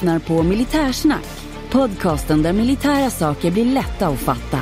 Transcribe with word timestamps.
lyssnar 0.00 0.18
på 0.18 0.42
Militärsnack. 0.42 1.26
Podcasten 1.70 2.42
där 2.42 2.52
militära 2.52 3.10
saker 3.10 3.50
blir 3.50 3.64
lätta 3.64 4.08
att 4.08 4.18
fatta. 4.18 4.58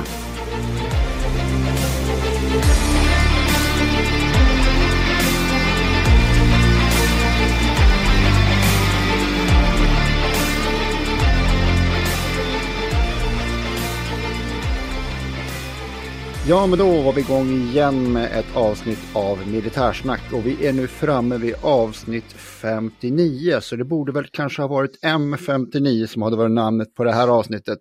Ja, 16.49 16.67
men 16.67 16.79
då 16.79 17.01
var 17.01 17.13
vi 17.13 17.21
igång 17.21 17.47
igen 17.47 18.13
med 18.13 18.39
ett 18.39 18.55
avsnitt 18.55 18.99
av 19.13 19.47
Militärsnack 19.47 20.33
och 20.33 20.45
vi 20.45 20.67
är 20.67 20.73
nu 20.73 20.87
framme 20.87 21.37
vid 21.37 21.55
avsnitt 21.61 22.31
59 22.33 23.59
så 23.61 23.75
det 23.75 23.85
borde 23.85 24.11
väl 24.11 24.27
kanske 24.31 24.61
ha 24.61 24.67
varit 24.67 25.03
M59 25.03 26.05
som 26.05 26.21
hade 26.21 26.37
varit 26.37 26.51
namnet 26.51 26.95
på 26.95 27.03
det 27.03 27.11
här 27.11 27.27
avsnittet. 27.27 27.77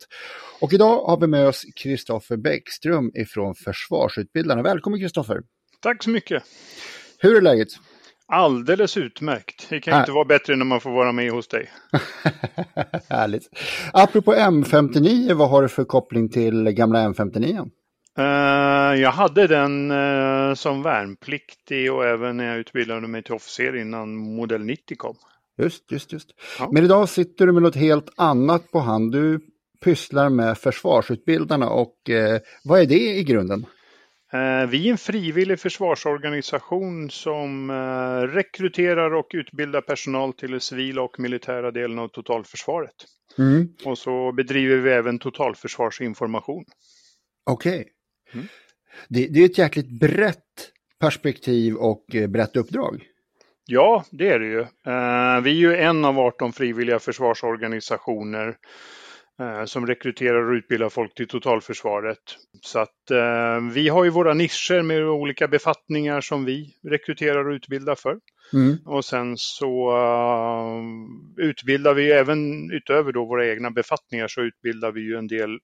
Och 0.61 0.73
idag 0.73 1.05
har 1.05 1.21
vi 1.21 1.27
med 1.27 1.49
oss 1.49 1.65
Kristoffer 1.83 2.37
Bäckström 2.37 3.11
ifrån 3.15 3.55
Försvarsutbildarna. 3.55 4.63
Välkommen 4.63 5.01
Kristoffer! 5.01 5.41
Tack 5.81 6.03
så 6.03 6.11
mycket! 6.11 6.43
Hur 7.19 7.37
är 7.37 7.41
läget? 7.41 7.69
Alldeles 8.27 8.97
utmärkt. 8.97 9.67
Det 9.71 9.81
kan 9.81 9.95
äh. 9.95 10.01
inte 10.01 10.13
vara 10.13 10.25
bättre 10.25 10.57
när 10.57 10.65
man 10.65 10.81
får 10.81 10.91
vara 10.91 11.13
med 11.13 11.31
hos 11.31 11.49
dig. 11.49 11.71
Härligt. 13.09 13.43
Apropå 13.93 14.35
M59, 14.35 15.35
vad 15.35 15.51
har 15.51 15.63
du 15.63 15.69
för 15.69 15.85
koppling 15.85 16.29
till 16.29 16.65
gamla 16.65 17.09
M59? 17.09 17.71
Uh, 18.19 19.01
jag 19.01 19.11
hade 19.11 19.47
den 19.47 19.91
uh, 19.91 20.55
som 20.55 20.83
värnpliktig 20.83 21.93
och 21.93 22.07
även 22.07 22.37
när 22.37 22.45
jag 22.45 22.59
utbildade 22.59 23.09
mig 23.09 23.23
till 23.23 23.35
officer 23.35 23.77
innan 23.77 24.17
modell 24.17 24.65
90 24.65 24.97
kom. 24.97 25.17
Just, 25.59 25.93
just, 25.93 26.13
just. 26.13 26.29
Ja. 26.59 26.69
Men 26.73 26.85
idag 26.85 27.09
sitter 27.09 27.47
du 27.47 27.53
med 27.53 27.63
något 27.63 27.77
helt 27.77 28.09
annat 28.17 28.71
på 28.71 28.79
hand. 28.79 29.13
Du 29.13 29.41
pysslar 29.85 30.29
med 30.29 30.59
försvarsutbildarna 30.59 31.71
och 31.71 31.95
uh, 32.11 32.39
vad 32.65 32.81
är 32.81 32.87
det 32.87 33.19
i 33.19 33.25
grunden? 33.25 33.67
Vi 34.69 34.89
är 34.89 34.91
en 34.91 34.99
frivillig 34.99 35.61
försvarsorganisation 35.61 37.11
som 37.11 37.73
rekryterar 38.33 39.15
och 39.15 39.27
utbildar 39.35 39.81
personal 39.81 40.33
till 40.33 40.51
den 40.51 40.61
civila 40.61 41.03
och 41.03 41.21
militära 41.21 41.71
delen 41.71 41.99
av 41.99 42.09
totalförsvaret. 42.09 42.95
Mm. 43.39 43.69
Och 43.85 43.99
så 43.99 44.33
bedriver 44.33 44.77
vi 44.77 44.91
även 44.91 45.19
totalförsvarsinformation. 45.19 46.65
Okej. 47.51 47.81
Okay. 47.81 47.93
Mm. 48.35 48.47
Det, 49.09 49.27
det, 49.27 49.41
är 49.41 49.45
ett 49.45 49.59
jäkligt 49.59 50.01
brett 50.01 50.73
perspektiv 51.01 51.75
och 51.75 52.15
eh, 52.15 52.27
brett 52.27 52.57
uppdrag. 52.57 53.05
Ja, 53.67 54.05
det 54.11 54.29
är 54.29 54.39
det 54.39 54.47
ju. 54.47 54.61
Uh, 54.61 55.43
vi 55.43 55.51
är 55.51 55.55
ju 55.55 55.77
en 55.77 56.05
av 56.05 56.19
18 56.19 56.53
frivilliga 56.53 56.99
försvarsorganisationer 56.99 58.57
uh, 59.41 59.65
som 59.65 59.87
rekryterar 59.87 60.49
och 60.49 60.53
utbildar 60.53 60.89
folk 60.89 61.15
till 61.15 61.29
totalförsvaret. 61.29 62.19
Så 62.61 62.79
att 62.79 62.89
vi 63.73 63.89
har 63.89 64.05
ju 64.05 64.11
våra 64.11 64.35
nischer 64.35 64.83
med 64.83 65.05
olika 65.05 65.49
befattningar 65.49 66.21
som 66.21 66.45
vi 66.45 66.75
rekryterar 66.89 67.49
och 67.49 67.53
utbildar 67.53 67.95
för. 67.95 68.19
Mm. 68.53 68.77
Och 68.87 69.05
sen 69.05 69.35
så 69.37 69.93
utbildar 71.37 71.95
vi 71.95 72.13
även 72.13 72.71
utöver 72.71 73.13
då 73.13 73.25
våra 73.25 73.47
egna 73.47 73.71
befattningar 73.71 74.29
så 74.29 74.41
utbildar 74.41 74.93
vi 74.93 75.01
ju 75.01 75.17
en 75.17 75.27
del 75.27 75.59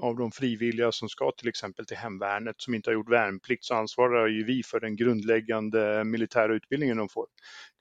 av 0.00 0.16
de 0.16 0.30
frivilliga 0.30 0.92
som 0.92 1.08
ska 1.08 1.32
till 1.32 1.48
exempel 1.48 1.86
till 1.86 1.96
hemvärnet 1.96 2.54
som 2.58 2.74
inte 2.74 2.90
har 2.90 2.94
gjort 2.94 3.10
värnplikt 3.10 3.64
så 3.64 3.74
ansvarar 3.74 4.28
ju 4.28 4.44
vi 4.44 4.62
för 4.62 4.80
den 4.80 4.96
grundläggande 4.96 6.04
militära 6.04 6.54
utbildningen 6.54 6.96
de 6.96 7.08
får. 7.08 7.26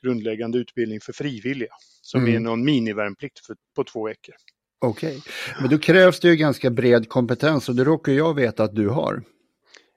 Grundläggande 0.04 0.58
utbildning 0.58 1.00
för 1.02 1.14
frivilliga 1.14 1.74
som 2.02 2.22
mm. 2.22 2.36
är 2.36 2.40
någon 2.40 2.66
minivärnplikt 2.66 3.46
för, 3.46 3.56
på 3.76 3.84
två 3.84 4.06
veckor. 4.06 4.36
Okej, 4.82 5.18
okay. 5.18 5.22
men 5.62 5.70
då 5.70 5.78
krävs 5.78 6.20
det 6.20 6.30
ju 6.30 6.36
ganska 6.36 6.70
bred 6.70 7.10
kompetens 7.10 7.70
och 7.70 7.76
det 7.76 7.84
råkar 7.84 8.12
jag 8.12 8.34
veta 8.34 8.64
att 8.64 8.76
du 8.76 8.90
har. 8.90 9.24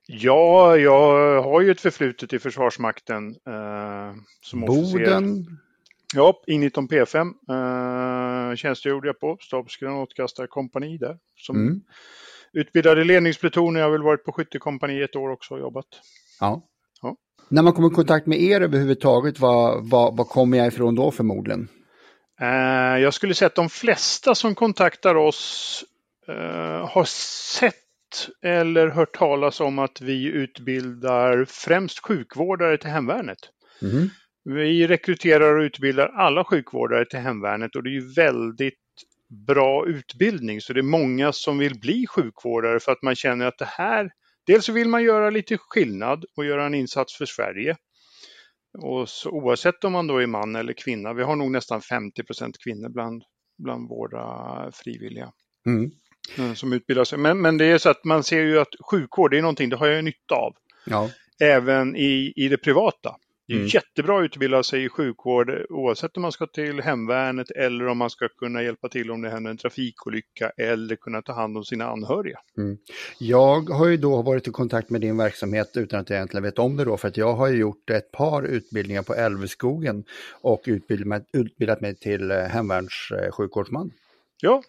Ja, 0.06 0.76
jag 0.76 1.42
har 1.42 1.60
ju 1.60 1.70
ett 1.70 1.80
förflutet 1.80 2.32
i 2.32 2.38
Försvarsmakten. 2.38 3.28
Eh, 3.28 4.14
som 4.40 4.60
Boden? 4.60 5.24
Officer. 5.24 5.56
Ja, 6.14 6.42
i 6.46 6.58
19 6.58 6.88
P5 6.88 7.18
eh, 7.20 8.21
tjänstgjorde 8.56 9.08
jag 9.08 9.20
på 9.20 9.36
stabsgranatkastarkompani 9.40 10.98
där. 10.98 11.18
Som 11.36 11.56
mm. 11.56 11.80
utbildade 12.52 13.04
ledningspluton. 13.04 13.74
Jag 13.74 13.84
har 13.84 13.90
väl 13.90 14.02
varit 14.02 14.24
på 14.24 14.32
skyttekompani 14.32 15.02
ett 15.02 15.16
år 15.16 15.30
också 15.30 15.54
och 15.54 15.60
jobbat. 15.60 15.86
Ja. 16.40 16.62
ja. 17.02 17.16
När 17.48 17.62
man 17.62 17.72
kommer 17.72 17.88
i 17.88 17.94
kontakt 17.94 18.26
med 18.26 18.42
er 18.42 18.60
överhuvudtaget, 18.60 19.40
vad, 19.40 19.90
vad, 19.90 20.16
vad 20.16 20.28
kommer 20.28 20.58
jag 20.58 20.66
ifrån 20.66 20.94
då 20.94 21.10
förmodligen? 21.10 21.68
Eh, 22.40 22.98
jag 22.98 23.14
skulle 23.14 23.34
säga 23.34 23.46
att 23.46 23.54
de 23.54 23.68
flesta 23.68 24.34
som 24.34 24.54
kontaktar 24.54 25.14
oss 25.14 25.84
eh, 26.28 26.88
har 26.88 27.04
sett 27.04 27.76
eller 28.42 28.88
hört 28.88 29.14
talas 29.14 29.60
om 29.60 29.78
att 29.78 30.00
vi 30.00 30.24
utbildar 30.24 31.44
främst 31.48 31.98
sjukvårdare 31.98 32.78
till 32.78 32.90
hemvärnet. 32.90 33.38
Mm. 33.82 34.08
Vi 34.44 34.86
rekryterar 34.86 35.56
och 35.56 35.62
utbildar 35.62 36.08
alla 36.08 36.44
sjukvårdare 36.44 37.04
till 37.04 37.18
hemvärnet 37.18 37.76
och 37.76 37.82
det 37.82 37.90
är 37.90 37.92
ju 37.92 38.12
väldigt 38.14 38.74
bra 39.46 39.86
utbildning 39.86 40.60
så 40.60 40.72
det 40.72 40.80
är 40.80 40.82
många 40.82 41.32
som 41.32 41.58
vill 41.58 41.80
bli 41.80 42.06
sjukvårdare 42.06 42.80
för 42.80 42.92
att 42.92 43.02
man 43.02 43.14
känner 43.14 43.46
att 43.46 43.58
det 43.58 43.68
här, 43.68 44.10
dels 44.46 44.64
så 44.64 44.72
vill 44.72 44.88
man 44.88 45.02
göra 45.02 45.30
lite 45.30 45.58
skillnad 45.58 46.24
och 46.36 46.44
göra 46.44 46.66
en 46.66 46.74
insats 46.74 47.16
för 47.16 47.26
Sverige. 47.26 47.76
Och 48.78 49.08
så, 49.08 49.30
oavsett 49.30 49.84
om 49.84 49.92
man 49.92 50.06
då 50.06 50.22
är 50.22 50.26
man 50.26 50.56
eller 50.56 50.72
kvinna, 50.72 51.12
vi 51.12 51.22
har 51.22 51.36
nog 51.36 51.50
nästan 51.50 51.80
50% 51.80 52.52
kvinnor 52.64 52.88
bland, 52.88 53.22
bland 53.58 53.88
våra 53.88 54.72
frivilliga. 54.72 55.32
Mm. 55.66 55.90
mm. 56.38 56.56
Som 56.56 56.72
utbildar 56.72 57.04
sig. 57.04 57.18
Men, 57.18 57.40
men 57.40 57.58
det 57.58 57.64
är 57.64 57.78
så 57.78 57.90
att 57.90 58.04
man 58.04 58.24
ser 58.24 58.40
ju 58.40 58.58
att 58.58 58.74
sjukvård, 58.90 59.30
det 59.30 59.38
är 59.38 59.42
någonting, 59.42 59.70
det 59.70 59.76
har 59.76 59.86
jag 59.86 60.04
nytta 60.04 60.34
av. 60.34 60.54
Ja. 60.86 61.10
Även 61.40 61.96
i, 61.96 62.32
i 62.36 62.48
det 62.48 62.58
privata. 62.58 63.16
Det 63.52 63.56
är 63.56 63.60
mm. 63.60 63.68
jättebra 63.68 64.18
att 64.18 64.24
utbilda 64.24 64.62
sig 64.62 64.84
i 64.84 64.88
sjukvård 64.88 65.50
oavsett 65.68 66.16
om 66.16 66.22
man 66.22 66.32
ska 66.32 66.46
till 66.46 66.80
hemvärnet 66.80 67.50
eller 67.50 67.86
om 67.86 67.98
man 67.98 68.10
ska 68.10 68.28
kunna 68.28 68.62
hjälpa 68.62 68.88
till 68.88 69.10
om 69.10 69.22
det 69.22 69.30
händer 69.30 69.50
en 69.50 69.56
trafikolycka 69.56 70.50
eller 70.56 70.96
kunna 70.96 71.22
ta 71.22 71.32
hand 71.32 71.56
om 71.56 71.64
sina 71.64 71.86
anhöriga. 71.86 72.38
Mm. 72.58 72.78
Jag 73.18 73.70
har 73.70 73.86
ju 73.86 73.96
då 73.96 74.22
varit 74.22 74.48
i 74.48 74.50
kontakt 74.50 74.90
med 74.90 75.00
din 75.00 75.16
verksamhet 75.16 75.70
utan 75.74 76.00
att 76.00 76.10
jag 76.10 76.16
egentligen 76.16 76.44
vet 76.44 76.58
om 76.58 76.76
det 76.76 76.84
då 76.84 76.96
för 76.96 77.08
att 77.08 77.16
jag 77.16 77.34
har 77.34 77.48
gjort 77.48 77.90
ett 77.90 78.12
par 78.12 78.42
utbildningar 78.42 79.02
på 79.02 79.14
Älvskogen 79.14 80.04
och 80.40 80.62
utbildat, 80.66 81.22
utbildat 81.32 81.80
mig 81.80 81.96
till 81.96 82.30
eh, 82.30 82.36
hemvärnssjukvårdsman. 82.36 83.90
Ja, 84.40 84.62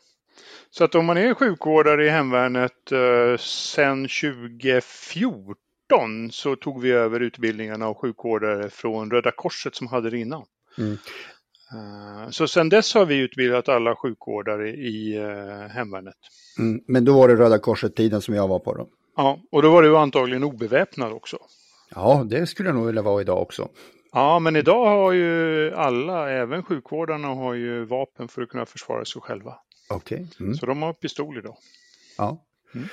så 0.69 0.83
att 0.83 0.95
om 0.95 1.05
man 1.05 1.17
är 1.17 1.33
sjukvårdare 1.33 2.05
i 2.05 2.09
hemvärnet 2.09 2.91
eh, 2.91 3.37
sedan 3.37 4.07
2014 4.07 5.62
2018 5.93 6.31
så 6.31 6.55
tog 6.55 6.81
vi 6.81 6.91
över 6.91 7.19
utbildningarna 7.19 7.87
av 7.87 7.93
sjukvårdare 7.93 8.69
från 8.69 9.11
Röda 9.11 9.31
Korset 9.31 9.75
som 9.75 9.87
hade 9.87 10.09
det 10.09 10.17
innan. 10.17 10.45
Mm. 10.77 10.97
Eh, 11.73 12.29
så 12.29 12.47
sedan 12.47 12.69
dess 12.69 12.93
har 12.93 13.05
vi 13.05 13.17
utbildat 13.17 13.69
alla 13.69 13.95
sjukvårdare 13.95 14.69
i 14.69 15.17
eh, 15.17 15.67
hemvärnet. 15.69 16.15
Mm. 16.59 16.81
Men 16.87 17.05
då 17.05 17.13
var 17.13 17.27
det 17.27 17.35
Röda 17.35 17.59
Korset-tiden 17.59 18.21
som 18.21 18.35
jag 18.35 18.47
var 18.47 18.59
på 18.59 18.73
då? 18.73 18.87
Ja, 19.15 19.39
och 19.51 19.61
då 19.61 19.71
var 19.71 19.83
du 19.83 19.97
antagligen 19.97 20.43
obeväpnad 20.43 21.13
också. 21.13 21.37
Ja, 21.95 22.23
det 22.29 22.47
skulle 22.47 22.69
jag 22.69 22.75
nog 22.75 22.85
vilja 22.85 23.01
vara 23.01 23.21
idag 23.21 23.41
också. 23.41 23.69
Ja, 24.11 24.39
men 24.39 24.55
idag 24.55 24.85
har 24.85 25.11
ju 25.11 25.73
alla, 25.75 26.31
även 26.31 26.63
sjukvårdarna, 26.63 27.27
har 27.27 27.53
ju 27.53 27.85
vapen 27.85 28.27
för 28.27 28.41
att 28.41 28.49
kunna 28.49 28.65
försvara 28.65 29.05
sig 29.05 29.21
själva. 29.21 29.55
Okej. 29.89 30.15
Okay. 30.17 30.45
Mm. 30.45 30.55
Så 30.55 30.65
de 30.65 30.81
har 30.81 30.93
pistol 30.93 31.37
idag. 31.37 31.57
Ja. 32.17 32.43
Mm. 32.75 32.87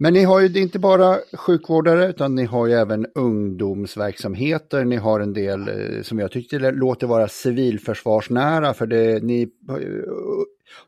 Men 0.00 0.12
ni 0.12 0.24
har 0.24 0.40
ju 0.40 0.60
inte 0.60 0.78
bara 0.78 1.18
sjukvårdare 1.32 2.08
utan 2.08 2.34
ni 2.34 2.44
har 2.44 2.66
ju 2.66 2.72
även 2.72 3.06
ungdomsverksamheter. 3.14 4.84
Ni 4.84 4.96
har 4.96 5.20
en 5.20 5.32
del 5.32 5.68
eh, 5.68 6.02
som 6.02 6.18
jag 6.18 6.32
tyckte 6.32 6.58
låter 6.58 7.06
vara 7.06 7.28
civilförsvarsnära 7.28 8.74
för 8.74 8.86
det, 8.86 9.22
ni 9.22 9.42
eh, 9.42 9.76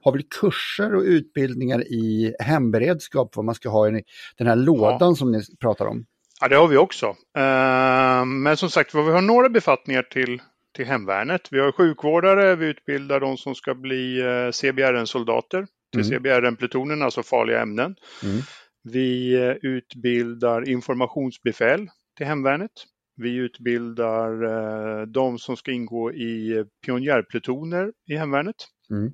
har 0.01 0.13
väl 0.13 0.23
kurser 0.41 0.95
och 0.95 1.03
utbildningar 1.03 1.81
i 1.81 2.35
hemberedskap 2.39 3.37
vad 3.37 3.45
man 3.45 3.55
ska 3.55 3.69
ha 3.69 3.89
i 3.89 4.03
den 4.39 4.47
här 4.47 4.57
lådan 4.57 5.09
ja. 5.09 5.15
som 5.15 5.33
ni 5.33 5.43
pratar 5.61 5.87
om. 5.87 6.05
Ja, 6.41 6.49
det 6.49 6.57
har 6.57 6.69
vi 6.69 6.77
också. 6.77 7.07
Eh, 7.37 8.25
men 8.25 8.57
som 8.57 8.71
sagt, 8.71 8.95
vi 8.95 8.99
har 8.99 9.23
några 9.23 9.49
befattningar 9.49 10.03
till, 10.03 10.43
till 10.77 10.87
hemvärnet. 10.87 11.49
Vi 11.51 11.61
har 11.61 11.73
sjukvårdare, 11.73 12.57
vi 12.57 12.67
utbildar 12.67 13.21
de 13.21 13.37
som 13.37 13.55
ska 13.55 13.75
bli 13.75 14.23
CBRN-soldater 14.53 15.67
till 15.93 16.01
mm. 16.01 16.19
CBRN-plutonen, 16.19 17.03
alltså 17.03 17.23
farliga 17.23 17.61
ämnen. 17.61 17.97
Mm. 18.23 18.43
Vi 18.83 19.35
eh, 19.35 19.57
utbildar 19.63 20.69
informationsbefäl 20.69 21.89
till 22.17 22.27
hemvärnet. 22.27 22.71
Vi 23.17 23.35
utbildar 23.35 24.43
eh, 24.43 25.07
de 25.07 25.39
som 25.39 25.57
ska 25.57 25.73
ingå 25.73 26.13
i 26.13 26.65
pionjärplutoner 26.87 27.93
i 28.07 28.17
hemvärnet. 28.17 28.57
Mm. 28.91 29.13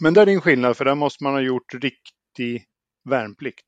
Men 0.00 0.14
där 0.14 0.26
är 0.26 0.30
en 0.30 0.40
skillnad 0.40 0.76
för 0.76 0.84
där 0.84 0.94
måste 0.94 1.24
man 1.24 1.32
ha 1.32 1.40
gjort 1.40 1.74
riktig 1.74 2.64
värnplikt. 3.08 3.67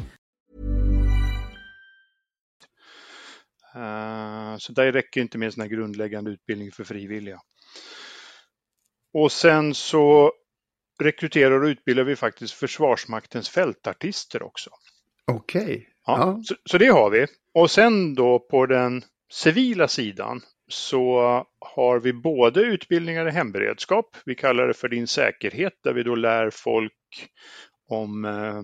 så 4.59 4.73
där 4.73 4.91
räcker 4.91 5.21
inte 5.21 5.37
med 5.37 5.45
en 5.45 5.51
sån 5.51 5.61
här 5.61 5.69
grundläggande 5.69 6.31
utbildning 6.31 6.71
för 6.71 6.83
frivilliga. 6.83 7.39
Och 9.13 9.31
sen 9.31 9.75
så 9.75 10.33
rekryterar 11.03 11.61
och 11.61 11.67
utbildar 11.67 12.03
vi 12.03 12.15
faktiskt 12.15 12.53
Försvarsmaktens 12.53 13.49
fältartister 13.49 14.43
också. 14.43 14.69
Okej. 15.31 15.63
Okay. 15.63 15.85
Ja, 16.05 16.17
ja. 16.17 16.41
Så, 16.43 16.55
så, 16.65 16.77
det 16.77 16.87
har 16.87 17.09
vi. 17.09 17.27
Och 17.53 17.71
sen 17.71 18.15
då 18.15 18.39
på 18.39 18.65
den 18.65 19.03
civila 19.31 19.87
sidan 19.87 20.41
så 20.67 21.21
har 21.59 21.99
vi 21.99 22.13
både 22.13 22.61
utbildningar 22.61 23.27
i 23.27 23.31
hemberedskap, 23.31 24.17
vi 24.25 24.35
kallar 24.35 24.67
det 24.67 24.73
för 24.73 24.89
din 24.89 25.07
säkerhet, 25.07 25.73
där 25.83 25.93
vi 25.93 26.03
då 26.03 26.15
lär 26.15 26.49
folk 26.49 26.93
om 27.87 28.25
eh, 28.25 28.61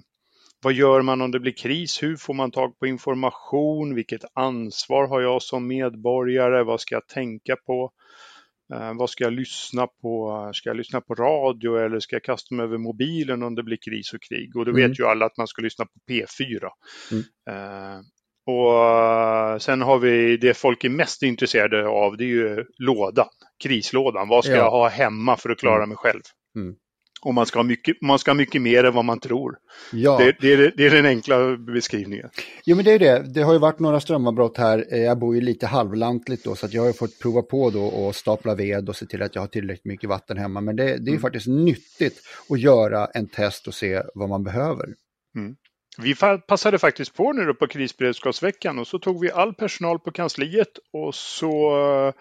vad 0.63 0.73
gör 0.73 1.01
man 1.01 1.21
om 1.21 1.31
det 1.31 1.39
blir 1.39 1.51
kris? 1.51 2.03
Hur 2.03 2.15
får 2.15 2.33
man 2.33 2.51
tag 2.51 2.79
på 2.79 2.87
information? 2.87 3.95
Vilket 3.95 4.21
ansvar 4.33 5.07
har 5.07 5.21
jag 5.21 5.41
som 5.41 5.67
medborgare? 5.67 6.63
Vad 6.63 6.81
ska 6.81 6.95
jag 6.95 7.07
tänka 7.07 7.55
på? 7.55 7.91
Eh, 8.73 8.93
vad 8.93 9.09
ska 9.09 9.23
jag 9.23 9.33
lyssna 9.33 9.87
på? 10.01 10.51
Ska 10.53 10.69
jag 10.69 10.77
lyssna 10.77 11.01
på 11.01 11.15
radio 11.15 11.77
eller 11.77 11.99
ska 11.99 12.15
jag 12.15 12.23
kasta 12.23 12.55
mig 12.55 12.63
över 12.63 12.77
mobilen 12.77 13.43
om 13.43 13.55
det 13.55 13.63
blir 13.63 13.77
kris 13.85 14.13
och 14.13 14.21
krig? 14.29 14.55
Och 14.55 14.65
då 14.65 14.71
mm. 14.71 14.89
vet 14.89 14.99
ju 14.99 15.05
alla 15.05 15.25
att 15.25 15.37
man 15.37 15.47
ska 15.47 15.61
lyssna 15.61 15.85
på 15.85 16.11
P4. 16.11 16.69
Mm. 17.11 17.23
Eh, 17.49 17.99
och 18.45 18.85
eh, 18.85 19.57
sen 19.57 19.81
har 19.81 19.99
vi 19.99 20.37
det 20.37 20.57
folk 20.57 20.83
är 20.83 20.89
mest 20.89 21.23
intresserade 21.23 21.87
av, 21.87 22.17
det 22.17 22.23
är 22.23 22.27
ju 22.27 22.65
lådan, 22.77 23.27
krislådan. 23.63 24.27
Vad 24.27 24.45
ska 24.45 24.53
ja. 24.53 24.59
jag 24.59 24.71
ha 24.71 24.87
hemma 24.87 25.37
för 25.37 25.49
att 25.49 25.59
klara 25.59 25.77
mm. 25.77 25.89
mig 25.89 25.97
själv? 25.97 26.21
Mm. 26.55 26.75
Och 27.21 27.33
man 27.33 27.45
ska, 27.45 27.59
ha 27.59 27.63
mycket, 27.63 28.01
man 28.01 28.19
ska 28.19 28.31
ha 28.31 28.35
mycket 28.35 28.61
mer 28.61 28.83
än 28.83 28.93
vad 28.93 29.05
man 29.05 29.19
tror. 29.19 29.57
Ja. 29.91 30.17
Det, 30.17 30.35
det, 30.39 30.53
är, 30.53 30.73
det 30.77 30.85
är 30.85 30.91
den 30.91 31.05
enkla 31.05 31.57
beskrivningen. 31.57 32.29
Jo 32.65 32.75
men 32.75 32.85
det 32.85 32.91
är 32.91 32.99
det. 32.99 33.33
Det 33.33 33.41
har 33.41 33.53
ju 33.53 33.59
varit 33.59 33.79
några 33.79 33.99
strömavbrott 33.99 34.57
här. 34.57 34.85
Eh, 34.91 34.99
jag 34.99 35.19
bor 35.19 35.35
ju 35.35 35.41
lite 35.41 35.67
halvlantligt 35.67 36.43
då 36.43 36.55
så 36.55 36.65
att 36.65 36.73
jag 36.73 36.85
har 36.85 36.93
fått 36.93 37.19
prova 37.19 37.41
på 37.41 37.69
då 37.69 37.85
och 37.85 38.15
stapla 38.15 38.55
ved 38.55 38.89
och 38.89 38.95
se 38.95 39.05
till 39.05 39.21
att 39.21 39.35
jag 39.35 39.41
har 39.41 39.47
tillräckligt 39.47 39.85
mycket 39.85 40.09
vatten 40.09 40.37
hemma. 40.37 40.61
Men 40.61 40.75
det, 40.75 40.83
det 40.83 40.91
är 40.91 40.97
ju 40.97 41.09
mm. 41.09 41.21
faktiskt 41.21 41.47
nyttigt 41.47 42.21
att 42.49 42.59
göra 42.59 43.05
en 43.05 43.27
test 43.27 43.67
och 43.67 43.73
se 43.73 44.01
vad 44.13 44.29
man 44.29 44.43
behöver. 44.43 44.85
Mm. 45.35 45.55
Vi 46.01 46.15
passade 46.47 46.79
faktiskt 46.79 47.13
på 47.13 47.33
nu 47.33 47.53
på 47.53 47.67
krisberedskapsveckan 47.67 48.79
och 48.79 48.87
så 48.87 48.99
tog 48.99 49.21
vi 49.21 49.31
all 49.31 49.53
personal 49.53 49.99
på 49.99 50.11
kansliet 50.11 50.79
och 50.93 51.15
så 51.15 51.77
eh, 52.07 52.13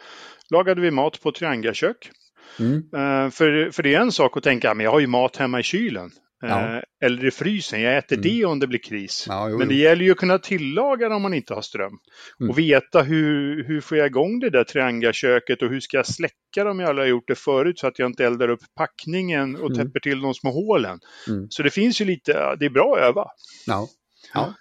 lagade 0.51 0.81
vi 0.81 0.91
mat 0.91 1.23
på 1.23 1.33
Triangakök. 1.33 2.11
Mm. 2.59 2.75
Uh, 2.75 3.31
för, 3.31 3.71
för 3.71 3.83
det 3.83 3.95
är 3.95 4.01
en 4.01 4.13
sak 4.13 4.37
att 4.37 4.43
tänka, 4.43 4.75
men 4.75 4.85
jag 4.85 4.91
har 4.91 5.01
ju 5.01 5.07
mat 5.07 5.37
hemma 5.37 5.61
i 5.61 5.63
kylen. 5.63 6.11
Ja. 6.41 6.77
Uh, 6.77 6.83
eller 7.05 7.25
i 7.25 7.31
frysen, 7.31 7.81
jag 7.81 7.97
äter 7.97 8.17
mm. 8.17 8.23
det 8.23 8.45
om 8.45 8.59
det 8.59 8.67
blir 8.67 8.79
kris. 8.79 9.25
Ja, 9.29 9.49
jo, 9.51 9.59
men 9.59 9.69
det 9.69 9.75
jo. 9.75 9.81
gäller 9.81 10.05
ju 10.05 10.11
att 10.11 10.17
kunna 10.17 10.39
tillaga 10.39 11.17
om 11.17 11.23
man 11.23 11.35
inte 11.35 11.55
har 11.55 11.63
ström. 11.63 11.93
Mm. 12.41 12.51
Och 12.51 12.59
veta 12.59 13.03
hur, 13.03 13.65
hur 13.65 13.81
får 13.81 13.99
jag 13.99 14.07
igång 14.07 14.41
det 14.41 14.51
där 14.51 14.65
triangaköket 14.65 15.63
och 15.63 15.69
hur 15.69 15.81
ska 15.81 15.97
jag 15.97 16.07
släcka 16.07 16.65
det 16.65 16.71
om 16.71 16.81
jag 16.81 16.89
aldrig 16.89 17.05
har 17.05 17.11
gjort 17.11 17.29
det 17.29 17.35
förut 17.35 17.79
så 17.79 17.87
att 17.87 17.99
jag 17.99 18.07
inte 18.07 18.25
eldar 18.25 18.49
upp 18.49 18.61
packningen 18.77 19.57
och 19.57 19.71
mm. 19.71 19.87
täpper 19.87 20.01
till 20.01 20.21
de 20.21 20.35
små 20.35 20.51
hålen. 20.51 20.99
Mm. 21.29 21.47
Så 21.51 21.63
det 21.63 21.71
finns 21.71 22.01
ju 22.01 22.05
lite, 22.05 22.57
det 22.57 22.67
är 22.67 22.71
bra 22.71 22.97
att 22.97 23.03
öva. 23.03 23.27
Ja. 23.67 23.89
ja. 24.35 24.55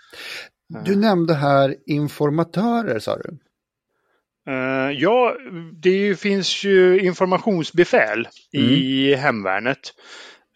Du 0.85 0.95
nämnde 0.95 1.33
här 1.33 1.75
informatörer 1.85 2.99
sa 2.99 3.17
du. 3.17 3.37
Uh, 4.49 4.91
ja, 4.91 5.37
det 5.81 6.19
finns 6.19 6.63
ju 6.63 6.99
informationsbefäl 6.99 8.27
mm. 8.53 8.69
i 8.69 9.15
hemvärnet. 9.15 9.79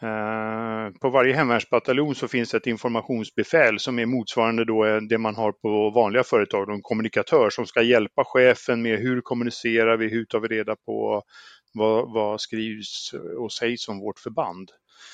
Uh, 0.03 0.97
på 1.01 1.09
varje 1.09 1.33
hemvärnsbataljon 1.33 2.15
så 2.15 2.27
finns 2.27 2.53
ett 2.53 2.67
informationsbefäl 2.67 3.79
som 3.79 3.99
är 3.99 4.05
motsvarande 4.05 4.65
då 4.65 4.99
det 4.99 5.17
man 5.17 5.35
har 5.35 5.51
på 5.51 5.89
vanliga 5.89 6.23
företag, 6.23 6.69
en 6.69 6.81
kommunikatör 6.81 7.49
som 7.49 7.65
ska 7.65 7.81
hjälpa 7.81 8.23
chefen 8.25 8.81
med 8.81 8.99
hur 8.99 9.21
kommunicerar 9.21 9.97
vi, 9.97 10.07
hur 10.07 10.25
tar 10.25 10.39
vi 10.39 10.47
reda 10.47 10.75
på 10.75 11.23
vad, 11.73 12.13
vad 12.13 12.41
skrivs 12.41 13.13
och 13.37 13.51
sägs 13.51 13.87
om 13.87 13.99
vårt 13.99 14.19
förband. 14.19 14.69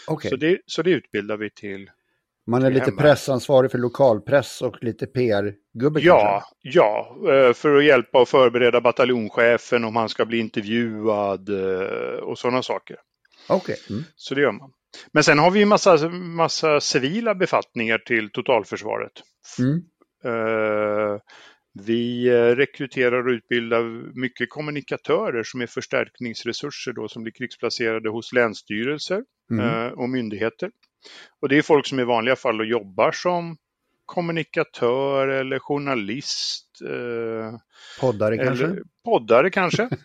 Okay. 0.07 0.29
Så, 0.29 0.35
det, 0.35 0.59
så 0.65 0.81
det 0.81 0.91
utbildar 0.91 1.37
vi 1.37 1.49
till 1.49 1.89
man 2.47 2.63
är 2.63 2.71
lite 2.71 2.85
hemma. 2.85 3.01
pressansvarig 3.01 3.71
för 3.71 3.77
lokalpress 3.77 4.61
och 4.61 4.83
lite 4.83 5.05
PR-gubbe 5.05 5.99
Ja, 5.99 6.21
kanske? 6.21 6.79
ja, 6.79 7.17
eh, 7.33 7.53
för 7.53 7.75
att 7.75 7.85
hjälpa 7.85 8.21
och 8.21 8.29
förbereda 8.29 8.81
bataljonschefen 8.81 9.83
om 9.83 9.95
han 9.95 10.09
ska 10.09 10.25
bli 10.25 10.37
intervjuad 10.37 11.49
eh, 11.49 12.19
och 12.19 12.37
sådana 12.37 12.63
saker. 12.63 12.97
Okej. 13.49 13.73
Okay. 13.73 13.95
Mm. 13.95 14.03
Så 14.15 14.35
det 14.35 14.41
gör 14.41 14.51
man. 14.51 14.71
Men 15.11 15.23
sen 15.23 15.39
har 15.39 15.51
vi 15.51 15.65
massa, 15.65 16.09
massa 16.09 16.79
civila 16.79 17.35
befattningar 17.35 17.97
till 17.97 18.29
totalförsvaret. 18.29 19.11
Mm. 19.59 19.83
Uh, 20.25 21.19
vi 21.85 22.31
rekryterar 22.55 23.27
och 23.27 23.31
utbildar 23.31 23.83
mycket 24.19 24.49
kommunikatörer 24.49 25.43
som 25.43 25.61
är 25.61 25.67
förstärkningsresurser 25.67 26.93
då 26.93 27.07
som 27.07 27.23
blir 27.23 27.33
krigsplacerade 27.33 28.09
hos 28.09 28.33
länsstyrelser 28.33 29.23
mm. 29.51 29.93
och 29.93 30.09
myndigheter. 30.09 30.71
Och 31.41 31.49
det 31.49 31.57
är 31.57 31.61
folk 31.61 31.87
som 31.87 31.99
i 31.99 32.03
vanliga 32.03 32.35
fall 32.35 32.69
jobbar 32.69 33.11
som 33.11 33.57
kommunikatör 34.05 35.27
eller 35.27 35.59
journalist. 35.59 36.81
Eh, 36.85 37.59
poddare 37.99 38.37
kanske? 38.37 38.75
Poddare 39.05 39.49
kanske. 39.49 39.89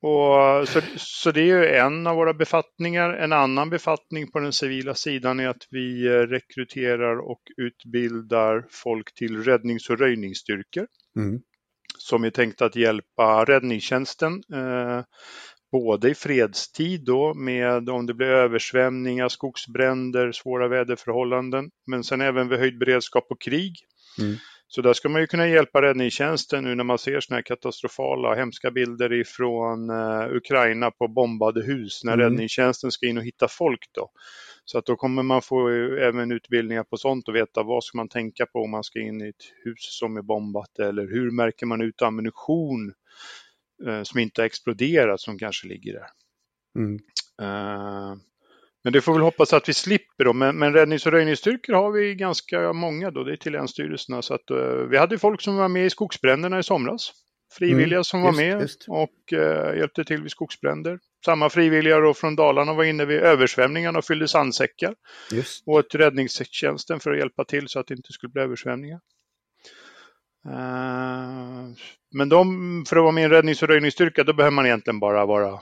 Och, 0.00 0.68
så, 0.68 0.80
så 0.96 1.30
det 1.30 1.40
är 1.40 1.44
ju 1.44 1.66
en 1.66 2.06
av 2.06 2.16
våra 2.16 2.34
befattningar. 2.34 3.10
En 3.10 3.32
annan 3.32 3.70
befattning 3.70 4.30
på 4.30 4.38
den 4.38 4.52
civila 4.52 4.94
sidan 4.94 5.40
är 5.40 5.48
att 5.48 5.66
vi 5.70 6.06
eh, 6.06 6.10
rekryterar 6.10 7.30
och 7.30 7.42
utbildar 7.56 8.66
folk 8.70 9.14
till 9.14 9.44
räddnings 9.44 9.90
och 9.90 9.98
röjningsstyrkor. 9.98 10.86
Mm. 11.16 11.40
Som 11.98 12.24
är 12.24 12.30
tänkt 12.30 12.62
att 12.62 12.76
hjälpa 12.76 13.44
räddningstjänsten 13.44 14.42
eh, 14.52 15.02
både 15.72 16.10
i 16.10 16.14
fredstid 16.14 17.04
då 17.04 17.34
med 17.34 17.88
om 17.88 18.06
det 18.06 18.14
blir 18.14 18.26
översvämningar, 18.26 19.28
skogsbränder, 19.28 20.32
svåra 20.32 20.68
väderförhållanden, 20.68 21.70
men 21.86 22.04
sen 22.04 22.20
även 22.20 22.48
vid 22.48 22.58
höjd 22.58 22.78
beredskap 22.78 23.26
och 23.30 23.40
krig. 23.40 23.76
Mm. 24.20 24.36
Så 24.70 24.82
där 24.82 24.92
ska 24.92 25.08
man 25.08 25.20
ju 25.20 25.26
kunna 25.26 25.48
hjälpa 25.48 25.82
räddningstjänsten 25.82 26.64
nu 26.64 26.74
när 26.74 26.84
man 26.84 26.98
ser 26.98 27.20
sådana 27.20 27.36
här 27.36 27.42
katastrofala, 27.42 28.34
hemska 28.34 28.70
bilder 28.70 29.12
ifrån 29.12 29.90
uh, 29.90 30.36
Ukraina 30.36 30.90
på 30.90 31.08
bombade 31.08 31.62
hus 31.62 32.04
när 32.04 32.12
mm. 32.12 32.24
räddningstjänsten 32.24 32.90
ska 32.90 33.06
in 33.06 33.18
och 33.18 33.24
hitta 33.24 33.48
folk 33.48 33.80
då. 33.94 34.10
Så 34.64 34.78
att 34.78 34.86
då 34.86 34.96
kommer 34.96 35.22
man 35.22 35.42
få 35.42 35.68
även 36.00 36.32
utbildningar 36.32 36.84
på 36.84 36.96
sånt 36.96 37.28
och 37.28 37.34
veta 37.36 37.62
vad 37.62 37.84
ska 37.84 37.98
man 37.98 38.08
tänka 38.08 38.46
på 38.46 38.58
om 38.58 38.70
man 38.70 38.84
ska 38.84 39.00
in 39.00 39.22
i 39.22 39.28
ett 39.28 39.44
hus 39.64 39.98
som 39.98 40.16
är 40.16 40.22
bombat 40.22 40.78
eller 40.78 41.02
hur 41.02 41.30
märker 41.30 41.66
man 41.66 41.80
ut 41.80 42.02
ammunition 42.02 42.92
Eh, 43.07 43.07
som 44.04 44.20
inte 44.20 44.40
har 44.40 44.46
exploderat 44.46 45.20
som 45.20 45.38
kanske 45.38 45.68
ligger 45.68 45.92
där. 45.92 46.06
Mm. 46.78 46.98
Uh, 47.42 48.16
men 48.84 48.92
det 48.92 49.00
får 49.00 49.12
väl 49.12 49.22
hoppas 49.22 49.52
att 49.52 49.68
vi 49.68 49.74
slipper 49.74 50.24
då. 50.24 50.32
Men, 50.32 50.58
men 50.58 50.72
räddnings 50.72 51.06
och 51.06 51.12
röjningsstyrkor 51.12 51.72
har 51.72 51.90
vi 51.90 52.14
ganska 52.14 52.72
många 52.72 53.10
då. 53.10 53.24
Det 53.24 53.32
är 53.32 53.36
till 53.36 53.52
länsstyrelserna. 53.52 54.22
Så 54.22 54.34
att, 54.34 54.50
uh, 54.50 54.88
vi 54.90 54.96
hade 54.96 55.18
folk 55.18 55.40
som 55.40 55.56
var 55.56 55.68
med 55.68 55.86
i 55.86 55.90
skogsbränderna 55.90 56.58
i 56.58 56.62
somras. 56.62 57.12
Frivilliga 57.52 57.96
mm, 57.96 58.04
som 58.04 58.22
var 58.22 58.28
just, 58.28 58.38
med 58.38 58.60
just. 58.60 58.84
och 58.88 59.32
uh, 59.32 59.78
hjälpte 59.78 60.04
till 60.04 60.22
vid 60.22 60.30
skogsbränder. 60.30 60.98
Samma 61.24 61.50
frivilliga 61.50 62.00
då 62.00 62.14
från 62.14 62.36
Dalarna 62.36 62.74
var 62.74 62.84
inne 62.84 63.04
vid 63.04 63.20
översvämningarna 63.20 63.98
och 63.98 64.04
fyllde 64.04 64.28
sandsäckar. 64.28 64.94
Just. 65.32 65.62
Och 65.66 65.80
ett 65.80 65.94
räddningstjänsten 65.94 67.00
för 67.00 67.10
att 67.10 67.18
hjälpa 67.18 67.44
till 67.44 67.68
så 67.68 67.80
att 67.80 67.86
det 67.86 67.94
inte 67.94 68.12
skulle 68.12 68.30
bli 68.30 68.42
översvämningar. 68.42 69.00
Uh, 70.46 71.74
men 72.14 72.28
de, 72.28 72.84
för 72.88 72.96
att 72.96 73.02
vara 73.02 73.12
med 73.12 73.22
i 73.22 73.24
en 73.24 73.30
räddnings 73.30 73.62
och 73.62 73.68
röjningsstyrka, 73.68 74.24
då 74.24 74.32
behöver 74.32 74.54
man 74.54 74.66
egentligen 74.66 75.00
bara 75.00 75.26
vara, 75.26 75.60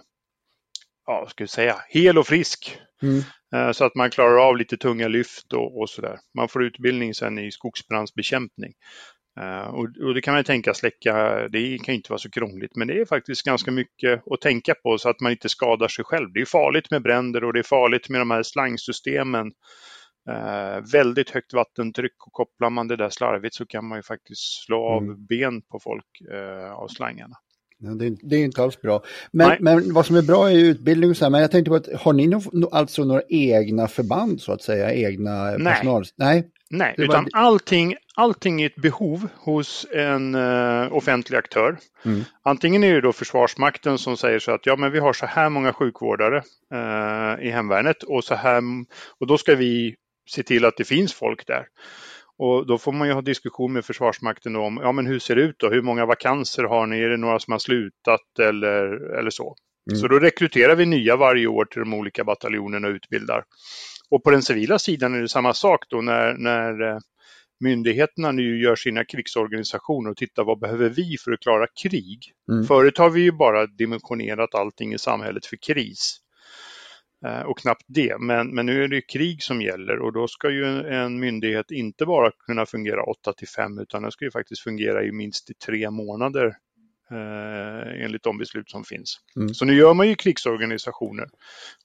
ja, 1.06 1.26
ska 1.30 1.44
vi 1.44 1.48
säga, 1.48 1.76
hel 1.88 2.18
och 2.18 2.26
frisk. 2.26 2.78
Mm. 3.02 3.22
Uh, 3.54 3.72
så 3.72 3.84
att 3.84 3.94
man 3.94 4.10
klarar 4.10 4.48
av 4.48 4.56
lite 4.56 4.76
tunga 4.76 5.08
lyft 5.08 5.52
och, 5.52 5.80
och 5.80 5.90
sådär. 5.90 6.18
Man 6.36 6.48
får 6.48 6.64
utbildning 6.64 7.14
sen 7.14 7.38
i 7.38 7.50
skogsbrandsbekämpning. 7.50 8.72
Uh, 9.40 9.68
och, 9.74 9.88
och, 10.06 10.14
det 10.14 10.20
kan 10.20 10.34
man 10.34 10.44
tänka 10.44 10.74
släcka, 10.74 11.48
det 11.48 11.78
kan 11.78 11.94
inte 11.94 12.12
vara 12.12 12.18
så 12.18 12.30
krångligt, 12.30 12.76
men 12.76 12.88
det 12.88 13.00
är 13.00 13.04
faktiskt 13.04 13.42
ganska 13.42 13.70
mycket 13.70 14.22
att 14.30 14.40
tänka 14.40 14.74
på 14.74 14.98
så 14.98 15.08
att 15.08 15.20
man 15.20 15.32
inte 15.32 15.48
skadar 15.48 15.88
sig 15.88 16.04
själv. 16.04 16.32
Det 16.32 16.40
är 16.40 16.44
farligt 16.44 16.90
med 16.90 17.02
bränder 17.02 17.44
och 17.44 17.52
det 17.52 17.58
är 17.58 17.62
farligt 17.62 18.08
med 18.08 18.20
de 18.20 18.30
här 18.30 18.42
slangsystemen 18.42 19.52
eh, 20.28 20.82
väldigt 20.92 21.30
högt 21.30 21.52
vattentryck 21.54 22.26
och 22.26 22.32
kopplar 22.32 22.70
man 22.70 22.88
det 22.88 22.96
där 22.96 23.10
slarvigt 23.10 23.54
så 23.54 23.66
kan 23.66 23.84
man 23.88 23.98
ju 23.98 24.02
faktiskt 24.02 24.64
slå 24.66 24.84
av 24.88 25.02
Mm. 25.02 25.26
ben 25.26 25.62
på 25.62 25.80
folk 25.80 26.04
eh, 26.32 26.72
av 26.72 26.88
slangarna. 26.88 27.34
Ja, 27.78 27.90
det, 27.90 28.06
är- 28.06 28.16
det 28.30 28.36
är 28.36 28.44
inte 28.44 28.62
alls 28.62 28.80
bra. 28.80 29.02
Men, 29.32 29.56
men 29.60 29.92
vad 29.94 30.06
som 30.06 30.16
är 30.16 30.22
bra 30.22 30.50
är 30.50 30.54
utbildning 30.56 31.10
och 31.10 31.16
så 31.16 31.24
här, 31.24 31.30
men 31.30 31.40
jag 31.40 31.50
tänkte 31.50 31.68
på 31.70 31.74
att 31.76 31.88
har 32.00 32.12
ni 32.12 32.26
no, 32.26 32.40
alltså 32.72 33.04
några 33.04 33.22
egna 33.28 33.88
förband 33.88 34.40
så 34.40 34.52
att 34.52 34.62
säga, 34.62 34.94
egna 34.94 35.44
Nej. 35.44 35.72
personal? 35.74 36.04
Nej. 36.16 36.50
Nej, 36.70 36.94
utan 36.98 37.28
allting, 37.32 37.94
allting 38.16 38.62
är 38.62 38.66
ett 38.66 38.76
behov 38.76 39.28
hos 39.36 39.86
en 39.94 40.34
eh, 40.34 40.92
offentlig 40.92 41.38
aktör. 41.38 41.78
Mm. 42.04 42.20
Antingen 42.42 42.84
är 42.84 42.94
det 42.94 43.00
då 43.00 43.12
Försvarsmakten 43.12 43.98
som 43.98 44.16
säger 44.16 44.38
så 44.38 44.52
att 44.52 44.66
ja, 44.66 44.76
men 44.76 44.92
vi 44.92 44.98
har 44.98 45.12
så 45.12 45.26
här 45.26 45.48
många 45.48 45.72
sjukvårdare 45.72 46.36
eh, 46.74 47.46
i 47.46 47.50
hemvärnet 47.50 48.02
och, 48.02 48.24
så 48.24 48.34
här, 48.34 48.62
och 49.20 49.26
då 49.26 49.38
ska 49.38 49.54
vi 49.54 49.94
se 50.30 50.42
till 50.42 50.64
att 50.64 50.76
det 50.76 50.84
finns 50.84 51.14
folk 51.14 51.46
där. 51.46 51.66
Och 52.38 52.66
då 52.66 52.78
får 52.78 52.92
man 52.92 53.08
ju 53.08 53.14
ha 53.14 53.22
diskussion 53.22 53.72
med 53.72 53.84
Försvarsmakten 53.84 54.56
om 54.56 54.80
ja, 54.82 54.92
men 54.92 55.06
hur 55.06 55.18
ser 55.18 55.36
det 55.36 55.42
ut 55.42 55.58
då? 55.58 55.70
Hur 55.70 55.82
många 55.82 56.06
vakanser 56.06 56.64
har 56.64 56.86
ni? 56.86 57.00
Är 57.00 57.08
det 57.08 57.16
några 57.16 57.38
som 57.38 57.52
har 57.52 57.58
slutat 57.58 58.38
eller, 58.40 59.14
eller 59.18 59.30
så? 59.30 59.56
Mm. 59.90 60.00
Så 60.00 60.08
då 60.08 60.18
rekryterar 60.18 60.74
vi 60.74 60.86
nya 60.86 61.16
varje 61.16 61.46
år 61.46 61.64
till 61.64 61.80
de 61.80 61.94
olika 61.94 62.24
bataljonerna 62.24 62.88
och 62.88 62.94
utbildar. 62.94 63.44
Och 64.10 64.24
på 64.24 64.30
den 64.30 64.42
civila 64.42 64.78
sidan 64.78 65.14
är 65.14 65.20
det 65.20 65.28
samma 65.28 65.54
sak 65.54 65.84
då 65.88 66.00
när, 66.00 66.34
när 66.34 66.82
eh, 66.82 66.98
myndigheterna 67.60 68.32
nu 68.32 68.60
gör 68.60 68.76
sina 68.76 69.04
krigsorganisationer 69.04 70.10
och 70.10 70.16
tittar 70.16 70.44
vad 70.44 70.58
behöver 70.58 70.88
vi 70.88 71.16
för 71.24 71.32
att 71.32 71.40
klara 71.40 71.66
krig. 71.82 72.18
Mm. 72.52 72.64
Förut 72.64 72.98
har 72.98 73.10
vi 73.10 73.20
ju 73.20 73.32
bara 73.32 73.66
dimensionerat 73.66 74.54
allting 74.54 74.92
i 74.92 74.98
samhället 74.98 75.46
för 75.46 75.56
kris. 75.56 76.18
Eh, 77.24 77.40
Och 77.40 77.58
knappt 77.58 77.84
det, 77.86 78.16
men, 78.20 78.54
men 78.54 78.66
nu 78.66 78.84
är 78.84 78.88
det 78.88 79.00
krig 79.00 79.42
som 79.42 79.62
gäller 79.62 79.98
och 79.98 80.12
då 80.12 80.28
ska 80.28 80.50
ju 80.50 80.64
en, 80.64 80.84
en 80.84 81.20
myndighet 81.20 81.70
inte 81.70 82.06
bara 82.06 82.30
kunna 82.46 82.66
fungera 82.66 83.02
8 83.02 83.32
till 83.32 83.48
5 83.48 83.78
utan 83.78 84.02
den 84.02 84.12
ska 84.12 84.24
ju 84.24 84.30
faktiskt 84.30 84.62
fungera 84.62 85.04
i 85.04 85.12
minst 85.12 85.50
i 85.50 85.54
tre 85.54 85.90
månader 85.90 86.46
eh, 87.10 88.04
enligt 88.04 88.22
de 88.22 88.38
beslut 88.38 88.70
som 88.70 88.84
finns. 88.84 89.20
Mm. 89.36 89.54
Så 89.54 89.64
nu 89.64 89.74
gör 89.74 89.94
man 89.94 90.08
ju 90.08 90.14
krigsorganisationer. 90.14 91.26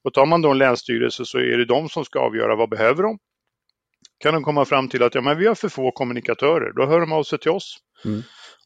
Och 0.04 0.14
tar 0.14 0.26
man 0.26 0.42
då 0.42 0.52
en 0.52 0.58
länsstyrelse 0.58 1.26
så 1.26 1.38
är 1.38 1.58
det 1.58 1.66
de 1.66 1.90
som 1.90 2.06
ska 2.06 2.20
avgöra 2.20 2.56
vad 2.56 2.70
behöver 2.70 3.04
de. 3.04 3.20
Kan 4.20 4.34
de 4.34 4.44
komma 4.44 4.66
fram 4.66 4.90
till 4.90 5.04
att 5.04 5.16
ja, 5.16 5.22
men 5.22 5.38
vi 5.38 5.48
har 5.48 5.56
för 5.56 5.70
få 5.70 5.92
kommunikatörer, 5.92 6.74
då 6.74 6.86
hör 6.86 7.00
de 7.00 7.12
av 7.12 7.24
sig 7.24 7.40
till 7.40 7.52
oss. 7.52 7.78
Mm. 8.06 8.22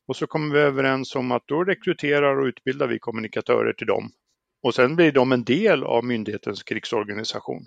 Och 0.08 0.16
så 0.16 0.28
kommer 0.28 0.56
vi 0.56 0.62
överens 0.62 1.16
om 1.16 1.32
att 1.32 1.44
då 1.48 1.64
rekryterar 1.64 2.40
och 2.40 2.46
utbildar 2.46 2.88
vi 2.88 3.00
kommunikatörer 3.00 3.74
till 3.74 3.88
dem. 3.88 4.12
Och 4.66 4.76
sen 4.76 4.96
blir 4.96 5.12
de 5.12 5.32
en 5.32 5.44
del 5.44 5.84
av 5.84 6.06
myndighetens 6.06 6.64
krigsorganisation. 6.64 7.66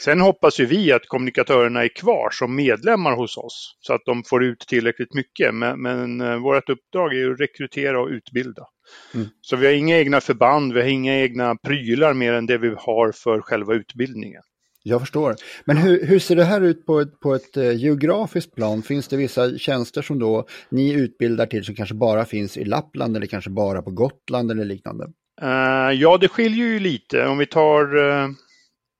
Sen 0.00 0.20
hoppas 0.20 0.60
ju 0.60 0.66
vi 0.66 0.92
att 0.92 1.06
kommunikatörerna 1.06 1.84
är 1.84 1.88
kvar 1.88 2.30
som 2.30 2.56
medlemmar 2.56 3.16
hos 3.16 3.36
oss 3.36 3.76
så 3.80 3.92
att 3.92 4.00
de 4.04 4.24
får 4.24 4.44
ut 4.44 4.58
tillräckligt 4.68 5.14
mycket. 5.14 5.54
Men, 5.54 5.82
men 5.82 6.20
eh, 6.20 6.36
vårt 6.36 6.68
uppdrag 6.68 7.14
är 7.14 7.30
att 7.30 7.40
rekrytera 7.40 8.00
och 8.00 8.08
utbilda. 8.08 8.66
Mm. 9.14 9.26
Så 9.40 9.56
vi 9.56 9.66
har 9.66 9.72
inga 9.72 9.98
egna 9.98 10.20
förband, 10.20 10.72
vi 10.72 10.80
har 10.80 10.88
inga 10.88 11.16
egna 11.20 11.56
prylar 11.56 12.14
mer 12.14 12.32
än 12.32 12.46
det 12.46 12.58
vi 12.58 12.74
har 12.78 13.12
för 13.12 13.40
själva 13.40 13.74
utbildningen. 13.74 14.42
Jag 14.82 15.00
förstår. 15.00 15.34
Men 15.64 15.76
hur, 15.76 16.06
hur 16.06 16.18
ser 16.18 16.36
det 16.36 16.44
här 16.44 16.60
ut 16.60 16.86
på 16.86 17.00
ett, 17.00 17.20
på 17.20 17.34
ett 17.34 17.56
eh, 17.56 17.76
geografiskt 17.76 18.54
plan? 18.54 18.82
Finns 18.82 19.08
det 19.08 19.16
vissa 19.16 19.58
tjänster 19.58 20.02
som 20.02 20.18
då 20.18 20.46
ni 20.68 20.92
utbildar 20.92 21.46
till 21.46 21.64
som 21.64 21.74
kanske 21.74 21.94
bara 21.94 22.24
finns 22.24 22.56
i 22.56 22.64
Lappland 22.64 23.16
eller 23.16 23.26
kanske 23.26 23.50
bara 23.50 23.82
på 23.82 23.90
Gotland 23.90 24.50
eller 24.50 24.64
liknande? 24.64 25.06
Eh, 25.42 25.92
ja, 25.92 26.16
det 26.16 26.28
skiljer 26.28 26.66
ju 26.66 26.78
lite. 26.78 27.26
Om 27.26 27.38
vi 27.38 27.46
tar 27.46 27.96
uh, 27.96 28.28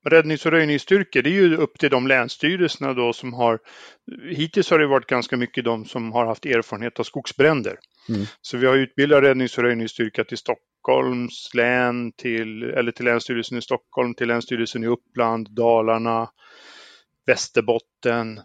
räddnings 0.05 0.47
och 0.47 0.53
röjningsstyrkor, 0.53 1.23
det 1.23 1.31
är 1.31 1.33
ju 1.33 1.57
upp 1.57 1.79
till 1.79 1.91
de 1.91 2.07
länsstyrelserna 2.07 2.95
då 2.95 3.13
som 3.13 3.33
har... 3.33 3.59
Hittills 4.31 4.71
har 4.71 4.79
det 4.79 4.87
varit 4.87 5.07
ganska 5.07 5.37
mycket 5.37 5.65
de 5.65 5.85
som 5.85 6.13
har 6.13 6.27
haft 6.27 6.47
erfarenhet 6.47 7.01
av 7.01 7.05
skogsbränder. 7.05 7.79
Mm. 8.09 8.27
Så 8.41 8.57
vi 8.57 8.67
har 8.67 8.77
utbildat 8.77 9.23
räddnings 9.23 9.59
och 9.59 9.65
röjningsstyrka 9.65 10.25
till 10.25 10.39
Stockholms 10.39 11.51
län, 11.55 12.13
till, 12.13 12.63
eller 12.63 12.93
till 12.93 13.05
Länsstyrelsen 13.05 13.59
i 13.59 13.63
Stockholm, 13.63 14.15
till 14.15 14.29
Länsstyrelsen 14.29 14.85
i 14.85 14.87
Uppland, 14.87 15.51
Dalarna, 15.51 16.31
Västerbotten, 17.27 18.41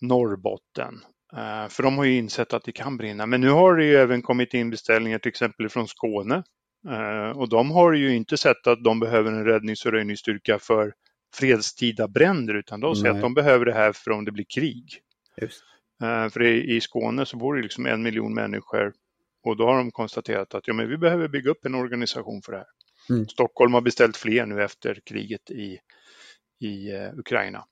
Norrbotten. 0.00 0.94
Eh, 1.36 1.68
för 1.68 1.82
de 1.82 1.98
har 1.98 2.04
ju 2.04 2.16
insett 2.16 2.52
att 2.52 2.64
det 2.64 2.72
kan 2.72 2.96
brinna. 2.96 3.26
Men 3.26 3.40
nu 3.40 3.48
har 3.48 3.76
det 3.76 3.84
ju 3.84 3.96
även 3.96 4.22
kommit 4.22 4.54
in 4.54 4.70
beställningar 4.70 5.18
till 5.18 5.28
exempel 5.28 5.68
från 5.68 5.88
Skåne. 5.88 6.42
Eh, 6.88 7.38
och 7.38 7.48
de 7.48 7.70
har 7.70 7.92
ju 7.92 8.14
inte 8.14 8.36
sett 8.36 8.66
att 8.66 8.84
de 8.84 9.00
behöver 9.00 9.32
en 9.32 9.44
räddnings 9.44 9.86
och 9.86 9.92
röjningsstyrka 9.92 10.58
för 10.58 10.94
fredstida 11.34 12.08
bränder 12.08 12.54
utan 12.54 12.80
de 12.80 12.96
säger 12.96 13.12
Nej. 13.12 13.18
att 13.18 13.22
de 13.22 13.34
behöver 13.34 13.64
det 13.64 13.72
här 13.72 13.92
för 13.92 14.10
om 14.10 14.24
det 14.24 14.32
blir 14.32 14.46
krig. 14.54 15.00
Just. 15.40 15.64
Eh, 16.02 16.28
För 16.28 16.42
i 16.42 16.80
Skåne 16.80 17.26
så 17.26 17.36
bor 17.36 17.56
det 17.56 17.62
liksom 17.62 17.86
en 17.86 18.02
miljon 18.02 18.34
människor 18.34 18.92
och 19.44 19.56
då 19.56 19.66
har 19.66 19.76
de 19.76 19.90
konstaterat 19.90 20.54
att 20.54 20.68
ja, 20.68 20.74
men 20.74 20.88
vi 20.88 20.96
behöver 20.96 21.28
bygga 21.28 21.50
upp 21.50 21.64
en 21.64 21.74
organisation 21.74 22.42
för 22.42 22.52
det 22.52 22.58
här. 22.58 22.66
Mm. 23.10 23.28
Stockholm 23.28 23.74
har 23.74 23.80
beställt 23.80 24.16
fler 24.16 24.46
nu 24.46 24.62
efter 24.62 24.98
kriget 25.04 25.50
i, 25.50 25.78
i 26.60 26.92
eh, 26.92 27.18
Ukraina. 27.18 27.64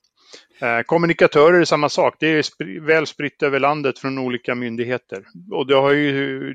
Eh, 0.61 0.81
kommunikatörer 0.83 1.61
är 1.61 1.64
samma 1.64 1.88
sak. 1.88 2.16
Det 2.21 2.26
är 2.26 2.81
väl 2.81 3.07
spritt 3.07 3.42
över 3.42 3.61
landet 3.61 3.99
från 3.99 4.19
olika 4.19 4.54
myndigheter. 4.54 5.25
Och 5.50 5.66
det 5.66 5.75
har 5.75 5.92
ju 5.92 6.54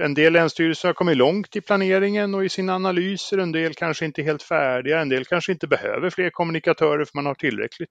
en 0.00 0.14
del 0.14 0.32
länsstyrelser 0.32 0.88
har 0.88 0.94
kommit 0.94 1.16
långt 1.16 1.56
i 1.56 1.60
planeringen 1.60 2.34
och 2.34 2.44
i 2.44 2.48
sina 2.48 2.74
analyser. 2.74 3.38
En 3.38 3.52
del 3.52 3.74
kanske 3.74 4.04
inte 4.04 4.20
är 4.20 4.24
helt 4.24 4.42
färdiga. 4.42 5.00
En 5.00 5.08
del 5.08 5.24
kanske 5.24 5.52
inte 5.52 5.66
behöver 5.66 6.10
fler 6.10 6.30
kommunikatörer 6.30 7.04
för 7.04 7.12
man 7.14 7.26
har 7.26 7.34
tillräckligt. 7.34 7.90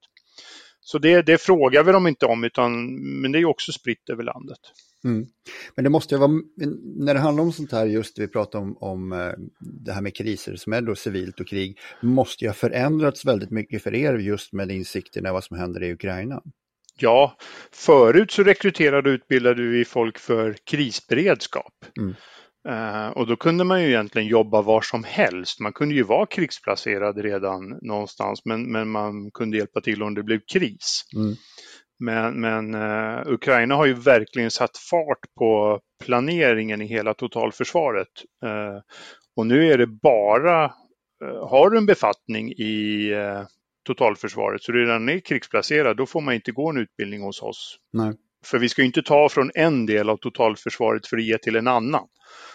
Så 0.81 0.97
det, 0.97 1.21
det 1.21 1.41
frågar 1.41 1.83
vi 1.83 1.91
dem 1.91 2.07
inte 2.07 2.25
om, 2.25 2.43
utan, 2.43 2.95
men 3.21 3.31
det 3.31 3.39
är 3.39 3.45
också 3.45 3.71
spritt 3.71 4.09
över 4.09 4.23
landet. 4.23 4.59
Mm. 5.03 5.25
Men 5.75 5.83
det 5.83 5.89
måste 5.89 6.15
ju 6.15 6.19
vara, 6.19 6.31
när 6.95 7.13
det 7.13 7.19
handlar 7.19 7.43
om 7.43 7.51
sånt 7.51 7.71
här, 7.71 7.85
just 7.85 8.15
det 8.15 8.21
vi 8.21 8.27
pratar 8.27 8.59
om, 8.59 8.77
om 8.77 9.11
eh, 9.11 9.31
det 9.59 9.93
här 9.93 10.01
med 10.01 10.15
kriser 10.15 10.55
som 10.55 10.73
är 10.73 10.81
då 10.81 10.95
civilt 10.95 11.39
och 11.39 11.47
krig, 11.47 11.79
måste 12.01 12.45
ju 12.45 12.49
ha 12.49 12.55
förändrats 12.55 13.25
väldigt 13.25 13.51
mycket 13.51 13.83
för 13.83 13.95
er 13.95 14.13
just 14.17 14.53
med 14.53 14.71
insikterna 14.71 15.33
vad 15.33 15.43
som 15.43 15.57
händer 15.57 15.83
i 15.83 15.93
Ukraina. 15.93 16.41
Ja, 16.99 17.37
förut 17.71 18.31
så 18.31 18.43
rekryterade 18.43 19.09
och 19.09 19.13
utbildade 19.13 19.61
vi 19.61 19.85
folk 19.85 20.17
för 20.19 20.55
krisberedskap. 20.63 21.73
Mm. 21.99 22.15
Eh, 22.69 23.07
och 23.07 23.27
då 23.27 23.35
kunde 23.35 23.63
man 23.63 23.81
ju 23.81 23.87
egentligen 23.87 24.27
jobba 24.27 24.61
var 24.61 24.81
som 24.81 25.03
helst. 25.03 25.59
Man 25.59 25.73
kunde 25.73 25.95
ju 25.95 26.03
vara 26.03 26.25
krigsplacerad 26.25 27.17
redan 27.17 27.79
någonstans, 27.81 28.45
men, 28.45 28.71
men 28.71 28.89
man 28.89 29.31
kunde 29.31 29.57
hjälpa 29.57 29.81
till 29.81 30.03
om 30.03 30.15
det 30.15 30.23
blev 30.23 30.39
kris. 30.53 31.03
Mm. 31.15 31.35
Men, 31.99 32.41
men 32.41 32.73
eh, 32.73 33.21
Ukraina 33.25 33.75
har 33.75 33.85
ju 33.85 33.93
verkligen 33.93 34.51
satt 34.51 34.77
fart 34.77 35.35
på 35.39 35.79
planeringen 36.05 36.81
i 36.81 36.85
hela 36.85 37.13
totalförsvaret. 37.13 38.07
Eh, 38.43 38.81
och 39.35 39.47
nu 39.47 39.71
är 39.71 39.77
det 39.77 39.87
bara, 39.87 40.73
har 41.49 41.69
du 41.69 41.77
en 41.77 41.85
befattning 41.85 42.51
i 42.51 43.11
totalförsvaret 43.87 44.61
så 44.61 44.71
redan 44.71 45.09
är 45.09 45.19
krigsplacerad, 45.19 45.97
då 45.97 46.05
får 46.05 46.21
man 46.21 46.33
inte 46.33 46.51
gå 46.51 46.69
en 46.69 46.77
utbildning 46.77 47.21
hos 47.21 47.41
oss. 47.41 47.77
Nej, 47.93 48.13
För 48.45 48.59
vi 48.59 48.69
ska 48.69 48.81
ju 48.81 48.85
inte 48.85 49.01
ta 49.01 49.29
från 49.29 49.51
en 49.55 49.85
del 49.85 50.09
av 50.09 50.17
totalförsvaret 50.17 51.07
för 51.07 51.17
att 51.17 51.23
ge 51.23 51.37
till 51.37 51.55
en 51.55 51.67
annan. 51.67 52.07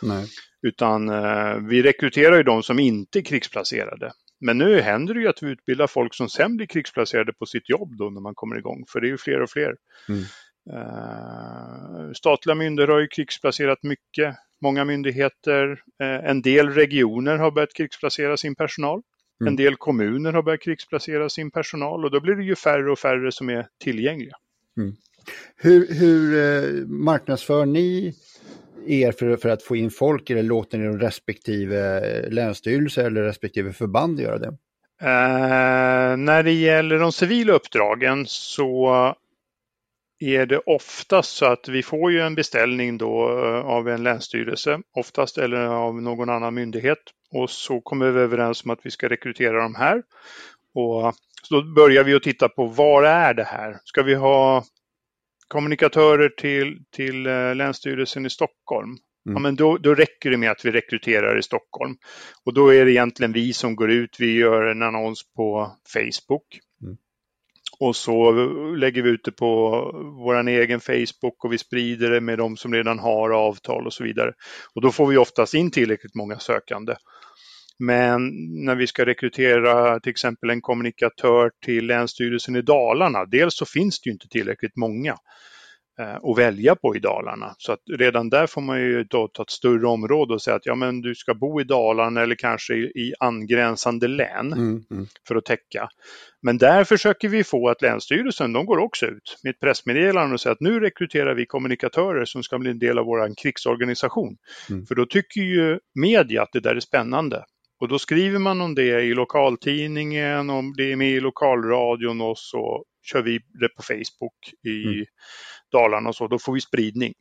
nej. 0.02 0.26
Utan 0.62 1.08
eh, 1.08 1.56
vi 1.68 1.82
rekryterar 1.82 2.36
ju 2.36 2.42
de 2.42 2.62
som 2.62 2.78
inte 2.78 3.18
är 3.18 3.22
krigsplacerade. 3.22 4.12
Men 4.40 4.58
nu 4.58 4.80
händer 4.80 5.14
det 5.14 5.20
ju 5.20 5.28
att 5.28 5.42
vi 5.42 5.46
utbildar 5.50 5.86
folk 5.86 6.14
som 6.14 6.28
sen 6.28 6.56
blir 6.56 6.66
krigsplacerade 6.66 7.32
på 7.32 7.46
sitt 7.46 7.68
jobb 7.68 7.96
då 7.96 8.10
när 8.10 8.20
man 8.20 8.34
kommer 8.34 8.58
igång. 8.58 8.84
För 8.88 9.00
det 9.00 9.06
är 9.06 9.10
ju 9.10 9.18
fler 9.18 9.42
och 9.42 9.50
fler. 9.50 9.76
Mm. 10.08 10.22
Eh, 10.70 12.12
statliga 12.12 12.54
myndigheter 12.54 12.92
har 12.92 13.00
ju 13.00 13.08
krigsplacerat 13.08 13.82
mycket. 13.82 14.36
Många 14.62 14.84
myndigheter, 14.84 15.82
eh, 16.02 16.30
en 16.30 16.42
del 16.42 16.70
regioner 16.70 17.36
har 17.38 17.50
börjat 17.50 17.74
krigsplacera 17.74 18.36
sin 18.36 18.54
personal. 18.54 19.02
Mm. 19.40 19.52
En 19.52 19.56
del 19.56 19.76
kommuner 19.76 20.32
har 20.32 20.42
börjat 20.42 20.60
krigsplacera 20.60 21.28
sin 21.28 21.50
personal 21.50 22.04
och 22.04 22.10
då 22.10 22.20
blir 22.20 22.34
det 22.34 22.44
ju 22.44 22.56
färre 22.56 22.92
och 22.92 22.98
färre 22.98 23.32
som 23.32 23.48
är 23.48 23.66
tillgängliga. 23.84 24.36
Hur, 25.56 25.94
hur 25.94 26.38
eh, 26.38 26.86
marknadsför 26.86 27.66
ni 27.66 28.14
er 28.86 29.12
för, 29.12 29.36
för 29.36 29.48
att 29.48 29.62
få 29.62 29.76
in 29.76 29.90
folk 29.90 30.30
eller 30.30 30.42
låter 30.42 30.78
ni 30.78 30.84
de 30.84 30.98
respektive 30.98 32.00
länsstyrelser 32.30 33.04
eller 33.04 33.22
respektive 33.22 33.72
förband 33.72 34.20
göra 34.20 34.38
det? 34.38 34.56
Eh, 35.02 36.16
när 36.16 36.42
det 36.42 36.52
gäller 36.52 36.98
de 36.98 37.12
civila 37.12 37.52
uppdragen 37.52 38.24
så 38.26 39.14
är 40.18 40.46
det 40.46 40.58
oftast 40.58 41.36
så 41.36 41.46
att 41.46 41.68
vi 41.68 41.82
får 41.82 42.12
ju 42.12 42.20
en 42.20 42.34
beställning 42.34 42.98
då 42.98 43.44
eh, 43.44 43.66
av 43.66 43.88
en 43.88 44.02
länsstyrelse, 44.02 44.80
oftast 44.92 45.38
eller 45.38 45.58
av 45.58 46.02
någon 46.02 46.30
annan 46.30 46.54
myndighet. 46.54 46.98
Och 47.32 47.50
så 47.50 47.80
kommer 47.80 48.10
vi 48.10 48.20
överens 48.20 48.64
om 48.64 48.70
att 48.70 48.80
vi 48.82 48.90
ska 48.90 49.08
rekrytera 49.08 49.62
de 49.62 49.74
här. 49.74 50.02
Och 50.74 51.14
så 51.42 51.54
då 51.54 51.62
börjar 51.62 52.04
vi 52.04 52.14
att 52.14 52.22
titta 52.22 52.48
på 52.48 52.66
var 52.66 53.02
är 53.02 53.34
det 53.34 53.44
här? 53.44 53.78
Ska 53.84 54.02
vi 54.02 54.14
ha 54.14 54.64
kommunikatörer 55.48 56.28
till, 56.28 56.84
till 56.90 57.26
eh, 57.26 57.54
Länsstyrelsen 57.54 58.26
i 58.26 58.30
Stockholm? 58.30 58.96
Mm. 59.26 59.36
Ja, 59.36 59.38
men 59.38 59.56
då, 59.56 59.78
då 59.78 59.94
räcker 59.94 60.30
det 60.30 60.36
med 60.36 60.50
att 60.50 60.64
vi 60.64 60.70
rekryterar 60.70 61.38
i 61.38 61.42
Stockholm. 61.42 61.96
Och 62.44 62.54
då 62.54 62.74
är 62.74 62.84
det 62.84 62.92
egentligen 62.92 63.32
vi 63.32 63.52
som 63.52 63.76
går 63.76 63.90
ut. 63.90 64.16
Vi 64.18 64.32
gör 64.34 64.62
en 64.62 64.82
annons 64.82 65.22
på 65.36 65.76
Facebook. 65.92 66.60
Mm. 66.82 66.96
och 67.80 67.96
så 67.96 68.32
lägger 68.76 69.02
vi 69.02 69.10
ut 69.10 69.24
det 69.24 69.32
på 69.32 69.70
vår 70.18 70.48
egen 70.48 70.80
Facebook 70.80 71.44
och 71.44 71.52
vi 71.52 71.58
sprider 71.58 72.10
det 72.10 72.20
med 72.20 72.38
de 72.38 72.56
som 72.56 72.74
redan 72.74 72.98
har 72.98 73.30
avtal 73.30 73.86
och 73.86 73.92
så 73.92 74.04
vidare. 74.04 74.32
Och 74.74 74.80
då 74.82 74.90
får 74.92 75.06
vi 75.06 75.16
oftast 75.16 75.54
in 75.54 75.70
tillräckligt 75.70 76.14
många 76.14 76.38
sökande. 76.38 76.94
Men 77.78 78.30
när 78.64 78.74
vi 78.74 78.86
ska 78.86 79.06
rekrytera 79.06 80.00
till 80.00 80.10
exempel 80.10 80.50
en 80.50 80.60
kommunikatör 80.60 81.50
till 81.64 81.86
Länsstyrelsen 81.86 82.56
i 82.56 82.62
Dalarna, 82.62 83.24
dels 83.24 83.56
så 83.56 83.66
finns 83.66 84.00
det 84.00 84.08
ju 84.08 84.12
inte 84.12 84.28
tillräckligt 84.28 84.76
många 84.76 85.16
eh, 86.00 86.14
att 86.14 86.38
välja 86.38 86.76
på 86.76 86.96
i 86.96 86.98
Dalarna. 86.98 87.54
Så 87.58 87.72
att 87.72 87.80
redan 87.98 88.30
där 88.30 88.46
får 88.46 88.60
man 88.60 88.80
ju 88.80 89.04
då 89.04 89.28
ta 89.28 89.42
ett 89.42 89.50
större 89.50 89.86
område 89.86 90.34
och 90.34 90.42
säga 90.42 90.56
att 90.56 90.66
ja, 90.66 90.74
men 90.74 91.00
du 91.00 91.14
ska 91.14 91.34
bo 91.34 91.60
i 91.60 91.64
Dalarna 91.64 92.20
eller 92.22 92.34
kanske 92.34 92.74
i 92.74 93.12
angränsande 93.20 94.08
län 94.08 94.52
mm, 94.52 94.84
mm. 94.90 95.06
för 95.28 95.36
att 95.36 95.44
täcka. 95.44 95.88
Men 96.42 96.58
där 96.58 96.84
försöker 96.84 97.28
vi 97.28 97.44
få 97.44 97.68
att 97.68 97.82
Länsstyrelsen, 97.82 98.52
de 98.52 98.66
går 98.66 98.78
också 98.78 99.06
ut 99.06 99.38
med 99.42 99.50
ett 99.50 99.60
pressmeddelande 99.60 100.34
och 100.34 100.40
säger 100.40 100.52
att 100.52 100.60
nu 100.60 100.80
rekryterar 100.80 101.34
vi 101.34 101.46
kommunikatörer 101.46 102.24
som 102.24 102.42
ska 102.42 102.58
bli 102.58 102.70
en 102.70 102.78
del 102.78 102.98
av 102.98 103.06
vår 103.06 103.42
krigsorganisation. 103.42 104.36
Mm. 104.70 104.86
För 104.86 104.94
då 104.94 105.06
tycker 105.06 105.40
ju 105.40 105.78
media 105.94 106.42
att 106.42 106.52
det 106.52 106.60
där 106.60 106.74
är 106.74 106.80
spännande. 106.80 107.44
Och 107.82 107.88
då 107.88 107.98
skriver 107.98 108.38
man 108.38 108.60
om 108.60 108.74
det 108.74 109.02
i 109.02 109.14
lokaltidningen, 109.14 110.50
om 110.50 110.74
det 110.76 110.92
är 110.92 110.96
med 110.96 111.10
i 111.10 111.20
lokalradion 111.20 112.20
och 112.20 112.38
så 112.38 112.84
kör 113.02 113.22
vi 113.22 113.38
det 113.60 113.68
på 113.68 113.82
Facebook 113.82 114.54
i 114.66 114.84
mm. 114.84 115.04
Dalarna 115.72 116.08
och 116.08 116.16
så, 116.16 116.28
då 116.28 116.38
får 116.38 116.52
vi 116.52 116.60
spridning. 116.60 117.12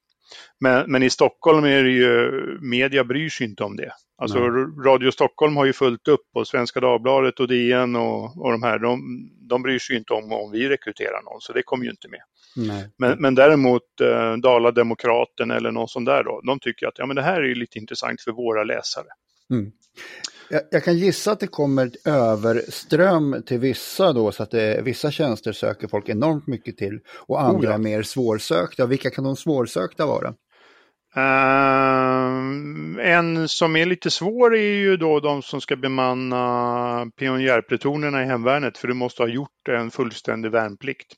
Men, 0.59 0.91
men, 0.91 1.03
i 1.03 1.09
Stockholm 1.09 1.65
är 1.65 1.83
det 1.83 1.89
ju, 1.89 2.31
media 2.61 3.03
bryr 3.03 3.29
sig 3.29 3.47
inte 3.47 3.63
om 3.63 3.75
det. 3.75 3.91
Alltså 4.17 4.39
Nej. 4.39 4.65
Radio 4.85 5.11
Stockholm 5.11 5.57
har 5.57 5.65
ju 5.65 5.73
fullt 5.73 6.07
upp 6.07 6.25
och 6.33 6.47
Svenska 6.47 6.79
Dagbladet 6.79 7.39
och 7.39 7.47
DN 7.47 7.95
och, 7.95 8.45
och 8.45 8.51
de 8.51 8.63
här, 8.63 8.79
de, 8.79 9.01
de 9.49 9.61
bryr 9.61 9.79
sig 9.79 9.97
inte 9.97 10.13
om 10.13 10.31
om 10.31 10.51
vi 10.51 10.69
rekryterar 10.69 11.21
någon, 11.23 11.41
så 11.41 11.53
det 11.53 11.63
kommer 11.63 11.85
ju 11.85 11.91
inte 11.91 12.07
med. 12.09 12.21
Men, 12.97 13.21
men 13.21 13.35
däremot 13.35 14.01
eh, 14.01 14.33
Dala-Demokraten 14.33 15.51
eller 15.51 15.71
någon 15.71 15.87
sån 15.87 16.05
där 16.05 16.23
då, 16.23 16.41
de 16.45 16.59
tycker 16.59 16.87
att 16.87 16.99
ja, 16.99 17.05
men 17.05 17.15
det 17.15 17.21
här 17.21 17.41
är 17.41 17.55
lite 17.55 17.77
intressant 17.77 18.21
för 18.21 18.31
våra 18.31 18.63
läsare. 18.63 19.07
Mm. 19.51 19.71
Jag, 20.49 20.61
jag, 20.71 20.83
kan 20.83 20.97
gissa 20.97 21.31
att 21.31 21.39
det 21.39 21.47
kommer 21.47 21.85
ett 21.85 22.07
överström 22.07 23.43
till 23.45 23.59
vissa 23.59 24.13
då, 24.13 24.31
så 24.31 24.43
att 24.43 24.51
det, 24.51 24.81
vissa 24.83 25.11
tjänster 25.11 25.51
söker 25.51 25.87
folk 25.87 26.09
enormt 26.09 26.47
mycket 26.47 26.77
till 26.77 26.99
och 27.27 27.41
andra 27.41 27.69
oh 27.69 27.71
ja. 27.71 27.77
mer 27.77 28.03
svårsökta. 28.03 28.85
Vilka 28.85 29.09
kan 29.09 29.23
de 29.23 29.35
svårsökta 29.35 30.05
vara? 30.05 30.33
Uh, 31.17 32.33
en 33.05 33.47
som 33.47 33.75
är 33.75 33.85
lite 33.85 34.09
svår 34.09 34.55
är 34.55 34.73
ju 34.73 34.97
då 34.97 35.19
de 35.19 35.41
som 35.41 35.61
ska 35.61 35.75
bemanna 35.75 37.11
pionjärplutonerna 37.19 38.23
i 38.23 38.25
hemvärnet 38.25 38.77
för 38.77 38.87
du 38.87 38.93
måste 38.93 39.23
ha 39.23 39.27
gjort 39.27 39.67
en 39.69 39.91
fullständig 39.91 40.51
värnplikt. 40.51 41.13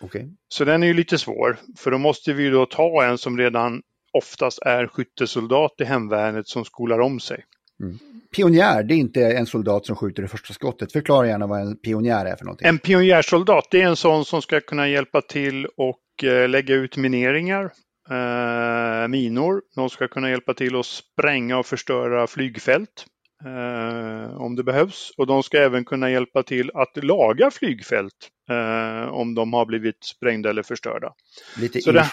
Okay. 0.00 0.22
Så 0.48 0.64
den 0.64 0.82
är 0.82 0.86
ju 0.86 0.94
lite 0.94 1.18
svår 1.18 1.56
för 1.78 1.90
då 1.90 1.98
måste 1.98 2.32
vi 2.32 2.50
då 2.50 2.66
ta 2.66 3.04
en 3.04 3.18
som 3.18 3.38
redan 3.38 3.82
oftast 4.12 4.58
är 4.62 4.86
skyttesoldat 4.86 5.72
i 5.78 5.84
hemvärnet 5.84 6.48
som 6.48 6.64
skolar 6.64 7.00
om 7.00 7.20
sig. 7.20 7.44
Mm. 7.82 7.98
Pionjär, 8.36 8.82
det 8.82 8.94
är 8.94 8.96
inte 8.96 9.20
en 9.20 9.46
soldat 9.46 9.86
som 9.86 9.96
skjuter 9.96 10.22
det 10.22 10.28
första 10.28 10.54
skottet. 10.54 10.92
Förklara 10.92 11.26
gärna 11.26 11.46
vad 11.46 11.60
en 11.60 11.76
pionjär 11.76 12.26
är 12.26 12.36
för 12.36 12.44
någonting. 12.44 12.68
En 12.68 12.78
pionjärsoldat, 12.78 13.68
det 13.70 13.82
är 13.82 13.86
en 13.86 13.96
sån 13.96 14.24
som 14.24 14.42
ska 14.42 14.60
kunna 14.60 14.88
hjälpa 14.88 15.20
till 15.20 15.66
och 15.66 16.24
eh, 16.24 16.48
lägga 16.48 16.74
ut 16.74 16.96
mineringar, 16.96 17.64
eh, 18.10 19.08
minor. 19.08 19.62
De 19.74 19.90
ska 19.90 20.08
kunna 20.08 20.30
hjälpa 20.30 20.54
till 20.54 20.76
att 20.76 20.86
spränga 20.86 21.58
och 21.58 21.66
förstöra 21.66 22.26
flygfält 22.26 23.06
eh, 23.44 24.36
om 24.36 24.56
det 24.56 24.64
behövs. 24.64 25.10
Och 25.16 25.26
de 25.26 25.42
ska 25.42 25.58
även 25.58 25.84
kunna 25.84 26.10
hjälpa 26.10 26.42
till 26.42 26.70
att 26.74 27.04
laga 27.04 27.50
flygfält 27.50 28.30
eh, 28.50 29.12
om 29.12 29.34
de 29.34 29.52
har 29.52 29.66
blivit 29.66 30.04
sprängda 30.04 30.50
eller 30.50 30.62
förstörda. 30.62 31.12
Lite 31.60 31.78
det, 31.78 31.92
Lite, 31.92 32.10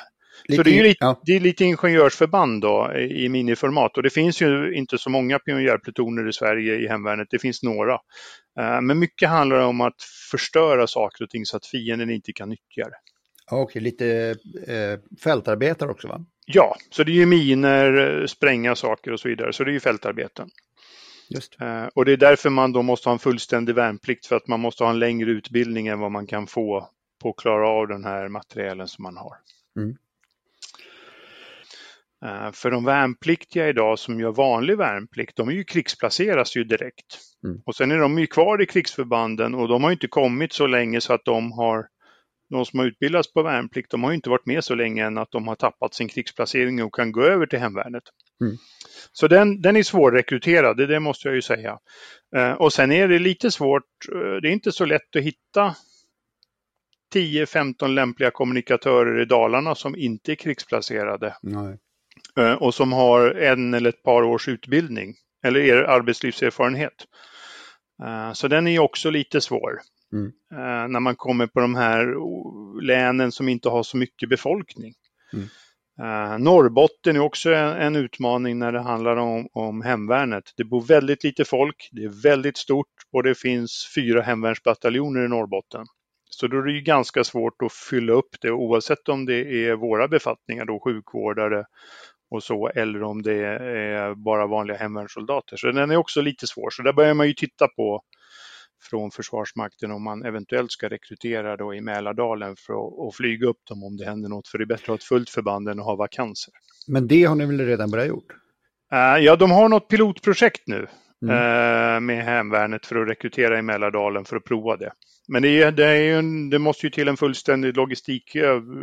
så 0.50 0.64
det 0.64 0.80
är, 0.80 0.84
lite, 0.84 0.98
ja. 1.00 1.22
det 1.26 1.36
är 1.36 1.40
lite 1.40 1.64
ingenjörsförband 1.64 2.62
då 2.62 2.94
i 2.98 3.30
miniformat 3.30 3.98
och 3.98 4.04
det 4.04 4.10
finns 4.10 4.42
ju 4.42 4.74
inte 4.74 4.98
så 4.98 5.10
många 5.10 5.40
pionjärplutoner 5.40 6.30
i 6.30 6.34
Sverige 6.34 6.76
i 6.76 6.88
hemvärnet, 6.88 7.28
det 7.32 7.40
finns 7.40 7.64
några. 7.64 7.94
Eh, 8.60 8.82
men 8.82 9.00
mycket 9.00 9.30
handlar 9.30 9.60
om 9.60 9.82
att 9.82 10.02
förstöra 10.32 10.88
saker 10.88 11.24
och 11.24 11.30
ting 11.30 11.46
så 11.46 11.58
att 11.58 11.66
fienden 11.66 12.10
inte 12.10 12.34
kan 12.34 12.50
nyttja 12.50 12.90
det. 12.90 12.98
Okej, 13.52 13.82
lite 13.82 14.36
eh, 14.68 15.20
fältarbetare 15.24 15.92
också 15.92 16.08
va? 16.08 16.26
Ja, 16.46 16.76
så 16.90 17.04
det 17.04 17.12
är 17.12 17.16
ju 17.16 17.26
miner, 17.26 18.28
spränga 18.28 18.76
saker 18.76 19.12
och 19.12 19.20
så 19.20 19.28
vidare, 19.28 19.54
så 19.54 19.64
det 19.64 19.72
är 19.72 19.74
ju 19.74 19.80
fältarbeten. 19.80 20.50
Just. 21.30 21.62
Eh, 21.62 21.86
och 21.96 22.06
det 22.06 22.12
är 22.12 22.18
därför 22.18 22.50
man 22.50 22.72
då 22.72 22.82
måste 22.82 23.10
ha 23.10 23.14
en 23.14 23.20
fullständig 23.20 23.76
värnplikt 23.76 24.26
för 24.26 24.36
att 24.36 24.48
man 24.48 24.60
måste 24.60 24.84
ha 24.84 24.92
en 24.92 25.00
längre 25.00 25.32
utbildning 25.32 25.88
än 25.88 26.00
vad 26.00 26.12
man 26.12 26.28
kan 26.28 26.48
få 26.48 26.90
på 27.22 27.30
att 27.30 27.36
klara 27.36 27.70
av 27.70 27.88
den 27.88 28.06
här 28.06 28.28
materialen 28.28 28.88
som 28.88 29.04
man 29.04 29.18
har. 29.18 29.36
Mm. 29.78 29.96
Eh, 32.26 32.52
för 32.52 32.72
de 32.72 32.86
värnpliktiga 32.86 33.70
idag 33.70 34.00
som 34.00 34.20
gör 34.20 34.32
vanlig 34.32 34.78
värnplikt, 34.78 35.36
de 35.36 35.48
är 35.48 35.54
ju 35.54 35.64
krigsplaceras 35.64 36.58
ju 36.58 36.64
direkt. 36.64 37.20
Mm. 37.44 37.62
Och 37.66 37.76
sen 37.76 37.92
är 37.92 37.98
de 37.98 38.20
ju 38.20 38.28
kvar 38.28 38.62
i 38.62 38.66
krigsförbanden 38.66 39.56
och 39.56 39.68
de 39.68 39.84
har 39.84 39.92
inte 39.92 40.08
kommit 40.08 40.54
så 40.54 40.68
länge 40.68 41.02
så 41.02 41.14
att 41.14 41.26
de 41.26 41.52
har, 41.52 41.86
de 42.50 42.66
som 42.66 42.80
har 42.80 42.86
utbildats 42.86 43.34
på 43.34 43.44
värnplikt, 43.44 43.92
de 43.92 44.04
har 44.04 44.14
inte 44.14 44.30
varit 44.30 44.46
med 44.46 44.64
så 44.64 44.76
länge 44.76 45.06
än 45.06 45.18
att 45.18 45.32
de 45.32 45.48
har 45.48 45.56
tappat 45.56 45.94
sin 45.94 46.08
krigsplacering 46.08 46.84
och 46.84 46.96
kan 46.96 47.12
gå 47.12 47.24
över 47.24 47.46
till 47.46 47.60
hemvärnet. 47.60 48.04
Mm. 48.42 48.58
Så 49.12 49.28
den, 49.28 49.62
den 49.62 49.76
är 49.76 49.84
svårrekryterad, 49.84 50.78
det 50.78 51.00
måste 51.00 51.28
jag 51.28 51.36
ju 51.36 51.42
säga. 51.42 51.80
Eh, 52.36 52.52
och 52.52 52.74
sen 52.74 52.92
är 52.92 53.08
det 53.08 53.20
lite 53.20 53.52
svårt, 53.52 53.84
eh, 54.12 54.42
det 54.42 54.48
är 54.48 54.54
inte 54.54 54.72
så 54.72 54.86
lätt 54.86 55.16
att 55.16 55.24
hitta 55.24 55.76
10-15 57.14 57.88
lämpliga 57.88 58.32
kommunikatörer 58.32 59.22
i 59.22 59.26
Dalarna 59.26 59.76
som 59.76 59.96
inte 59.96 60.32
är 60.32 60.36
krigsplacerade. 60.36 61.36
Nej. 61.42 61.78
Eh, 62.38 62.54
och 62.54 62.74
som 62.74 62.92
har 62.92 63.32
en 63.32 63.74
eller 63.74 63.90
ett 63.90 64.04
par 64.04 64.24
års 64.24 64.48
utbildning 64.48 65.16
eller 65.44 65.60
er 65.60 65.84
arbetslivserfarenhet. 65.84 67.08
Eh, 68.04 68.34
så 68.34 68.48
den 68.48 68.68
är 68.68 68.80
också 68.80 69.10
lite 69.10 69.42
svår. 69.42 69.80
Mm. 70.14 70.32
Eh, 70.52 70.88
när 70.88 71.00
man 71.00 71.16
kommer 71.16 71.48
på 71.48 71.60
de 71.60 71.76
här 71.76 72.16
länen 72.82 73.32
som 73.32 73.50
inte 73.50 73.70
har 73.70 73.84
så 73.84 73.98
mycket 73.98 74.30
befolkning. 74.30 74.94
Mm. 75.34 75.48
Norrbotten 76.44 77.16
är 77.16 77.20
också 77.20 77.54
en, 77.54 77.96
utmaning 77.96 78.60
när 78.60 78.72
det 78.72 78.80
handlar 78.80 79.18
om, 79.18 79.48
om 79.54 79.82
hemvärnet. 79.82 80.44
Det 80.58 80.64
bor 80.64 80.82
väldigt 80.82 81.24
lite 81.24 81.46
folk, 81.46 81.90
det 81.92 82.04
är 82.04 82.24
väldigt 82.24 82.58
stort 82.58 82.88
och 83.12 83.24
det 83.24 83.36
finns 83.36 83.92
fyra 83.96 84.22
hemvärnsbataljoner 84.22 85.26
i 85.26 85.28
Norrbotten. 85.28 85.86
Så 86.30 86.48
då 86.48 86.58
är 86.58 86.62
det 86.62 86.72
ju 86.72 86.82
ganska 86.82 87.24
svårt 87.24 87.62
att 87.62 87.74
fylla 87.74 88.14
upp 88.14 88.36
det 88.42 88.52
oavsett 88.52 89.10
om 89.10 89.26
det 89.26 89.68
är 89.68 89.76
våra 89.76 90.08
befattningar, 90.08 90.66
då 90.66 90.80
sjukvårdare, 90.80 91.66
och 92.32 92.44
så 92.44 92.68
eller 92.68 93.04
om 93.04 93.22
det 93.22 93.34
är 93.34 94.16
bara 94.16 94.48
vanliga 94.48 94.78
hemvärnssoldater. 94.78 95.58
Så 95.58 95.72
den 95.72 95.92
är 95.92 95.96
också 95.96 96.22
lite 96.22 96.48
svår. 96.48 96.70
Så 96.70 96.82
där 96.82 96.94
börjar 96.94 97.14
man 97.14 97.28
ju 97.28 97.34
titta 97.34 97.68
på 97.68 98.02
från 98.90 99.12
Försvarsmakten 99.12 99.92
om 99.92 100.04
man 100.04 100.26
eventuellt 100.26 100.72
ska 100.72 100.90
rekrytera 100.90 101.58
då 101.58 101.74
i 101.74 101.82
Mälardalen 101.82 102.56
för 102.56 102.74
att 103.08 103.16
flyga 103.16 103.48
upp 103.48 103.66
dem 103.70 103.84
om 103.84 103.98
det 103.98 104.06
händer 104.06 104.30
något. 104.30 104.48
För 104.48 104.58
det 104.58 104.64
är 104.64 104.66
bättre 104.66 104.84
att 104.84 104.88
ha 104.88 104.96
ett 104.96 105.04
fullt 105.04 105.30
förband 105.30 105.70
än 105.70 105.80
att 105.80 105.86
ha 105.86 105.96
vakanser. 105.96 106.54
Men 106.88 107.08
det 107.08 107.24
har 107.24 107.36
ni 107.36 107.46
väl 107.46 107.66
redan 107.66 107.92
börjat 107.92 108.08
gjort? 108.08 108.32
Uh, 108.94 109.24
ja, 109.24 109.36
de 109.36 109.52
har 109.52 109.70
något 109.70 109.88
pilotprojekt 109.88 110.68
nu 110.68 110.88
mm. 111.22 111.36
uh, 111.36 112.00
med 112.00 112.26
hemvärnet 112.26 112.86
för 112.86 112.96
att 112.96 113.10
rekrytera 113.10 113.60
i 113.60 113.62
Mälardalen 113.62 114.26
för 114.26 114.36
att 114.36 114.44
prova 114.44 114.78
det. 114.78 114.92
Men 115.28 115.42
det, 115.42 115.62
är, 115.62 115.72
det, 115.72 115.86
är 115.86 116.18
en, 116.18 116.50
det, 116.50 116.60
måste 116.60 116.86
ju 116.86 116.90
till 116.90 117.08
en 117.08 117.18
fullständig 117.18 117.78
logistik, 117.78 118.36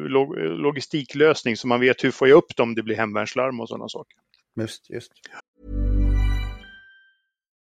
log, 0.09 0.37
logistiklösning 0.39 1.57
så 1.57 1.67
man 1.67 1.81
vet 1.81 2.05
hur 2.05 2.11
får 2.11 2.29
jag 2.29 2.37
upp 2.37 2.57
dem 2.57 2.69
om 2.69 2.75
det 2.75 2.83
blir 2.83 2.97
hemvärnslarm 2.97 3.61
och 3.61 3.69
sådana 3.69 3.89
saker. 3.89 4.17
Just, 4.61 4.91
just. 4.91 5.13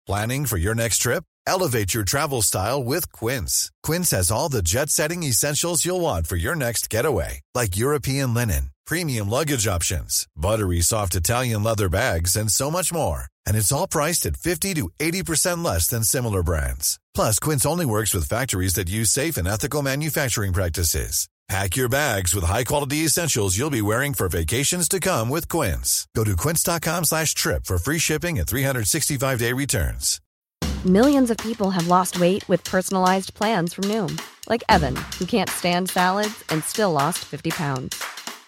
Planning 0.07 0.47
for 0.47 0.59
your 0.59 0.75
next 0.75 0.99
trip? 1.03 1.25
Elevate 1.47 1.95
your 1.95 2.05
travel 2.05 2.43
style 2.43 2.85
with 2.85 3.11
Quince. 3.13 3.71
Quince 3.83 4.11
has 4.11 4.31
all 4.31 4.51
the 4.51 4.63
jet-setting 4.63 5.23
essentials 5.23 5.85
you'll 5.85 6.01
want 6.01 6.27
for 6.27 6.37
your 6.37 6.55
next 6.55 6.91
getaway. 6.91 7.41
Like 7.55 7.77
European 7.77 8.35
linen, 8.35 8.71
premium 8.87 9.29
luggage 9.29 9.67
options, 9.67 10.27
buttery 10.37 10.81
soft 10.81 11.15
Italian 11.15 11.63
leather 11.63 11.89
bags 11.89 12.37
and 12.37 12.51
so 12.51 12.71
much 12.71 12.93
more. 12.93 13.25
And 13.47 13.57
it's 13.57 13.73
all 13.73 13.89
priced 13.89 14.27
at 14.27 14.37
50 14.37 14.75
to 14.75 14.91
80% 15.01 15.65
less 15.65 15.89
than 15.89 16.05
similar 16.05 16.43
brands. 16.43 17.01
Plus, 17.15 17.39
Quince 17.39 17.67
only 17.67 17.87
works 17.87 18.15
with 18.15 18.29
factories 18.29 18.75
that 18.75 18.89
use 18.89 19.11
safe 19.11 19.37
and 19.37 19.49
ethical 19.49 19.83
manufacturing 19.83 20.53
practices. 20.53 21.29
Pack 21.49 21.77
your 21.77 21.91
bags 21.91 22.35
with 22.35 22.45
high-quality 22.45 23.05
essentials 23.05 23.59
you'll 23.59 23.69
be 23.69 23.83
wearing 23.83 24.15
for 24.15 24.29
vacations 24.31 24.89
to 24.89 24.99
come 24.99 25.29
with 25.29 25.47
Quince. 25.47 26.09
Go 26.17 26.25
to 26.25 26.37
quince.com 26.37 27.05
slash 27.05 27.35
trip 27.35 27.67
for 27.67 27.77
free 27.77 27.99
shipping 27.99 28.39
and 28.39 28.49
365-day 28.49 29.53
returns. 29.53 30.23
Millions 30.87 31.31
of 31.31 31.37
people 31.39 31.71
have 31.71 31.89
lost 31.89 32.19
weight 32.19 32.49
with 32.49 32.65
personalized 32.65 33.35
plans 33.35 33.75
from 33.75 33.85
Noom. 33.85 34.21
Like 34.49 34.65
Evan, 34.69 34.97
who 35.19 35.27
can't 35.27 35.51
stand 35.51 35.91
salads 35.91 36.45
and 36.49 36.65
still 36.65 36.93
lost 36.93 37.19
50 37.25 37.51
pounds. 37.51 38.03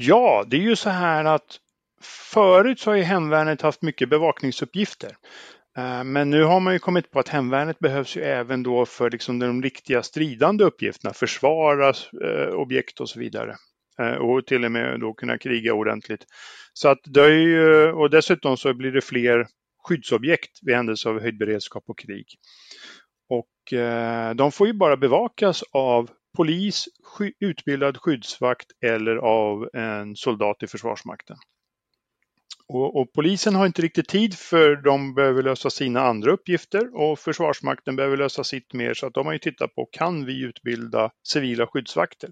Ja, 0.00 0.44
det 0.46 0.56
är 0.56 0.60
ju 0.60 0.76
så 0.76 0.90
här 0.90 1.24
att 1.24 1.60
förut 2.02 2.80
så 2.80 2.90
har 2.90 2.96
ju 2.96 3.02
hemvärnet 3.02 3.62
haft 3.62 3.82
mycket 3.82 4.08
bevakningsuppgifter. 4.08 5.16
Eh, 5.78 6.04
men 6.04 6.30
nu 6.30 6.42
har 6.42 6.60
man 6.60 6.72
ju 6.72 6.78
kommit 6.78 7.10
på 7.10 7.18
att 7.18 7.28
hemvärnet 7.28 7.78
behövs 7.78 8.16
ju 8.16 8.22
även 8.22 8.62
då 8.62 8.86
för 8.86 9.10
liksom 9.10 9.38
de 9.38 9.62
riktiga 9.62 10.02
stridande 10.02 10.64
uppgifterna, 10.64 11.14
försvara 11.14 11.88
eh, 11.88 12.54
objekt 12.54 13.00
och 13.00 13.08
så 13.08 13.20
vidare. 13.20 13.54
Eh, 14.00 14.14
och 14.14 14.46
till 14.46 14.64
och 14.64 14.72
med 14.72 15.00
då 15.00 15.14
kunna 15.14 15.38
kriga 15.38 15.74
ordentligt. 15.74 16.24
Så 16.72 16.88
att 16.88 17.00
det 17.04 17.24
är 17.24 17.30
ju, 17.30 17.92
och 17.92 18.10
dessutom 18.10 18.56
så 18.56 18.74
blir 18.74 18.92
det 18.92 19.00
fler 19.00 19.46
skyddsobjekt 19.84 20.58
vid 20.62 20.76
händelse 20.76 21.08
av 21.08 21.20
höjd 21.20 21.38
beredskap 21.38 21.84
och 21.86 21.98
krig. 21.98 22.26
Och 23.30 23.48
de 24.34 24.52
får 24.52 24.66
ju 24.66 24.72
bara 24.72 24.96
bevakas 24.96 25.64
av 25.72 26.10
polis, 26.38 26.88
sky, 27.02 27.32
utbildad 27.40 27.96
skyddsvakt 27.96 28.66
eller 28.84 29.16
av 29.16 29.68
en 29.72 30.16
soldat 30.16 30.62
i 30.62 30.66
Försvarsmakten. 30.66 31.36
Och, 32.68 33.00
och, 33.00 33.12
polisen 33.12 33.54
har 33.54 33.66
inte 33.66 33.82
riktigt 33.82 34.08
tid 34.08 34.34
för 34.34 34.76
de 34.76 35.14
behöver 35.14 35.42
lösa 35.42 35.70
sina 35.70 36.00
andra 36.00 36.32
uppgifter 36.32 36.96
och 36.96 37.18
Försvarsmakten 37.18 37.96
behöver 37.96 38.16
lösa 38.16 38.44
sitt 38.44 38.74
mer 38.74 38.94
så 38.94 39.06
att 39.06 39.14
de 39.14 39.26
har 39.26 39.32
ju 39.32 39.38
tittat 39.38 39.74
på 39.74 39.88
kan 39.92 40.24
vi 40.24 40.42
utbilda 40.42 41.10
civila 41.28 41.66
skyddsvakter. 41.66 42.30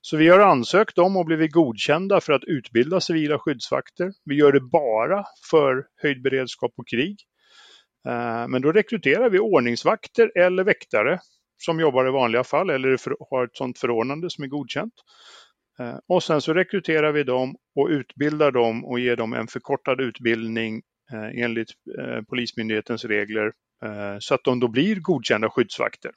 Så 0.00 0.16
vi 0.16 0.28
har 0.28 0.38
ansökt 0.38 0.98
om 0.98 1.16
och 1.16 1.26
blivit 1.26 1.52
godkända 1.52 2.20
för 2.20 2.32
att 2.32 2.44
utbilda 2.44 3.00
civila 3.00 3.38
skyddsvakter. 3.38 4.12
Vi 4.24 4.34
gör 4.34 4.52
det 4.52 4.60
bara 4.60 5.24
för 5.50 5.84
höjd 6.02 6.22
beredskap 6.22 6.72
och 6.76 6.88
krig. 6.88 7.16
Eh, 8.08 8.48
men 8.48 8.62
då 8.62 8.72
rekryterar 8.72 9.30
vi 9.30 9.38
ordningsvakter 9.38 10.32
eller 10.38 10.64
väktare 10.64 11.20
som 11.62 11.80
jobbar 11.80 12.08
i 12.08 12.10
vanliga 12.10 12.44
fall 12.44 12.70
eller 12.70 12.98
har 13.30 13.44
ett 13.44 13.56
sådant 13.56 13.78
förordnande 13.78 14.30
som 14.30 14.44
är 14.44 14.48
godkänt. 14.48 14.94
Eh, 15.80 15.96
Och 16.08 16.22
sen 16.22 16.40
så 16.40 16.54
rekryterar 16.54 17.12
vi 17.12 17.22
dem 17.22 17.56
och 17.76 17.88
utbildar 17.88 18.50
dem 18.50 18.84
och 18.84 19.00
ger 19.00 19.16
dem 19.16 19.32
en 19.32 19.46
förkortad 19.46 20.00
utbildning 20.00 20.82
eh, 21.12 21.42
enligt 21.44 21.70
eh, 21.98 22.22
Polismyndighetens 22.28 23.04
regler 23.04 23.52
så 24.20 24.34
att 24.34 24.44
de 24.44 24.60
då 24.60 24.68
blir 24.68 24.96
godkända 24.96 25.50
skyddsvakter. 25.50 26.10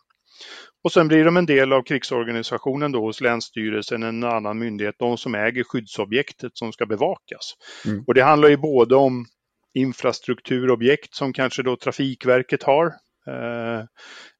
Och 0.83 0.91
sen 0.91 1.07
blir 1.07 1.25
de 1.25 1.37
en 1.37 1.45
del 1.45 1.73
av 1.73 1.83
krigsorganisationen 1.83 2.91
då 2.91 3.01
hos 3.01 3.21
Länsstyrelsen, 3.21 4.03
en 4.03 4.23
annan 4.23 4.59
myndighet, 4.59 4.95
de 4.99 5.17
som 5.17 5.35
äger 5.35 5.63
skyddsobjektet 5.63 6.51
som 6.53 6.73
ska 6.73 6.85
bevakas. 6.85 7.53
Mm. 7.85 8.03
Och 8.07 8.13
det 8.13 8.23
handlar 8.23 8.49
ju 8.49 8.57
både 8.57 8.95
om 8.95 9.25
infrastrukturobjekt 9.73 11.15
som 11.15 11.33
kanske 11.33 11.63
då 11.63 11.75
Trafikverket 11.75 12.63
har. 12.63 12.91
Eh, 13.27 13.85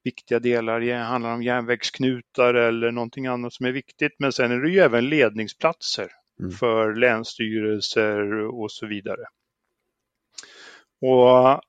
viktiga 0.04 0.40
delar 0.40 0.80
det 0.80 0.94
handlar 0.94 1.34
om 1.34 1.44
järnvägsknutar 1.44 2.54
eller 2.54 2.92
någonting 2.92 3.28
annat 3.28 3.54
som 3.54 3.66
är 3.66 3.72
viktigt. 3.72 4.12
Men 4.20 4.32
sen 4.34 4.52
är 4.52 4.60
det 4.60 4.70
ju 4.70 4.80
även 4.80 5.10
ledningsplatser 5.10 6.08
Mm. 6.40 6.52
för 6.52 6.94
länsstyrelser 6.96 8.48
och 8.48 8.72
så 8.72 8.88
vidare. 8.88 9.24
Och 11.02 11.62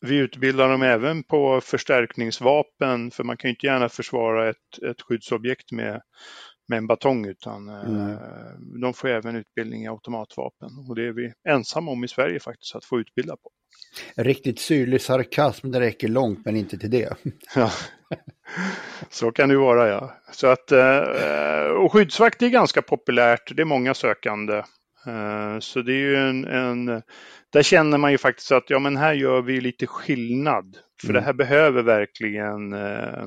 vi 0.00 0.16
utbildar 0.16 0.68
dem 0.68 0.82
även 0.82 1.22
på 1.22 1.60
förstärkningsvapen 1.60 3.10
för 3.10 3.24
man 3.24 3.36
kan 3.36 3.48
ju 3.48 3.52
inte 3.54 3.66
gärna 3.66 3.88
försvara 3.88 4.48
ett, 4.48 4.82
ett 4.90 5.02
skyddsobjekt 5.02 5.72
med, 5.72 6.02
med 6.70 6.78
en 6.78 6.86
batong 6.86 7.26
utan 7.26 7.68
Mm. 7.68 8.10
eh, 8.10 8.16
de 8.82 8.94
får 8.94 9.08
även 9.08 9.36
utbildning 9.36 9.82
i 9.84 9.88
automatvapen 9.88 10.68
och 10.88 10.94
det 10.96 11.06
är 11.06 11.12
vi 11.12 11.32
ensamma 11.48 11.90
om 11.90 12.04
i 12.04 12.08
Sverige 12.08 12.40
faktiskt 12.40 12.74
att 12.76 12.84
få 12.84 13.00
utbilda 13.00 13.36
på. 13.36 13.50
Riktigt 14.22 14.58
syrlig 14.58 15.00
sarkasm, 15.00 15.70
det 15.70 15.80
räcker 15.80 16.08
långt 16.08 16.44
men 16.44 16.56
inte 16.56 16.78
till 16.78 16.90
det. 16.90 17.14
Ja. 17.54 17.70
Så 19.10 19.32
kan 19.32 19.48
det 19.48 19.56
vara 19.56 19.88
ja. 19.88 20.14
Så 20.32 20.46
att, 20.46 20.72
eh, 20.72 21.00
och 21.84 21.92
skyddsvakt 21.92 22.42
är 22.42 22.48
ganska 22.48 22.82
populärt, 22.82 23.56
det 23.56 23.62
är 23.62 23.66
många 23.66 23.94
sökande. 23.94 24.56
Eh, 25.06 25.58
Så 25.60 25.82
det 25.82 25.92
är 25.92 25.96
ju 25.96 26.16
en, 26.16 26.44
en, 26.44 27.02
där 27.52 27.62
känner 27.62 27.98
man 27.98 28.12
ju 28.12 28.18
faktiskt 28.18 28.52
att 28.52 28.70
ja 28.70 28.78
men 28.78 28.96
här 28.96 29.12
gör 29.14 29.42
vi 29.42 29.60
lite 29.60 29.86
skillnad. 29.86 30.76
För 31.00 31.08
Mm. 31.08 31.20
det 31.20 31.26
här 31.26 31.32
behöver 31.32 31.82
verkligen 31.82 32.72
eh, 32.72 33.26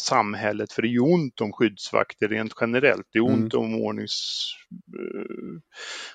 samhället, 0.00 0.72
för 0.72 0.82
det 0.82 0.88
är 0.88 0.90
ju 0.92 1.00
ont 1.00 1.40
om 1.40 1.52
skyddsvakter 1.52 2.28
rent 2.28 2.52
generellt. 2.60 3.06
Det 3.12 3.18
är 3.18 3.22
ont 3.22 3.54
om 3.54 3.74
ordnings, 3.74 4.46
eh, 4.98 5.60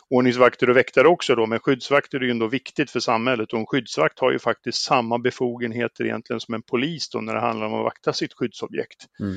ordningsvakter 0.09 0.69
och 0.69 0.77
väktare 0.77 1.07
också 1.07 1.35
då, 1.35 1.45
men 1.45 1.59
skyddsvakter 1.59 2.19
är 2.19 2.23
ju 2.23 2.31
ändå 2.31 2.47
viktigt 2.47 2.91
för 2.91 2.99
samhället 2.99 3.53
och 3.53 3.59
en 3.59 3.65
skyddsvakt 3.65 4.19
har 4.19 4.31
ju 4.31 4.39
faktiskt 4.39 4.83
samma 4.83 5.19
befogenheter 5.19 6.03
egentligen 6.05 6.39
som 6.39 6.53
en 6.53 6.61
polis 6.63 7.09
då 7.09 7.21
när 7.21 7.33
det 7.33 7.41
handlar 7.41 7.67
om 7.67 7.73
att 7.73 7.83
vakta 7.83 8.13
sitt 8.13 8.33
skyddsobjekt. 8.33 9.05
Mm. 9.19 9.35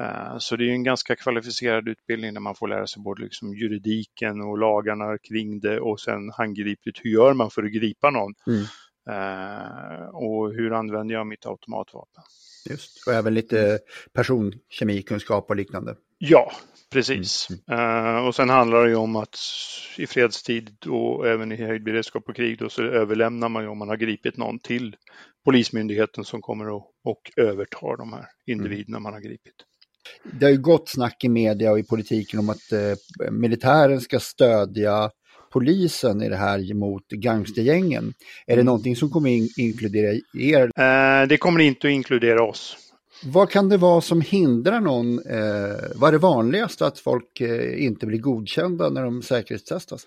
Eh, 0.00 0.38
Så 0.38 0.56
det 0.56 0.64
är 0.64 0.72
en 0.72 0.84
ganska 0.84 1.16
kvalificerad 1.16 1.88
utbildning 1.88 2.34
där 2.34 2.40
man 2.40 2.54
får 2.54 2.68
lära 2.68 2.86
sig 2.86 3.02
både 3.02 3.22
liksom 3.22 3.54
juridiken 3.54 4.40
och 4.40 4.58
lagarna 4.58 5.18
kring 5.18 5.60
det 5.60 5.80
och 5.80 6.00
sen 6.00 6.30
handgripligt, 6.36 7.00
hur 7.02 7.10
gör 7.10 7.34
man 7.34 7.50
för 7.50 7.62
att 7.62 7.72
gripa 7.72 8.10
någon? 8.10 8.34
Mm. 8.46 8.64
Eh, 9.10 10.08
Och 10.08 10.52
hur 10.54 10.72
använder 10.72 11.14
jag 11.14 11.26
mitt 11.26 11.46
automatvapen? 11.46 12.22
Just. 12.70 13.06
Och 13.06 13.12
även 13.12 13.34
lite 13.34 13.78
personkemikunskap 14.12 15.50
och 15.50 15.56
liknande. 15.56 15.96
Ja, 16.18 16.52
precis. 16.92 17.48
Eh, 17.70 18.26
och 18.26 18.34
sen 18.34 18.48
handlar 18.48 18.84
det 18.84 18.90
ju 18.90 18.96
om 18.96 19.16
att 19.16 19.36
i 19.98 20.06
fredstid 20.06 20.86
och 20.86 21.28
även 21.28 21.52
i 21.52 21.56
höjd 21.56 21.84
beredskap 21.84 22.28
och 22.28 22.36
krig 22.36 22.58
då, 22.58 22.68
så 22.68 22.82
överlämnar 22.82 23.48
man 23.48 23.62
ju 23.62 23.68
om 23.68 23.78
man 23.78 23.88
har 23.88 23.96
gripit 23.96 24.36
någon 24.36 24.58
till 24.58 24.96
Polismyndigheten 25.44 26.24
som 26.24 26.42
kommer 26.42 26.68
och, 26.68 26.90
och 27.04 27.30
övertar 27.36 27.96
de 27.96 28.12
här 28.12 28.26
individerna 28.46 28.98
man 28.98 29.12
har 29.12 29.20
gripit. 29.20 29.54
Det 30.32 30.46
har 30.46 30.50
ju 30.50 30.60
gått 30.60 30.88
snack 30.88 31.24
i 31.24 31.28
media 31.28 31.72
och 31.72 31.78
i 31.78 31.82
politiken 31.82 32.38
om 32.38 32.50
att 32.50 32.72
eh, 32.72 33.30
militären 33.30 34.00
ska 34.00 34.20
stödja 34.20 35.10
polisen 35.54 36.22
i 36.22 36.28
det 36.28 36.36
här 36.36 36.74
mot 36.74 37.08
gangstergängen. 37.08 38.12
Är 38.46 38.56
det 38.56 38.62
någonting 38.62 38.96
som 38.96 39.10
kommer 39.10 39.30
in, 39.30 39.48
inkludera 39.58 40.12
er? 40.38 40.62
Eh, 40.62 41.28
det 41.28 41.36
kommer 41.36 41.60
inte 41.60 41.86
att 41.86 41.92
inkludera 41.92 42.42
oss. 42.42 42.76
Vad 43.24 43.50
kan 43.50 43.68
det 43.68 43.76
vara 43.76 44.00
som 44.00 44.20
hindrar 44.20 44.80
någon? 44.80 45.18
Eh, 45.18 45.76
vad 45.94 46.08
är 46.08 46.12
det 46.12 46.18
vanligaste 46.18 46.86
att 46.86 46.98
folk 46.98 47.40
eh, 47.40 47.84
inte 47.84 48.06
blir 48.06 48.18
godkända 48.18 48.90
när 48.90 49.02
de 49.02 49.22
säkerhetstestas? 49.22 50.06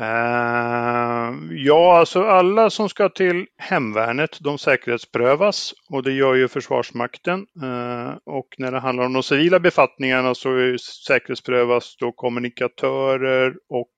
Eh, 0.00 1.34
ja, 1.50 1.98
alltså 1.98 2.22
alla 2.22 2.70
som 2.70 2.88
ska 2.88 3.08
till 3.08 3.46
hemvärnet, 3.58 4.38
de 4.40 4.58
säkerhetsprövas 4.58 5.72
och 5.90 6.02
det 6.02 6.12
gör 6.12 6.34
ju 6.34 6.48
Försvarsmakten. 6.48 7.38
Eh, 7.62 8.14
och 8.26 8.48
när 8.58 8.72
det 8.72 8.80
handlar 8.80 9.04
om 9.04 9.12
de 9.12 9.22
civila 9.22 9.60
befattningarna 9.60 10.34
så 10.34 10.48
är- 10.56 10.76
säkerhetsprövas 11.06 11.96
då 12.00 12.12
kommunikatörer 12.12 13.54
och 13.68 13.88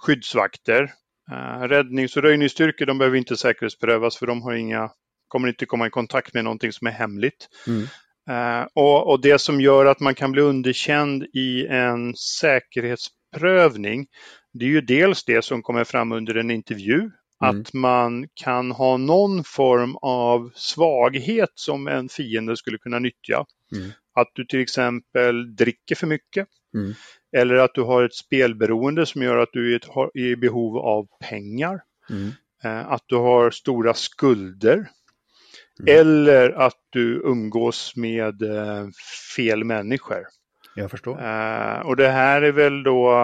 skyddsvakter. 0.00 0.92
Eh, 1.32 1.62
räddnings 1.62 2.16
och 2.16 2.22
röjningsstyrkor, 2.22 2.86
de 2.86 2.98
behöver 2.98 3.18
inte 3.18 3.36
säkerhetsprövas 3.36 4.16
för 4.16 4.26
de 4.26 4.42
har 4.42 4.52
inga, 4.52 4.90
kommer 5.28 5.48
inte 5.48 5.66
komma 5.66 5.86
i 5.86 5.90
kontakt 5.90 6.34
med 6.34 6.44
någonting 6.44 6.72
som 6.72 6.86
är 6.86 6.90
hemligt. 6.92 7.48
Mm. 7.66 7.82
Eh, 8.30 8.66
och, 8.74 9.10
och 9.10 9.20
det 9.20 9.38
som 9.38 9.60
gör 9.60 9.86
att 9.86 10.00
man 10.00 10.14
kan 10.14 10.32
bli 10.32 10.42
underkänd 10.42 11.24
i 11.34 11.66
en 11.66 12.14
säkerhetsprövning, 12.16 14.06
det 14.52 14.64
är 14.64 14.68
ju 14.68 14.80
dels 14.80 15.24
det 15.24 15.44
som 15.44 15.62
kommer 15.62 15.84
fram 15.84 16.12
under 16.12 16.34
en 16.34 16.50
intervju, 16.50 17.10
Mm. 17.42 17.60
att 17.60 17.72
man 17.72 18.28
kan 18.34 18.70
ha 18.70 18.96
någon 18.96 19.44
form 19.44 19.96
av 19.96 20.50
svaghet 20.54 21.50
som 21.54 21.88
en 21.88 22.08
fiende 22.08 22.56
skulle 22.56 22.78
kunna 22.78 22.98
nyttja. 22.98 23.44
Mm. 23.76 23.90
Att 24.14 24.28
du 24.34 24.44
till 24.44 24.60
exempel 24.60 25.56
dricker 25.56 25.94
för 25.94 26.06
mycket. 26.06 26.48
Mm. 26.74 26.94
Eller 27.32 27.54
att 27.54 27.74
du 27.74 27.82
har 27.82 28.02
ett 28.02 28.14
spelberoende 28.14 29.06
som 29.06 29.22
gör 29.22 29.36
att 29.36 29.52
du 29.52 29.74
är 29.74 30.16
i 30.18 30.36
behov 30.36 30.78
av 30.78 31.06
pengar. 31.20 31.82
Mm. 32.10 32.30
Eh, 32.64 32.92
Att 32.92 33.02
du 33.06 33.16
har 33.16 33.50
stora 33.50 33.94
skulder. 33.94 34.74
Mm. 34.74 36.00
Eller 36.00 36.50
att 36.50 36.78
du 36.90 37.22
umgås 37.24 37.96
med 37.96 38.42
eh, 38.42 38.88
fel 39.36 39.64
människor. 39.64 40.26
Jag 40.74 40.90
förstår. 40.90 41.22
Eh, 41.22 41.80
och 41.80 41.96
det 41.96 42.08
här 42.08 42.42
är 42.42 42.52
väl 42.52 42.82
då, 42.82 43.16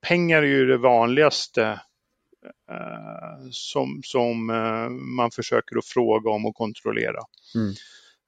pengar 0.00 0.42
är 0.42 0.46
ju 0.46 0.66
det 0.66 0.76
vanligaste 0.76 1.80
som, 3.50 4.00
som 4.04 4.46
man 5.16 5.30
försöker 5.30 5.78
att 5.78 5.86
fråga 5.86 6.30
om 6.30 6.46
och 6.46 6.54
kontrollera. 6.54 7.20
Mm. 7.54 7.74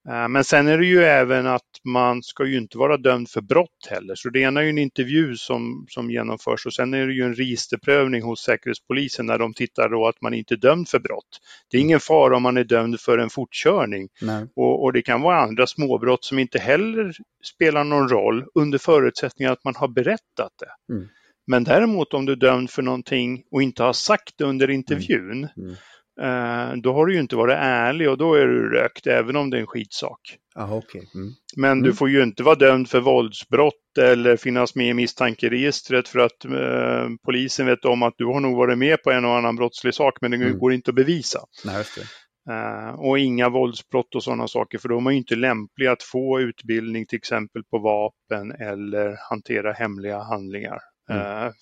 Eh, 0.08 0.28
men 0.28 0.44
sen 0.44 0.68
är 0.68 0.78
det 0.78 0.86
ju 0.86 1.02
även 1.02 1.46
att 1.46 1.80
man 1.84 2.22
ska 2.22 2.44
ju 2.44 2.58
inte 2.58 2.78
vara 2.78 2.96
dömd 2.96 3.28
för 3.28 3.40
brott 3.40 3.88
heller. 3.90 4.14
Så 4.14 4.30
det 4.30 4.40
ena 4.40 4.60
är 4.60 4.64
ju 4.64 4.70
en 4.70 4.78
intervju 4.78 5.36
som, 5.36 5.86
som 5.88 6.10
genomförs 6.10 6.66
och 6.66 6.74
sen 6.74 6.94
är 6.94 7.06
det 7.06 7.12
ju 7.12 7.22
en 7.22 7.34
registerprövning 7.34 8.22
hos 8.22 8.40
Säkerhetspolisen 8.40 9.26
när 9.26 9.38
de 9.38 9.54
tittar 9.54 9.88
då 9.88 10.06
att 10.06 10.20
man 10.20 10.34
inte 10.34 10.54
är 10.54 10.58
dömd 10.58 10.88
för 10.88 10.98
brott. 10.98 11.40
Det 11.70 11.76
är 11.76 11.80
ingen 11.80 12.00
fara 12.00 12.36
om 12.36 12.42
man 12.42 12.56
är 12.56 12.64
dömd 12.64 13.00
för 13.00 13.18
en 13.18 13.30
fortkörning. 13.30 14.08
Och, 14.56 14.84
och, 14.84 14.92
det 14.92 15.02
kan 15.02 15.20
vara 15.22 15.40
andra 15.40 15.66
småbrott 15.66 16.24
som 16.24 16.38
inte 16.38 16.58
heller 16.58 17.12
spelar 17.44 17.84
någon 17.84 18.08
roll 18.08 18.44
under 18.54 18.78
förutsättning 18.78 19.48
att 19.48 19.64
man 19.64 19.74
har 19.76 19.88
berättat 19.88 20.52
det. 20.58 20.94
Mm. 20.94 21.08
Men 21.46 21.64
däremot 21.64 22.14
om 22.14 22.26
du 22.26 22.32
är 22.32 22.36
dömd 22.36 22.70
för 22.70 22.82
någonting 22.82 23.42
och 23.50 23.62
inte 23.62 23.82
har 23.82 23.92
sagt 23.92 24.34
det 24.38 24.44
under 24.44 24.70
intervjun, 24.70 25.32
mm. 25.32 25.50
Mm 25.58 25.76
då 26.82 26.92
har 26.92 27.06
du 27.06 27.14
ju 27.14 27.20
inte 27.20 27.36
varit 27.36 27.56
ärlig 27.58 28.10
och 28.10 28.18
då 28.18 28.34
är 28.34 28.46
du 28.46 28.68
rökt 28.68 29.06
även 29.06 29.36
om 29.36 29.50
det 29.50 29.56
är 29.56 29.60
en 29.60 29.66
skitsak. 29.66 30.38
Aha, 30.56 30.76
okay. 30.76 31.02
Mm. 31.14 31.32
Men 31.56 31.72
mm. 31.72 31.84
du 31.84 31.92
får 31.92 32.08
ju 32.08 32.22
inte 32.22 32.42
vara 32.42 32.54
dömd 32.54 32.88
för 32.88 33.00
våldsbrott 33.00 33.98
eller 33.98 34.36
finnas 34.36 34.74
med 34.74 34.88
i 34.88 34.94
misstankeregistret 34.94 36.08
för 36.08 36.18
att 36.18 36.44
eh, 36.44 37.08
polisen 37.24 37.66
vet 37.66 37.84
om 37.84 38.02
att 38.02 38.14
du 38.16 38.24
har 38.24 38.40
nog 38.40 38.56
varit 38.56 38.78
med 38.78 39.02
på 39.02 39.10
en 39.10 39.24
och 39.24 39.36
annan 39.36 39.56
brottslig 39.56 39.94
sak 39.94 40.18
men 40.20 40.30
det 40.30 40.36
mm. 40.36 40.58
går 40.58 40.72
inte 40.72 40.90
att 40.90 40.94
bevisa. 40.94 41.40
Nej, 41.64 41.84
eh, 42.50 43.00
och 43.00 43.18
inga 43.18 43.48
våldsbrott 43.48 44.14
och 44.14 44.22
sådana 44.22 44.48
saker 44.48 44.78
för 44.78 44.88
de 44.88 45.06
är 45.06 45.10
inte 45.10 45.36
lämpliga 45.36 45.92
att 45.92 46.02
få 46.02 46.40
utbildning 46.40 47.06
till 47.06 47.16
exempel 47.16 47.64
på 47.64 47.78
vapen 47.78 48.52
eller 48.52 49.16
hantera 49.30 49.72
hemliga 49.72 50.22
handlingar. 50.22 50.78
Mm. 51.10 51.22
Eh, 51.22 51.52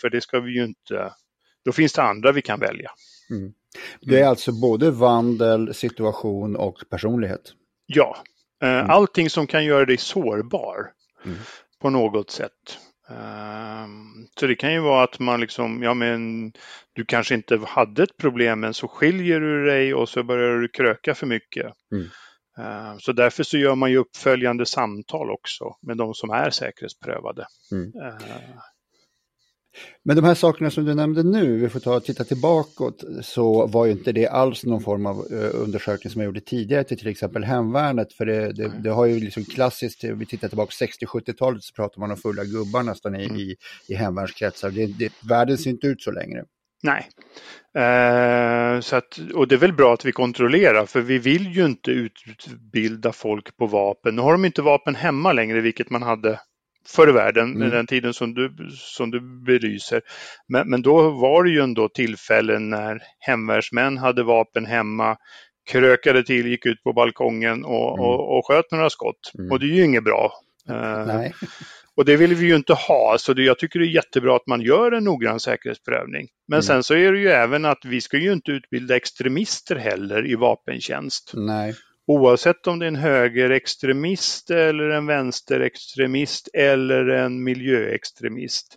för 0.00 0.10
det 0.10 0.20
ska 0.20 0.40
vi 0.40 0.52
ju 0.52 0.64
inte, 0.64 1.12
då 1.64 1.72
finns 1.72 1.92
det 1.92 2.02
andra 2.02 2.32
vi 2.32 2.42
kan 2.42 2.60
välja. 2.60 2.90
Mm. 3.30 3.52
Det 4.00 4.14
är 4.14 4.18
mm. 4.18 4.30
alltså 4.30 4.52
både 4.52 4.90
vandel, 4.90 5.74
situation 5.74 6.56
och 6.56 6.84
personlighet? 6.90 7.52
Ja, 7.86 8.16
eh, 8.62 8.68
mm. 8.68 8.90
allting 8.90 9.30
som 9.30 9.46
kan 9.46 9.64
göra 9.64 9.84
dig 9.84 9.98
sårbar 9.98 10.90
mm. 11.24 11.38
på 11.80 11.90
något 11.90 12.30
sätt. 12.30 12.78
Ehm, 13.08 14.26
så 14.40 14.46
det 14.46 14.54
kan 14.54 14.72
ju 14.72 14.80
vara 14.80 15.04
att 15.04 15.18
man 15.18 15.40
liksom, 15.40 15.82
ja 15.82 15.94
men 15.94 16.52
du 16.92 17.04
kanske 17.04 17.34
inte 17.34 17.60
hade 17.66 18.02
ett 18.02 18.16
problem 18.16 18.60
men 18.60 18.74
så 18.74 18.88
skiljer 18.88 19.40
du 19.40 19.66
dig 19.66 19.94
och 19.94 20.08
så 20.08 20.22
börjar 20.22 20.58
du 20.58 20.68
kröka 20.68 21.14
för 21.14 21.26
mycket. 21.26 21.72
Mm. 21.92 22.08
Ehm, 22.58 23.00
så 23.00 23.12
därför 23.12 23.42
så 23.42 23.58
gör 23.58 23.74
man 23.74 23.90
ju 23.90 23.96
uppföljande 23.96 24.66
samtal 24.66 25.30
också 25.30 25.76
med 25.82 25.96
de 25.96 26.14
som 26.14 26.30
är 26.30 26.50
säkerhetsprövade. 26.50 27.46
Mm. 27.72 27.92
Men 30.04 30.16
de 30.16 30.24
här 30.24 30.34
sakerna 30.34 30.70
som 30.70 30.84
du 30.84 30.94
nämnde 30.94 31.22
nu, 31.22 31.58
vi 31.58 31.68
får 31.68 31.80
ta 31.80 31.96
och 31.96 32.04
titta 32.04 32.24
tillbaka, 32.24 32.84
så 33.22 33.66
var 33.66 33.86
ju 33.86 33.92
inte 33.92 34.12
det 34.12 34.28
alls 34.28 34.64
någon 34.64 34.80
form 34.80 35.06
av 35.06 35.16
uh, 35.32 35.50
undersökning 35.54 36.10
som 36.10 36.20
jag 36.20 36.26
gjorde 36.26 36.40
tidigare 36.40 36.84
till 36.84 36.98
till 36.98 37.08
exempel 37.08 37.44
hemvärnet. 37.44 38.12
För 38.12 38.26
det, 38.26 38.52
det, 38.52 38.72
det 38.84 38.90
har 38.90 39.06
ju 39.06 39.20
liksom 39.20 39.44
klassiskt, 39.44 40.04
vi 40.04 40.26
tittar 40.26 40.48
tillbaka 40.48 40.70
60-70-talet 40.70 41.62
så 41.62 41.74
pratar 41.74 42.00
man 42.00 42.10
om 42.10 42.16
fulla 42.16 42.44
gubbar 42.44 42.82
nästan 42.82 43.14
i, 43.14 43.24
mm. 43.24 43.36
i, 43.36 43.56
i 43.88 43.94
hemvärnskretsar. 43.94 44.70
Det, 44.70 44.86
det, 44.86 45.12
världen 45.28 45.58
ser 45.58 45.70
inte 45.70 45.86
ut 45.86 46.02
så 46.02 46.10
längre. 46.10 46.44
Nej. 46.82 47.08
Eh, 47.74 48.80
så 48.80 48.96
att, 48.96 49.18
och 49.34 49.48
det 49.48 49.54
är 49.54 49.58
väl 49.58 49.72
bra 49.72 49.94
att 49.94 50.04
vi 50.04 50.12
kontrollerar 50.12 50.86
för 50.86 51.00
vi 51.00 51.18
vill 51.18 51.46
ju 51.46 51.64
inte 51.64 51.90
utbilda 51.90 53.12
folk 53.12 53.56
på 53.56 53.66
vapen. 53.66 54.16
Nu 54.16 54.22
har 54.22 54.32
de 54.32 54.44
inte 54.44 54.62
vapen 54.62 54.94
hemma 54.94 55.32
längre 55.32 55.60
vilket 55.60 55.90
man 55.90 56.02
hade 56.02 56.40
förr 56.88 57.08
i 57.08 57.12
världen, 57.12 57.56
mm. 57.56 57.70
den 57.70 57.86
tiden 57.86 58.14
som 58.14 58.34
du, 58.34 58.52
som 58.70 59.10
du 59.10 59.20
belyser. 59.20 60.02
Men, 60.48 60.70
men 60.70 60.82
då 60.82 61.10
var 61.10 61.44
det 61.44 61.50
ju 61.50 61.60
ändå 61.60 61.88
tillfällen 61.88 62.70
när 62.70 63.02
hemvärnsmän 63.18 63.98
hade 63.98 64.22
vapen 64.22 64.66
hemma, 64.66 65.16
krökade 65.70 66.22
till, 66.22 66.46
gick 66.46 66.66
ut 66.66 66.82
på 66.82 66.92
balkongen 66.92 67.64
och, 67.64 67.98
mm. 67.98 68.10
och, 68.10 68.38
och 68.38 68.46
sköt 68.46 68.70
några 68.72 68.90
skott. 68.90 69.32
Mm. 69.38 69.50
Och 69.50 69.60
det 69.60 69.66
är 69.66 69.74
ju 69.74 69.84
inget 69.84 70.04
bra. 70.04 70.32
Uh, 70.70 71.30
och 71.96 72.04
det 72.04 72.16
vill 72.16 72.34
vi 72.34 72.46
ju 72.46 72.56
inte 72.56 72.72
ha, 72.72 73.16
så 73.18 73.32
det, 73.32 73.42
jag 73.42 73.58
tycker 73.58 73.78
det 73.78 73.86
är 73.86 73.94
jättebra 73.94 74.36
att 74.36 74.46
man 74.46 74.60
gör 74.60 74.92
en 74.92 75.04
noggrann 75.04 75.40
säkerhetsprövning. 75.40 76.28
Men 76.48 76.56
mm. 76.56 76.62
sen 76.62 76.82
så 76.82 76.94
är 76.94 77.12
det 77.12 77.18
ju 77.18 77.28
även 77.28 77.64
att 77.64 77.84
vi 77.84 78.00
ska 78.00 78.16
ju 78.18 78.32
inte 78.32 78.50
utbilda 78.50 78.96
extremister 78.96 79.76
heller 79.76 80.30
i 80.30 80.34
vapentjänst. 80.34 81.32
Nej. 81.34 81.74
Oavsett 82.06 82.66
om 82.66 82.78
det 82.78 82.86
är 82.86 82.88
en 82.88 82.96
högerextremist 82.96 84.50
eller 84.50 84.88
en 84.88 85.06
vänsterextremist 85.06 86.48
eller 86.54 87.08
en 87.08 87.44
miljöextremist. 87.44 88.76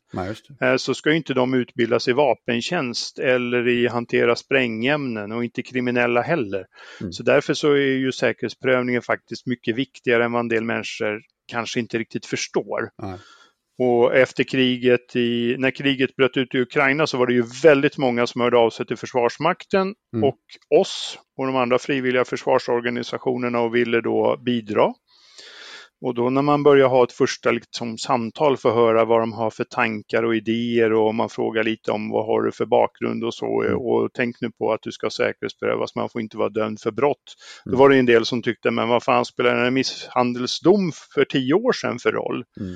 Ja, 0.59 0.77
så 0.77 0.93
ska 0.93 1.13
inte 1.13 1.33
de 1.33 1.53
utbildas 1.53 2.07
i 2.07 2.13
vapentjänst 2.13 3.19
eller 3.19 3.67
i 3.67 3.87
hantera 3.87 4.35
sprängämnen 4.35 5.31
och 5.31 5.43
inte 5.43 5.63
kriminella 5.63 6.21
heller. 6.21 6.65
Mm. 7.01 7.13
Så 7.13 7.23
därför 7.23 7.53
så 7.53 7.71
är 7.71 7.97
ju 7.97 8.11
säkerhetsprövningen 8.11 9.01
faktiskt 9.01 9.45
mycket 9.45 9.75
viktigare 9.75 10.25
än 10.25 10.31
vad 10.31 10.39
en 10.39 10.47
del 10.47 10.63
människor 10.63 11.21
kanske 11.47 11.79
inte 11.79 11.97
riktigt 11.97 12.25
förstår. 12.25 12.89
Ja. 12.97 13.17
Och 13.77 14.15
efter 14.15 14.43
kriget, 14.43 15.15
i, 15.15 15.55
när 15.59 15.71
kriget 15.71 16.15
bröt 16.15 16.37
ut 16.37 16.55
i 16.55 16.59
Ukraina 16.59 17.07
så 17.07 17.17
var 17.17 17.27
det 17.27 17.33
ju 17.33 17.43
väldigt 17.63 17.97
många 17.97 18.27
som 18.27 18.41
hörde 18.41 18.57
av 18.57 18.69
sig 18.69 18.85
till 18.85 18.97
Försvarsmakten 18.97 19.95
mm. 20.13 20.29
och 20.29 20.39
oss 20.79 21.19
och 21.37 21.45
de 21.45 21.55
andra 21.55 21.79
frivilliga 21.79 22.25
försvarsorganisationerna 22.25 23.59
och 23.59 23.75
ville 23.75 24.01
då 24.01 24.37
bidra. 24.45 24.93
Och 26.01 26.15
då 26.15 26.29
när 26.29 26.41
man 26.41 26.63
börjar 26.63 26.87
ha 26.87 27.03
ett 27.03 27.11
första 27.11 27.51
liksom, 27.51 27.97
samtal 27.97 28.57
för 28.57 28.69
att 28.69 28.75
höra 28.75 29.05
vad 29.05 29.21
de 29.21 29.33
har 29.33 29.49
för 29.49 29.63
tankar 29.63 30.23
och 30.23 30.35
idéer 30.35 30.93
och 30.93 31.15
man 31.15 31.29
frågar 31.29 31.63
lite 31.63 31.91
om 31.91 32.09
vad 32.09 32.25
har 32.25 32.41
du 32.41 32.51
för 32.51 32.65
bakgrund 32.65 33.23
och 33.23 33.33
så 33.33 33.63
mm. 33.63 33.77
och 33.77 34.09
tänk 34.13 34.41
nu 34.41 34.51
på 34.51 34.73
att 34.73 34.81
du 34.81 34.91
ska 34.91 35.09
säkerhetsprövas, 35.09 35.95
man 35.95 36.09
får 36.09 36.21
inte 36.21 36.37
vara 36.37 36.49
dömd 36.49 36.79
för 36.79 36.91
brott. 36.91 37.35
Mm. 37.65 37.73
Då 37.73 37.79
var 37.79 37.89
det 37.89 37.97
en 37.97 38.05
del 38.05 38.25
som 38.25 38.41
tyckte, 38.41 38.71
men 38.71 38.89
vad 38.89 39.03
fan 39.03 39.25
spelar 39.25 39.65
en 39.65 39.73
misshandelsdom 39.73 40.91
för 41.15 41.25
tio 41.25 41.53
år 41.53 41.71
sedan 41.71 41.99
för 41.99 42.11
roll? 42.11 42.43
Mm. 42.59 42.75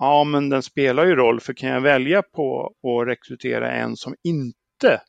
Ja, 0.00 0.24
men 0.24 0.48
den 0.48 0.62
spelar 0.62 1.06
ju 1.06 1.14
roll 1.14 1.40
för 1.40 1.52
kan 1.52 1.70
jag 1.70 1.80
välja 1.80 2.22
på 2.22 2.66
att 2.66 3.08
rekrytera 3.08 3.72
en 3.72 3.96
som 3.96 4.14
inte 4.24 5.00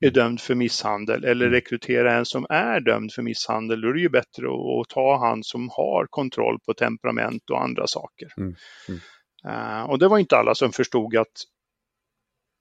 är 0.00 0.10
dömd 0.10 0.40
för 0.40 0.54
misshandel 0.54 1.24
eller 1.24 1.46
mm. 1.46 1.54
rekrytera 1.54 2.14
en 2.14 2.24
som 2.24 2.46
är 2.48 2.80
dömd 2.80 3.12
för 3.12 3.22
misshandel, 3.22 3.80
då 3.80 3.88
är 3.88 3.92
det 3.92 4.00
ju 4.00 4.08
bättre 4.08 4.46
att, 4.46 4.88
ta 4.88 5.18
han 5.18 5.42
som 5.42 5.68
har 5.72 6.06
kontroll 6.10 6.58
på 6.66 6.74
temperament 6.74 7.50
och 7.50 7.62
andra 7.62 7.86
saker. 7.86 8.28
Mm. 8.36 8.54
Mm. 8.88 9.00
Uh, 9.46 9.90
och 9.90 9.98
det 9.98 10.08
var 10.08 10.18
inte 10.18 10.36
alla 10.36 10.54
som 10.54 10.72
förstod 10.72 11.16
att 11.16 11.26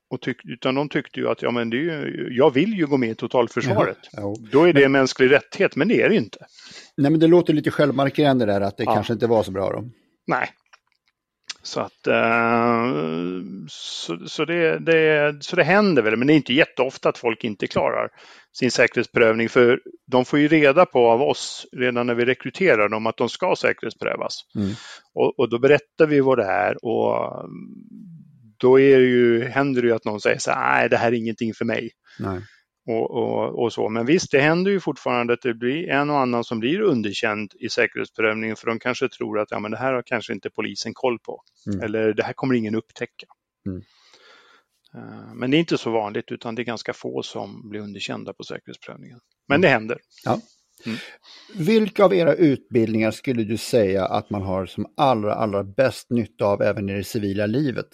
och 0.10 0.22
tyck, 0.22 0.46
utan 0.46 0.76
de 0.76 0.90
tyckte 0.90 1.20
ju 1.20 1.30
att 1.30 1.42
ja, 1.42 1.52
men 1.52 1.70
det 1.70 1.78
ju, 1.78 2.28
jag 2.32 2.54
vill 2.54 2.74
ju 2.74 2.88
gå 2.88 2.98
med 2.98 3.10
i 3.10 3.16
totalförsvaret. 3.16 3.98
Ja, 4.12 4.22
ja. 4.22 4.36
Då 4.52 4.64
är 4.64 4.74
det 4.74 4.84
en 4.84 4.92
mänsklig 4.92 5.32
rättighet, 5.32 5.76
men 5.76 5.88
det 5.88 6.02
är 6.02 6.10
det 6.10 6.16
inte. 6.16 6.46
Nej, 6.98 7.12
men 7.12 7.20
det 7.20 7.28
låter 7.28 7.54
lite 7.54 7.72
självmarkerande 7.72 8.46
där 8.46 8.62
att 8.62 8.78
det 8.78 8.84
ja. 8.84 8.94
kanske 8.94 9.14
inte 9.14 9.28
var 9.28 9.44
så 9.44 9.52
bra 9.52 9.72
då. 9.72 9.84
Nej, 10.28 10.50
så 11.62 11.80
att 11.80 12.08
eh, 12.08 12.94
så, 13.68 14.18
så, 14.28 14.46
det, 14.46 14.80
det, 14.80 15.36
så 15.44 15.56
det 15.56 15.64
händer 15.64 16.02
väl, 16.02 16.16
men 16.16 16.28
det 16.28 16.34
är 16.34 16.36
inte 16.36 16.54
jätteofta 16.54 17.10
att 17.10 17.18
folk 17.18 17.44
inte 17.44 17.68
klarar 17.68 18.10
sin 18.58 18.72
säkerhetsprövning 18.72 19.50
för 19.50 19.80
de 20.08 20.26
får 20.26 20.40
ju 20.40 20.48
reda 20.48 20.86
på 20.86 21.10
av 21.10 21.22
oss 21.22 21.66
redan 21.72 22.08
när 22.08 22.16
vi 22.16 22.26
rekryterar 22.26 22.90
dem 22.90 23.08
att 23.08 23.18
de 23.18 23.30
ska 23.30 23.56
säkerhetsprövas. 23.56 24.42
Mm. 24.56 24.70
Och, 25.14 25.40
och, 25.40 25.50
då 25.50 25.60
berättar 25.60 26.08
vi 26.08 26.20
vad 26.20 26.38
det 26.38 26.46
är 26.46 26.86
och 26.86 27.46
då 28.58 28.80
är 28.80 29.00
det 29.00 29.06
ju, 29.06 29.44
händer 29.44 29.82
det 29.82 29.88
ju 29.88 29.94
att 29.94 30.06
någon 30.06 30.22
säger 30.22 30.40
så 30.40 30.52
här, 30.52 30.80
nej 30.80 30.90
det 30.90 30.98
här 30.98 31.08
är 31.08 31.18
ingenting 31.18 31.54
för 31.54 31.66
mig. 31.66 31.90
Nej 32.20 32.42
och, 32.88 33.12
och, 33.12 33.64
och, 33.64 33.74
så. 33.74 33.90
Men 33.90 34.06
visst, 34.06 34.32
det 34.32 34.40
händer 34.40 34.72
ju 34.72 34.80
fortfarande 34.80 35.34
att 35.34 35.42
det 35.42 35.54
blir 35.54 35.90
en 35.90 36.10
och 36.10 36.20
annan 36.20 36.44
som 36.44 36.60
blir 36.60 36.82
underkänd 36.82 37.54
i 37.60 37.70
säkerhetsprövningen 37.70 38.56
för 38.56 38.68
de 38.68 38.80
kanske 38.80 39.10
tror 39.10 39.40
att 39.40 39.52
ja, 39.52 39.60
men 39.60 39.72
det 39.72 39.78
här 39.78 39.94
har 39.94 40.04
kanske 40.06 40.34
inte 40.34 40.50
polisen 40.50 40.94
koll 40.94 41.20
på. 41.20 41.42
Mm. 41.68 41.86
Eller 41.86 42.14
det 42.14 42.24
här 42.24 42.34
kommer 42.34 42.56
ingen 42.56 42.76
upptäcka. 42.76 43.28
Mm. 43.66 43.82
Eh, 44.96 45.34
men 45.34 45.52
det 45.52 45.58
är 45.58 45.60
inte 45.60 45.78
så 45.78 45.92
vanligt 45.92 46.32
utan 46.32 46.56
det 46.56 46.62
är 46.62 46.64
ganska 46.64 46.94
få 46.94 47.24
som 47.24 47.70
blir 47.70 47.80
underkända 47.80 48.34
på 48.34 48.44
säkerhetsprövningen. 48.44 49.20
Men 49.48 49.56
mm. 49.56 49.62
det 49.62 49.68
händer. 49.68 49.98
Ja. 50.26 50.40
Mm. 50.86 50.98
Vilka 51.56 52.06
av 52.06 52.14
era 52.14 52.34
utbildningar 52.34 53.12
skulle 53.12 53.44
du 53.44 53.58
säga 53.58 54.06
att 54.06 54.30
man 54.30 54.42
har 54.42 54.66
som 54.66 54.94
allra, 54.98 55.34
allra 55.34 55.64
bäst 55.64 56.10
nytta 56.10 56.46
av 56.46 56.62
även 56.62 56.90
i 56.90 56.94
det 56.94 57.04
civila 57.04 57.46
livet? 57.46 57.88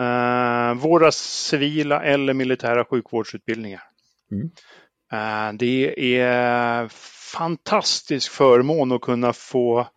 Uh, 0.00 0.74
våra 0.74 1.12
civila 1.12 2.02
eller 2.02 2.34
militära 2.34 2.84
sjukvårdsutbildningar. 2.84 3.82
Mm. 4.32 4.50
Eh, 5.12 5.56
det 5.58 6.16
är 6.18 6.88
fantastisk 7.32 8.32
förmån 8.32 8.92
att 8.92 9.00
kunna 9.00 9.32
få, 9.32 9.88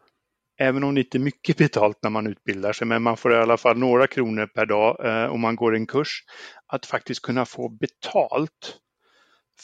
även 0.60 0.84
om 0.84 0.96
det 0.96 1.02
inte 1.02 1.18
är 1.18 1.20
mycket 1.20 1.58
betalt 1.58 1.98
när 2.04 2.10
man 2.10 2.28
utbildar 2.28 2.74
sig, 2.74 2.88
men 2.88 3.04
man 3.04 3.18
får 3.18 3.34
i 3.34 3.36
alla 3.36 3.58
fall 3.58 3.78
några 3.78 4.08
kronor 4.08 4.48
per 4.48 4.66
dag 4.66 5.06
eh, 5.06 5.32
om 5.32 5.42
man 5.42 5.56
går 5.56 5.76
en 5.76 5.88
kurs, 5.88 6.24
att 6.68 6.86
faktiskt 6.86 7.22
kunna 7.22 7.46
få 7.46 7.70
betalt 7.70 8.80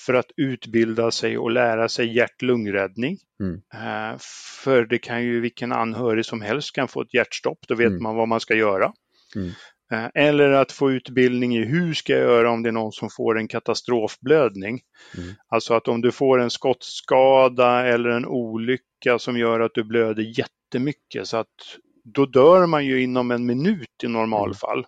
för 0.05 0.13
att 0.13 0.31
utbilda 0.37 1.11
sig 1.11 1.37
och 1.37 1.51
lära 1.51 1.89
sig 1.89 2.15
hjärt-lungräddning. 2.15 3.17
Mm. 3.39 3.61
Eh, 3.73 4.17
för 4.63 4.85
det 4.85 4.97
kan 4.97 5.23
ju 5.23 5.41
vilken 5.41 5.71
anhörig 5.71 6.25
som 6.25 6.41
helst 6.41 6.75
kan 6.75 6.87
få 6.87 7.01
ett 7.01 7.13
hjärtstopp, 7.13 7.59
då 7.67 7.75
vet 7.75 7.87
mm. 7.87 8.03
man 8.03 8.15
vad 8.15 8.27
man 8.27 8.39
ska 8.39 8.55
göra. 8.55 8.93
Mm. 9.35 9.51
Eh, 9.91 10.07
eller 10.13 10.51
att 10.51 10.71
få 10.71 10.91
utbildning 10.91 11.55
i 11.55 11.65
hur 11.65 11.93
ska 11.93 12.13
jag 12.13 12.21
göra 12.21 12.51
om 12.51 12.63
det 12.63 12.69
är 12.69 12.73
någon 12.73 12.91
som 12.91 13.09
får 13.09 13.37
en 13.37 13.47
katastrofblödning. 13.47 14.81
Mm. 15.17 15.33
Alltså 15.47 15.73
att 15.73 15.87
om 15.87 16.01
du 16.01 16.11
får 16.11 16.39
en 16.39 16.49
skottskada 16.49 17.85
eller 17.87 18.09
en 18.09 18.25
olycka 18.25 19.19
som 19.19 19.37
gör 19.37 19.59
att 19.59 19.73
du 19.73 19.83
blöder 19.83 20.23
jättemycket 20.23 21.27
så 21.27 21.37
att 21.37 21.77
då 22.03 22.25
dör 22.25 22.65
man 22.65 22.85
ju 22.85 23.03
inom 23.03 23.31
en 23.31 23.45
minut 23.45 24.03
i 24.03 24.07
normalfall. 24.07 24.85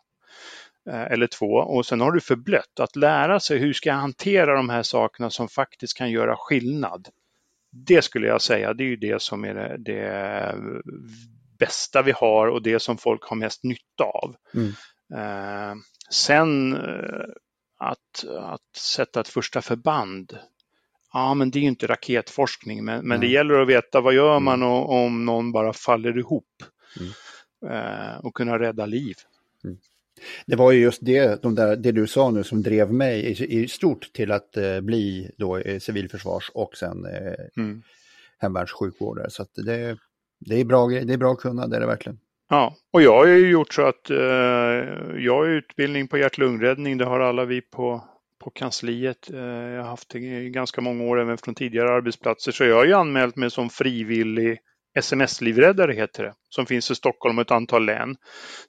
Eh, 0.90 1.12
eller 1.12 1.28
två 1.28 1.48
och 1.48 1.86
sen 1.86 2.02
har 2.02 2.12
du 2.12 2.22
förblött. 2.22 2.80
Att 2.80 2.96
lära 2.96 3.40
sig 3.40 3.58
hur 3.58 3.74
ska 3.74 3.90
jag 3.90 3.96
hantera 3.96 4.56
de 4.56 4.70
här 4.70 4.84
sakerna 4.84 5.30
som 5.30 5.48
faktiskt 5.48 5.98
kan 5.98 6.12
göra 6.12 6.36
skillnad. 6.38 7.08
Det 7.88 8.02
skulle 8.02 8.28
jag 8.28 8.42
säga, 8.42 8.74
det 8.74 8.84
är 8.84 8.88
ju 8.88 8.96
det 8.96 9.22
som 9.22 9.44
är 9.44 9.54
det, 9.54 9.78
det 9.78 10.56
bästa 11.60 12.02
vi 12.02 12.12
har 12.12 12.48
och 12.48 12.64
det 12.64 12.80
som 12.80 12.98
folk 12.98 13.24
har 13.24 13.36
mest 13.36 13.64
nytta 13.64 14.04
av. 14.04 14.36
Mm. 14.54 14.72
Eh, 15.14 15.76
sen 16.10 16.74
eh, 16.74 17.26
att, 17.78 18.26
att 18.40 18.76
sätta 18.78 19.22
ett 19.22 19.28
första 19.28 19.62
förband, 19.62 20.38
ja 21.14 21.34
men 21.34 21.52
det 21.52 21.60
är 21.60 21.62
ju 21.62 21.68
inte 21.68 21.88
raketforskning 21.88 22.86
men, 22.86 23.08
men 23.08 23.20
det 23.20 23.28
gäller 23.28 23.60
att 23.60 23.68
veta 23.68 24.02
vad 24.02 24.14
gör 24.14 24.40
man 24.40 24.62
mm. 24.62 24.70
om 24.74 25.26
någon 25.26 25.52
bara 25.52 25.74
faller 25.74 26.18
ihop 26.18 26.64
mm. 27.00 27.12
eh, 27.76 28.18
och 28.18 28.34
kunna 28.34 28.60
rädda 28.60 28.86
liv. 28.86 29.16
Mm. 29.64 29.78
Det 30.46 30.56
var 30.56 30.72
ju 30.72 30.80
just 30.80 31.06
det, 31.06 31.42
de 31.42 31.56
där, 31.56 31.76
det 31.76 31.92
du 31.92 32.08
sa 32.08 32.32
nu 32.32 32.44
som 32.44 32.62
drev 32.62 32.94
mig 32.94 33.20
i, 33.20 33.64
i 33.64 33.68
stort 33.68 34.14
till 34.14 34.32
att 34.32 34.58
eh, 34.58 34.82
bli 34.82 35.32
då 35.38 35.58
eh, 35.58 35.80
civilförsvars 35.80 36.52
och 36.54 36.78
sen 36.78 37.06
eh, 37.06 37.64
mm. 37.64 37.84
hemvärnssjukvårdare. 38.38 39.30
Så 39.30 39.46
det, 39.56 39.98
det, 40.40 40.60
är 40.60 40.66
bra, 40.66 40.88
det 40.88 41.14
är 41.14 41.18
bra 41.18 41.32
att 41.32 41.40
kunna, 41.40 41.68
det 41.68 41.76
är 41.76 41.80
det 41.80 41.88
verkligen. 41.88 42.20
Ja, 42.50 42.76
och 42.94 43.02
jag 43.02 43.16
har 43.16 43.26
ju 43.26 43.50
gjort 43.50 43.74
så 43.74 43.82
att 43.82 44.10
eh, 44.10 44.18
jag 45.18 45.34
har 45.34 45.46
utbildning 45.46 46.08
på 46.08 46.18
hjärt-lungräddning, 46.18 46.98
det 46.98 47.06
har 47.06 47.20
alla 47.20 47.46
vi 47.46 47.62
på, 47.62 48.04
på 48.44 48.50
kansliet. 48.50 49.30
Eh, 49.34 49.40
jag 49.40 49.82
har 49.82 49.90
haft 49.90 50.10
det 50.10 50.20
i 50.20 50.50
ganska 50.50 50.82
många 50.82 51.04
år 51.04 51.22
även 51.22 51.38
från 51.38 51.56
tidigare 51.56 51.92
arbetsplatser, 51.92 52.52
så 52.52 52.64
jag 52.64 52.76
har 52.76 52.86
ju 52.86 52.94
anmält 52.94 53.36
mig 53.36 53.52
som 53.52 53.70
frivillig 53.70 54.60
SMS-livräddare 54.96 55.94
heter 55.94 56.24
det, 56.24 56.34
som 56.50 56.66
finns 56.66 56.92
i 56.92 56.96
Stockholm 56.96 57.38
och 57.38 57.42
ett 57.42 57.52
antal 57.52 57.86
län. 57.86 58.16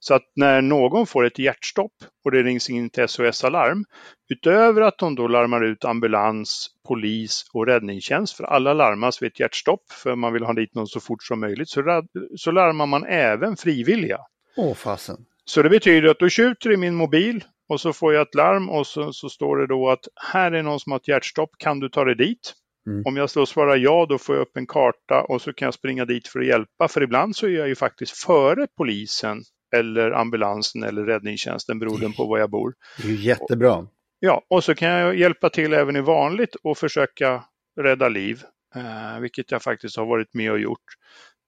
Så 0.01 0.15
att 0.15 0.23
när 0.37 0.63
någon 0.63 1.07
får 1.07 1.27
ett 1.27 1.39
hjärtstopp 1.39 1.93
och 2.25 2.31
det 2.31 2.43
rings 2.43 2.71
in 2.71 2.91
till 2.91 3.09
SOS 3.09 3.45
Alarm, 3.45 3.85
utöver 4.29 4.83
att 4.83 4.99
de 4.99 5.15
då 5.15 5.29
larmar 5.29 5.65
ut 5.65 5.85
ambulans, 5.85 6.71
polis 6.89 7.45
och 7.53 7.67
räddningstjänst, 7.67 8.37
för 8.37 8.45
alla 8.45 8.73
larmas 8.73 9.23
vid 9.23 9.33
ett 9.33 9.41
hjärtstopp 9.41 9.93
för 9.93 10.17
man 10.17 10.33
vill 10.33 10.45
ha 10.45 10.53
dit 10.53 10.75
någon 10.75 10.87
så 10.87 11.01
fort 11.01 11.23
som 11.23 11.41
möjligt, 11.41 11.69
så, 11.69 12.03
så 12.37 12.51
larmar 12.51 12.87
man 12.87 13.05
även 13.05 13.57
frivilliga. 13.57 14.19
Åh 14.57 14.75
fasen. 14.75 15.17
Så 15.45 15.63
det 15.63 15.71
betyder 15.71 16.09
att 16.09 16.19
då 16.19 16.29
tjuter 16.29 16.73
i 16.73 16.77
min 16.77 16.95
mobil 16.95 17.45
och 17.69 17.81
så 17.81 17.93
får 17.93 18.15
jag 18.15 18.23
ett 18.23 18.35
larm 18.35 18.71
och 18.71 18.87
så, 18.87 19.13
så 19.13 19.29
står 19.29 19.57
det 19.57 19.67
då 19.67 19.91
att 19.91 20.09
här 20.33 20.53
är 20.53 20.63
någon 20.63 20.81
som 20.81 20.93
har 20.93 20.99
ett 20.99 21.09
hjärtstopp, 21.09 21.51
kan 21.59 21.81
du 21.81 21.89
ta 21.89 22.05
dig 22.05 22.15
dit? 22.15 22.55
Mm. 22.87 23.03
Om 23.07 23.17
jag 23.17 23.29
då 23.35 23.47
svarar 23.47 23.77
ja, 23.77 24.07
då 24.09 24.19
får 24.19 24.37
jag 24.37 24.43
upp 24.43 24.57
en 24.57 24.67
karta 24.67 25.23
och 25.23 25.43
så 25.43 25.53
kan 25.53 25.67
jag 25.67 25.75
springa 25.75 26.05
dit 26.05 26.29
för 26.29 26.41
att 26.41 26.47
hjälpa. 26.47 26.89
För 26.89 27.03
ibland 27.03 27.37
så 27.37 27.47
är 27.47 27.51
jag 27.51 27.69
ju 27.69 27.75
faktiskt 27.75 28.13
före 28.13 28.67
polisen 28.77 29.43
eller 29.77 30.11
ambulansen 30.11 30.83
eller 30.83 31.05
räddningstjänsten 31.05 31.79
beroende 31.79 32.13
på 32.17 32.27
var 32.27 32.39
jag 32.39 32.51
bor. 32.51 32.75
Det 33.03 33.09
är 33.09 33.13
ju 33.13 33.17
jättebra. 33.17 33.87
Ja, 34.19 34.43
och 34.49 34.65
så 34.65 34.75
kan 34.75 34.89
jag 34.89 35.17
hjälpa 35.17 35.51
till 35.51 35.73
även 35.73 35.97
i 35.97 36.01
vanligt 36.01 36.55
och 36.55 36.79
försöka 36.79 37.45
rädda 37.81 38.09
liv, 38.09 38.43
eh, 38.77 39.21
vilket 39.21 39.51
jag 39.51 39.63
faktiskt 39.63 39.97
har 39.97 40.07
varit 40.07 40.35
med 40.35 40.53
och 40.53 40.59
gjort. 40.59 40.85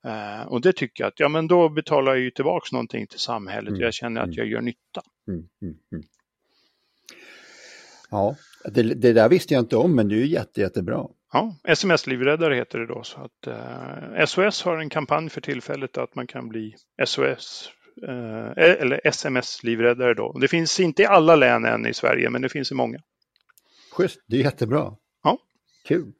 Eh, 0.07 0.47
och 0.49 0.61
det 0.61 0.73
tycker 0.73 1.05
jag 1.05 1.09
att, 1.09 1.21
ja 1.21 1.29
men 1.29 1.49
då 1.49 1.69
betalar 1.69 2.13
jag 2.13 2.21
ju 2.21 2.31
tillbaks 2.31 2.73
någonting 2.73 3.07
till 3.07 3.19
samhället 3.19 3.71
och 3.71 3.77
jag 3.77 3.83
mm, 3.83 3.93
känner 3.93 4.21
att 4.21 4.27
mm. 4.27 4.37
jag 4.37 4.47
gör 4.47 4.61
nytta. 4.61 5.03
Mm, 5.29 5.49
mm, 5.63 5.75
mm. 5.93 6.05
Ja, 8.11 8.37
det, 8.65 8.83
det, 8.83 9.13
där 9.13 9.29
visste 9.29 9.55
jag 9.55 9.61
inte 9.63 9.77
om 9.77 9.95
men 9.95 10.09
det 10.09 10.15
är 10.15 10.19
ju 10.19 10.27
jätte, 10.27 10.61
jättebra. 10.61 11.07
Ja, 11.33 11.57
SMS-livräddare 11.65 12.55
heter 12.55 12.79
det 12.79 12.87
då. 12.87 13.03
Så 13.03 13.21
att, 13.21 13.47
eh, 13.47 14.25
SOS 14.27 14.63
har 14.63 14.79
en 14.79 14.89
kampanj 14.89 15.31
för 15.31 15.41
tillfället 15.41 15.99
att 15.99 16.15
man 16.15 16.27
kan 16.27 16.49
bli 16.49 16.75
SOS 17.07 17.71
eh, 18.09 18.63
eller 18.83 19.01
SMS-livräddare 19.05 20.15
då. 20.15 20.39
Det 20.41 20.49
finns 20.49 20.81
inte 20.81 21.03
i 21.03 21.07
alla 21.07 21.37
län 21.37 21.65
än 21.65 21.87
i 21.87 21.95
Sverige 21.95 22.31
men 22.31 22.43
det 22.43 22.49
finns 22.49 22.71
i 22.71 22.75
många. 22.75 22.99
Schysst, 23.93 24.21
det 24.27 24.37
är 24.37 24.41
jättebra. 24.41 24.95
Ja. 25.23 25.39
Kul. 25.89 26.13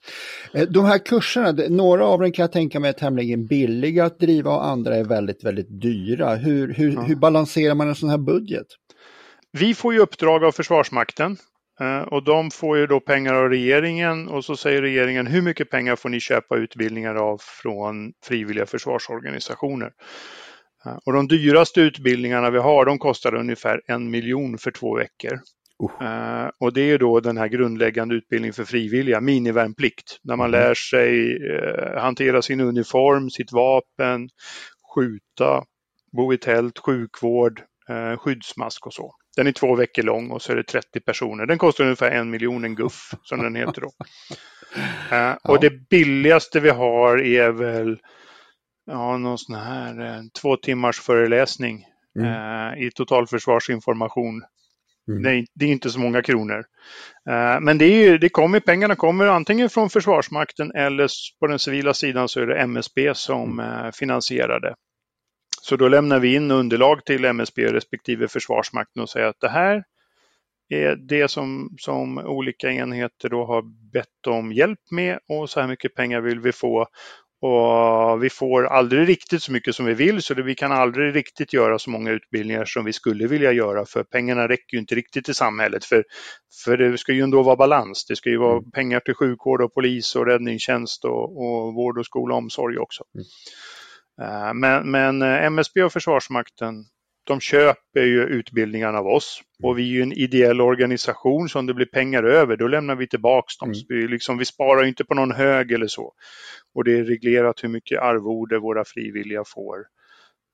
Eh, 0.55 0.69
de 0.69 0.85
här 0.85 0.99
kurserna, 0.99 1.53
några 1.69 2.07
av 2.07 2.21
dem 2.21 2.33
kan 2.33 2.43
jag 2.43 2.53
tänka 2.53 2.81
mig 2.81 2.89
är 2.89 2.93
tämligen 2.93 3.47
billiga 3.47 4.05
att 4.05 4.19
driva 4.19 4.51
och 4.51 4.67
andra 4.67 4.97
är 4.97 5.05
väldigt, 5.05 5.45
väldigt 5.45 5.81
dyra. 5.81 6.35
Hur, 6.35 6.75
hur, 6.75 6.93
ja. 6.93 7.01
hur 7.01 7.17
balanserar 7.17 7.75
man 7.75 7.89
en 7.89 7.95
sån 7.95 8.11
här 8.11 8.19
budget? 8.19 8.67
Vi 9.53 9.75
får 9.75 9.95
ju 9.95 10.01
uppdrag 10.01 10.45
av 10.45 10.53
Försvarsmakten 10.53 11.37
och 12.07 12.25
de 12.25 12.51
får 12.51 12.79
ju 12.79 12.87
då 12.87 13.01
pengar 13.01 13.35
av 13.35 13.49
regeringen 13.49 14.29
och 14.29 14.45
så 14.45 14.57
säger 14.57 14.83
regeringen 14.83 15.27
hur 15.27 15.43
mycket 15.43 15.71
pengar 15.71 15.97
får 15.97 16.09
ni 16.09 16.21
köpa 16.21 16.57
utbildningar 16.57 17.15
av 17.15 17.41
från 17.63 18.13
frivilliga 18.25 18.67
försvarsorganisationer. 18.67 19.91
Eh, 20.87 20.99
och 21.07 21.13
de 21.13 21.29
dyraste 21.29 21.81
utbildningarna 21.81 22.51
vi 22.51 22.59
har 22.59 22.85
de 22.85 22.99
kostar 22.99 23.35
ungefär 23.35 23.81
en 23.87 24.11
miljon 24.11 24.59
för 24.59 24.71
två 24.71 24.97
veckor. 24.97 25.41
Uh. 26.03 26.51
och 26.61 26.73
det 26.73 26.81
är 26.81 26.99
då 26.99 27.21
den 27.21 27.37
här 27.37 27.49
grundläggande 27.49 28.15
utbildningen 28.15 28.55
för 28.55 28.65
frivilliga, 28.65 29.21
minivärnplikt, 29.21 30.21
när 30.25 30.37
man 30.37 30.55
mm. 30.55 30.61
lär 30.61 30.75
sig 30.75 31.39
hantera 31.99 32.43
sin 32.43 32.61
uniform, 32.61 33.31
sitt 33.31 33.53
vapen, 33.53 34.29
skjuta, 34.95 35.65
bo 36.13 36.33
i 36.33 36.39
tält, 36.39 36.79
sjukvård, 36.79 37.63
skyddsmask 38.19 38.87
och 38.87 38.95
så. 38.95 39.15
Den 39.37 39.47
är 39.47 39.53
två 39.53 39.75
veckor 39.75 40.03
lång 40.03 40.31
och 40.31 40.43
så 40.43 40.53
är 40.53 40.57
det 40.57 40.63
30 40.63 41.01
personer. 41.01 41.47
Den 41.47 41.59
kostar 41.59 41.85
ungefär 41.85 42.11
en 42.11 42.31
miljon, 42.31 42.65
en 42.65 42.75
guff 42.75 43.11
som 43.23 43.43
den 43.43 43.55
heter 43.55 43.81
då. 43.81 43.91
Uh, 45.13 45.37
och 45.53 45.61
det 45.61 45.89
billigaste 45.91 46.61
vi 46.61 46.71
har 46.71 47.23
är 47.23 47.51
väl 47.51 47.99
ja, 48.87 49.19
någon 49.19 49.39
sån 49.39 49.57
här 49.57 50.01
uh, 50.01 50.23
två 50.41 50.57
timmars 50.57 51.01
föreläsning 51.01 51.85
mm. 52.19 52.31
uh, 52.31 52.87
i 52.87 52.91
totalförsvarsinformation. 52.91 54.43
Mm. 55.09 55.23
Det, 55.23 55.31
är, 55.31 55.45
det, 55.55 55.65
är, 55.65 55.69
inte 55.69 55.91
så 55.91 56.01
många 56.01 56.23
kronor. 56.23 56.65
men 57.61 57.79
det, 57.79 57.85
är, 57.87 58.19
det 58.19 58.29
kommer, 58.29 58.61
pengarna 58.61 58.97
kommer 58.97 59.27
antingen 59.27 59.71
från 59.71 59.91
Försvarsmakten 59.91 60.73
eller 60.75 61.09
på 61.41 61.47
den 61.47 61.59
civila 61.59 61.95
sidan 61.95 62.29
så 62.29 62.41
är 62.41 62.47
det 62.47 62.59
MSB 62.59 63.15
som 63.15 63.61
mm. 63.61 63.93
finansierar 63.93 64.61
det. 64.61 64.75
Så 65.69 65.77
då 65.77 65.89
lämnar 65.89 66.21
vi 66.21 66.35
in 66.35 66.51
underlag 66.51 67.05
till 67.05 67.25
MSB 67.25 67.67
respektive 67.67 68.29
Försvarsmakten 68.29 69.03
och 69.03 69.11
säger 69.11 69.27
att 69.27 69.41
det 69.41 69.49
här 69.49 69.85
är 70.69 70.97
det 70.97 71.29
som, 71.29 71.77
som 71.79 72.19
olika 72.19 72.71
enheter 72.71 73.29
då 73.29 73.45
har 73.45 73.63
bett 73.93 74.27
om 74.27 74.53
hjälp 74.53 74.81
med 74.91 75.19
och 75.29 75.51
så 75.51 75.61
här 75.61 75.69
mycket 75.69 75.95
pengar 75.95 76.21
vill 76.21 76.41
vi 76.41 76.53
få. 76.53 76.87
Och 77.41 78.25
vi 78.25 78.31
får 78.31 78.67
aldrig 78.67 79.09
riktigt 79.09 79.43
så 79.43 79.53
mycket 79.53 79.75
som 79.75 79.87
vi 79.87 79.95
vill 79.95 80.23
så 80.23 80.35
vi 80.35 80.55
kan 80.55 80.73
aldrig 80.73 81.15
riktigt 81.15 81.53
göra 81.53 81.79
så 81.79 81.91
många 81.91 82.11
utbildningar 82.11 82.65
som 82.65 82.85
vi 82.85 82.93
skulle 82.93 83.27
vilja 83.27 83.53
göra 83.53 83.87
för 83.87 84.03
pengarna 84.03 84.49
räcker 84.49 84.77
ju 84.77 84.79
inte 84.79 84.95
riktigt 84.95 85.25
till 85.25 85.35
samhället 85.35 85.85
för, 85.85 86.05
för 86.65 86.77
det 86.77 86.99
ska 86.99 87.13
ju 87.13 87.23
ändå 87.23 87.43
vara 87.43 87.57
balans. 87.57 88.07
Det 88.09 88.17
ska 88.17 88.31
ju 88.31 88.39
vara 88.39 88.59
mm. 88.59 88.71
pengar 88.71 89.01
till 89.01 89.15
sjukvård 89.15 89.63
och 89.63 89.75
polis 89.75 90.17
och 90.17 90.27
räddningstjänst 90.27 91.05
och, 91.05 91.23
och 91.23 91.75
vård 91.75 91.99
och 91.99 92.07
skola 92.07 92.35
och 92.35 92.39
omsorg 92.39 92.79
också. 92.79 93.05
Mm. 93.15 93.25
Eh, 94.23 94.55
men, 94.55 94.91
men 94.91 95.23
eh, 95.23 95.45
MSB 95.45 95.83
och 95.83 95.93
Försvarsmakten 95.93 96.85
de 97.27 97.41
köper 97.41 98.01
ju 98.01 98.23
utbildningarna 98.23 98.99
av 98.99 99.07
oss 99.07 99.41
och 99.63 99.79
vi 99.79 99.83
är 99.83 99.87
ju 99.93 100.03
en 100.03 100.13
ideell 100.13 100.61
organisation 100.61 101.49
så 101.49 101.59
om 101.59 101.67
det 101.67 101.75
blir 101.75 101.87
pengar 101.87 102.23
över 102.23 102.57
då 102.57 102.69
lämnar 102.69 102.97
vi 102.97 103.09
tillbaks 103.09 103.59
dem. 103.59 103.69
Mm. 103.69 103.81
Vi, 103.89 104.09
liksom, 104.09 104.39
vi 104.39 104.45
sparar 104.45 104.85
inte 104.85 105.05
på 105.05 105.15
någon 105.15 105.33
hög 105.33 105.73
eller 105.73 105.87
så. 105.87 106.13
Och 106.75 106.85
det 106.85 106.99
är 106.99 107.05
reglerat 107.05 107.65
hur 107.65 107.69
mycket 107.69 108.01
arvode 108.01 108.59
våra 108.59 108.85
frivilliga 108.85 109.45
får 109.47 109.77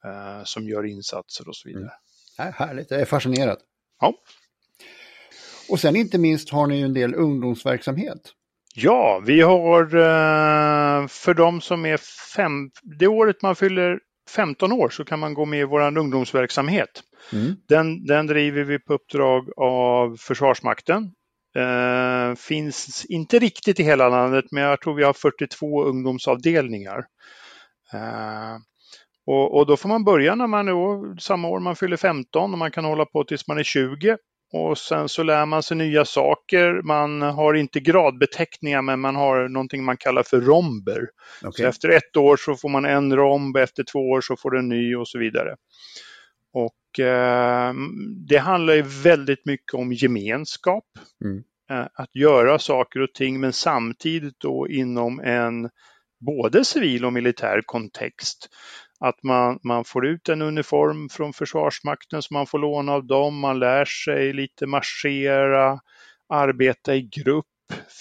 eh, 0.05 0.44
som 0.44 0.68
gör 0.68 0.87
insatser 0.87 1.48
och 1.48 1.57
så 1.57 1.68
vidare. 1.68 1.92
Mm. 2.38 2.53
Härligt, 2.57 2.90
jag 2.90 3.01
är 3.01 3.05
fascinerad. 3.05 3.59
Ja. 4.01 4.14
Och 5.68 5.81
sen 5.81 5.96
inte 5.96 6.18
minst 6.18 6.51
har 6.51 6.66
ni 6.66 6.79
ju 6.79 6.85
en 6.85 6.94
del 6.94 7.14
ungdomsverksamhet. 7.14 8.33
Ja, 8.74 9.22
vi 9.26 9.40
har 9.40 9.82
eh, 9.82 11.06
för 11.06 11.35
de 11.35 11.60
som 11.60 11.87
är 11.87 11.96
fem, 12.35 12.70
det 12.98 13.06
året 13.06 13.42
man 13.42 13.56
fyller 13.56 13.98
15 14.31 14.73
år 14.73 14.88
så 14.88 15.04
kan 15.04 15.18
man 15.18 15.35
gå 15.35 15.44
med 15.44 15.60
i 15.60 15.64
vår 15.64 15.98
ungdomsverksamhet. 15.98 17.02
Mm. 17.33 17.54
Den, 17.68 18.06
den 18.06 18.27
driver 18.27 18.64
vi 18.64 18.79
på 18.79 18.94
uppdrag 18.94 19.48
av 19.56 20.16
Försvarsmakten. 20.16 21.12
Eh, 21.56 22.35
finns 22.35 23.04
inte 23.04 23.38
riktigt 23.38 23.81
i 23.81 23.83
hela 23.83 24.08
landet 24.08 24.44
men 24.50 24.62
jag 24.62 24.81
tror 24.81 24.94
vi 24.94 25.04
har 25.04 25.12
42 25.12 25.85
ungdomsavdelningar. 25.85 26.98
Eh, 27.92 28.56
och, 29.27 29.58
och, 29.58 29.66
då 29.66 29.77
får 29.77 29.88
man 29.88 30.04
börja 30.04 30.35
när 30.35 30.46
man 30.46 30.68
är 30.68 31.20
samma 31.20 31.48
år 31.48 31.60
man 31.60 31.77
fyller 31.77 31.96
15 31.96 32.52
och 32.52 32.58
man 32.58 32.70
kan 32.70 32.85
hålla 32.85 33.04
på 33.04 33.25
tills 33.25 33.48
man 33.48 33.58
är 33.58 33.62
20 33.62 34.16
och 34.53 34.79
sen 34.79 35.09
så 35.09 35.23
lär 35.23 35.46
man 35.46 35.63
sig 35.63 35.77
nya 35.77 36.05
saker. 36.05 36.83
Man 36.83 37.23
har 37.23 37.55
inte 37.55 37.81
gradbeteckningar 37.81 38.83
men 38.83 39.00
man 39.00 39.17
har 39.17 39.48
någonting 39.48 39.85
man 39.85 39.96
kallar 39.96 40.23
för 40.23 40.40
romber. 40.40 41.09
Okay. 41.42 41.53
Så 41.53 41.69
efter 41.69 41.88
ett 41.88 42.17
år 42.17 42.37
så 42.37 42.55
får 42.55 42.69
man 42.69 42.85
en 42.85 43.17
romb, 43.17 43.57
efter 43.57 43.85
två 43.85 43.98
år 43.98 44.21
så 44.21 44.37
får 44.37 44.50
du 44.50 44.59
en 44.59 44.69
ny 44.69 44.96
och 44.96 45.09
så 45.09 45.19
vidare. 45.19 45.57
Och 46.53 47.00
eh, 47.00 47.75
det 48.29 48.38
handlar 48.38 48.75
ju 48.75 48.83
väldigt 48.83 49.46
mycket 49.46 49.75
om 49.75 49.92
gemenskap. 49.92 50.85
Mm. 51.25 51.42
Eh, 51.71 51.87
att 51.94 52.17
göra 52.17 52.59
saker 52.59 53.00
och 53.00 53.15
ting 53.15 53.40
men 53.40 53.53
samtidigt 53.53 54.40
då 54.40 54.69
inom 54.69 55.21
en 55.21 55.71
både 56.21 56.65
civil 56.65 57.05
och 57.05 57.13
militär 57.13 57.63
kontext. 57.67 58.48
Att 59.05 59.23
man, 59.23 59.59
man 59.63 59.85
får 59.85 60.07
ut 60.07 60.29
en 60.29 60.42
uniform 60.42 61.09
från 61.09 61.33
Försvarsmakten 61.33 62.23
som 62.23 62.35
man 62.35 62.46
får 62.46 62.59
låna 62.59 62.92
av 62.92 63.07
dem, 63.07 63.38
man 63.38 63.59
lär 63.59 63.85
sig 63.85 64.33
lite 64.33 64.67
marschera, 64.67 65.81
arbeta 66.29 66.94
i 66.94 67.03
grupp, 67.03 67.46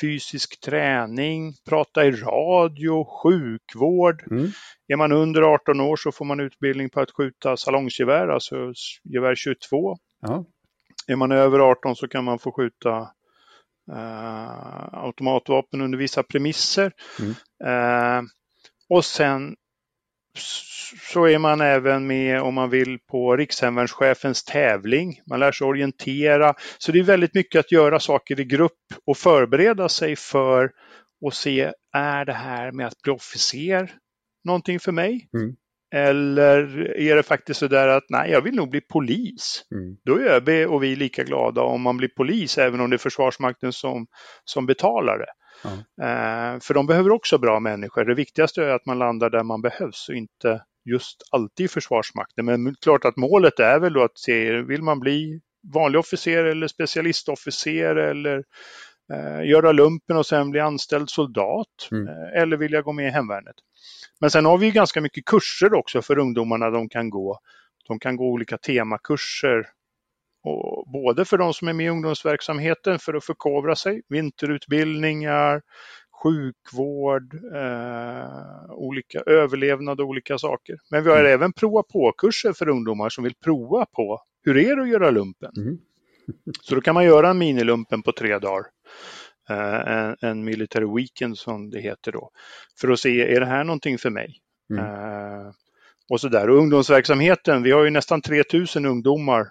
fysisk 0.02 0.62
träning, 0.62 1.54
prata 1.70 2.06
i 2.06 2.12
radio, 2.12 3.06
sjukvård. 3.06 4.24
Mm. 4.32 4.48
Är 4.88 4.96
man 4.96 5.12
under 5.12 5.42
18 5.42 5.82
år 5.82 5.96
så 5.96 6.12
får 6.12 6.26
man 6.26 6.40
utbildning 6.40 6.90
på 6.90 7.02
att 7.02 7.12
skjuta 7.12 7.58
salongsgevär, 7.58 8.28
alltså 8.28 8.56
gevär 9.04 9.36
22. 9.36 9.98
Ja. 10.22 10.46
Är 11.08 11.16
man 11.16 11.32
över 11.32 11.60
18 11.60 11.96
så 11.96 12.08
kan 12.08 12.24
man 12.24 12.40
få 12.40 12.52
skjuta 12.52 13.00
uh, 13.92 15.04
automatvapen 15.04 15.82
under 15.82 15.98
vissa 15.98 16.24
premisser. 16.24 16.92
Mm. 17.20 17.32
Uh, 17.66 18.24
och 18.90 19.06
sen 19.06 19.56
så 21.14 21.26
är 21.28 21.38
man 21.38 21.62
även 21.62 22.08
med 22.08 22.42
om 22.42 22.54
man 22.54 22.70
vill 22.70 23.00
på 23.00 23.38
rikshemvärnschefens 23.38 24.44
tävling. 24.44 25.22
Man 25.30 25.40
lär 25.40 25.52
sig 25.52 25.68
orientera. 25.68 26.54
Så 26.78 26.92
det 26.92 27.00
är 27.00 27.04
väldigt 27.04 27.34
mycket 27.34 27.60
att 27.60 27.72
göra 27.72 28.00
saker 28.00 28.40
i 28.40 28.46
grupp 28.46 28.80
och 29.06 29.18
förbereda 29.18 29.90
sig 29.90 30.16
för 30.16 30.72
att 31.28 31.34
se, 31.34 31.72
är 31.94 32.26
det 32.26 32.34
här 32.34 32.72
med 32.72 32.88
att 32.88 33.02
bli 33.04 33.12
officer 33.12 33.92
någonting 34.44 34.80
för 34.80 34.92
mig? 34.92 35.30
Mm. 35.38 35.56
Eller 35.96 36.88
är 36.98 37.16
det 37.16 37.24
faktiskt 37.24 37.60
så 37.60 37.68
där 37.68 37.88
att 37.88 38.04
nej, 38.10 38.32
jag 38.32 38.42
vill 38.42 38.56
nog 38.56 38.70
bli 38.70 38.82
polis. 38.82 39.64
Mm. 39.76 39.98
Då 40.06 40.18
är 40.18 40.22
ÖB 40.22 40.72
och 40.72 40.84
vi 40.84 40.96
lika 40.96 41.24
glada 41.24 41.62
om 41.62 41.82
man 41.82 41.98
blir 41.98 42.08
polis, 42.08 42.58
även 42.58 42.80
om 42.80 42.90
det 42.90 42.96
är 42.96 42.98
Försvarsmakten 42.98 43.74
som, 43.74 44.08
som 44.44 44.66
betalar 44.66 45.18
det. 45.18 45.32
Mm. 45.64 46.60
för 46.60 46.74
de 46.74 46.88
behöver 46.88 47.12
också 47.12 47.38
bra 47.38 47.60
människor. 47.60 48.06
Det 48.06 48.14
viktigaste 48.14 48.64
är 48.64 48.70
att 48.70 48.86
man 48.86 49.00
landar 49.00 49.30
där 49.30 49.44
man 49.44 49.62
behövs 49.62 50.10
och 50.10 50.16
inte 50.16 50.62
just 50.86 51.24
alltid 51.32 51.66
i 51.66 51.68
Försvarsmakten. 51.68 52.46
Men 52.46 52.76
klart 52.82 53.06
att 53.06 53.18
målet 53.18 53.60
är 53.60 53.80
väl 53.80 53.94
då 53.94 54.04
att 54.04 54.18
se, 54.18 54.62
vill 54.62 54.82
man 54.82 55.00
bli 55.00 55.42
vanlig 55.74 56.00
officer 56.00 56.44
eller 56.44 56.68
specialistofficer 56.68 57.96
eller 57.96 58.44
eh, 59.14 59.50
göra 59.50 59.72
lumpen 59.72 60.18
och 60.18 60.26
sen 60.26 60.52
bli 60.52 60.60
anställd 60.60 61.10
soldat? 61.10 61.90
Mm. 61.92 62.08
Eh, 62.08 62.42
eller 62.42 62.58
vill 62.58 62.74
jag 62.74 62.84
gå 62.84 62.92
med 62.92 63.08
i 63.08 63.12
hemvärnet? 63.12 63.56
Men 64.20 64.32
sen 64.32 64.46
har 64.46 64.58
vi 64.58 64.72
ganska 64.72 65.02
mycket 65.02 65.26
kurser 65.26 65.74
också 65.74 66.02
för 66.02 66.18
ungdomarna 66.18 66.70
de 66.70 66.90
kan 66.90 67.10
gå. 67.10 67.40
De 67.88 68.00
kan 68.00 68.16
gå 68.16 68.26
olika 68.26 68.58
temakurser 68.58 69.66
och 70.44 70.92
både 70.92 71.26
för 71.26 71.38
de 71.38 71.54
som 71.54 71.68
är 71.68 71.74
med 71.74 71.86
i 71.86 71.90
ungdomsverksamheten 71.90 73.00
för 73.00 73.14
att 73.14 73.24
förkovra 73.24 73.76
sig, 73.76 74.02
vinterutbildningar, 74.10 75.62
sjukvård, 76.24 77.34
eh, 77.34 78.72
olika 78.72 79.20
överlevnad 79.20 80.00
och 80.00 80.08
olika 80.08 80.38
saker. 80.38 80.78
Men 80.92 81.04
vi 81.04 81.10
har 81.10 81.20
mm. 81.20 81.32
även 81.32 81.54
prova 81.54 81.84
på-kurser 81.84 82.54
för 82.54 82.70
ungdomar 82.70 83.10
som 83.10 83.24
vill 83.24 83.36
prova 83.44 83.86
på 83.86 84.22
hur 84.44 84.58
är 84.58 84.76
det 84.76 84.82
att 84.82 84.90
göra 84.90 85.10
lumpen. 85.10 85.52
Mm. 85.58 85.78
Så 86.62 86.76
då 86.76 86.82
kan 86.82 86.94
man 86.94 87.06
göra 87.06 87.30
en 87.30 87.38
minilumpen 87.38 88.04
på 88.04 88.12
tre 88.12 88.40
dagar. 88.40 88.66
Eh, 89.50 89.94
en, 89.94 90.16
en 90.22 90.44
military 90.44 90.96
weekend 90.96 91.38
som 91.38 91.70
det 91.70 91.82
heter 91.82 92.12
då. 92.12 92.30
För 92.82 92.90
att 92.90 93.00
se, 93.00 93.36
är 93.36 93.40
det 93.40 93.46
här 93.46 93.64
någonting 93.64 93.98
för 93.98 94.10
mig? 94.10 94.38
Mm. 94.70 94.86
Eh, 94.86 95.52
och 96.10 96.22
så 96.22 96.28
där. 96.28 96.50
Och 96.50 96.58
ungdomsverksamheten, 96.58 97.64
vi 97.64 97.72
har 97.72 97.84
ju 97.84 97.90
nästan 97.90 98.22
3000 98.22 98.86
ungdomar 98.86 99.48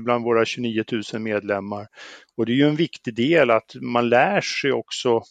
bland 0.00 0.24
våra 0.24 0.44
29 0.44 0.84
000 1.12 1.22
medlemmar. 1.22 1.86
Och 2.36 2.46
det 2.46 2.52
är 2.52 2.56
ju 2.56 2.68
en 2.68 2.76
viktig 2.76 3.14
del 3.14 3.50
att 3.50 3.74
man 3.80 4.08
lär 4.08 4.40
sig 4.40 4.72
också 4.72 5.22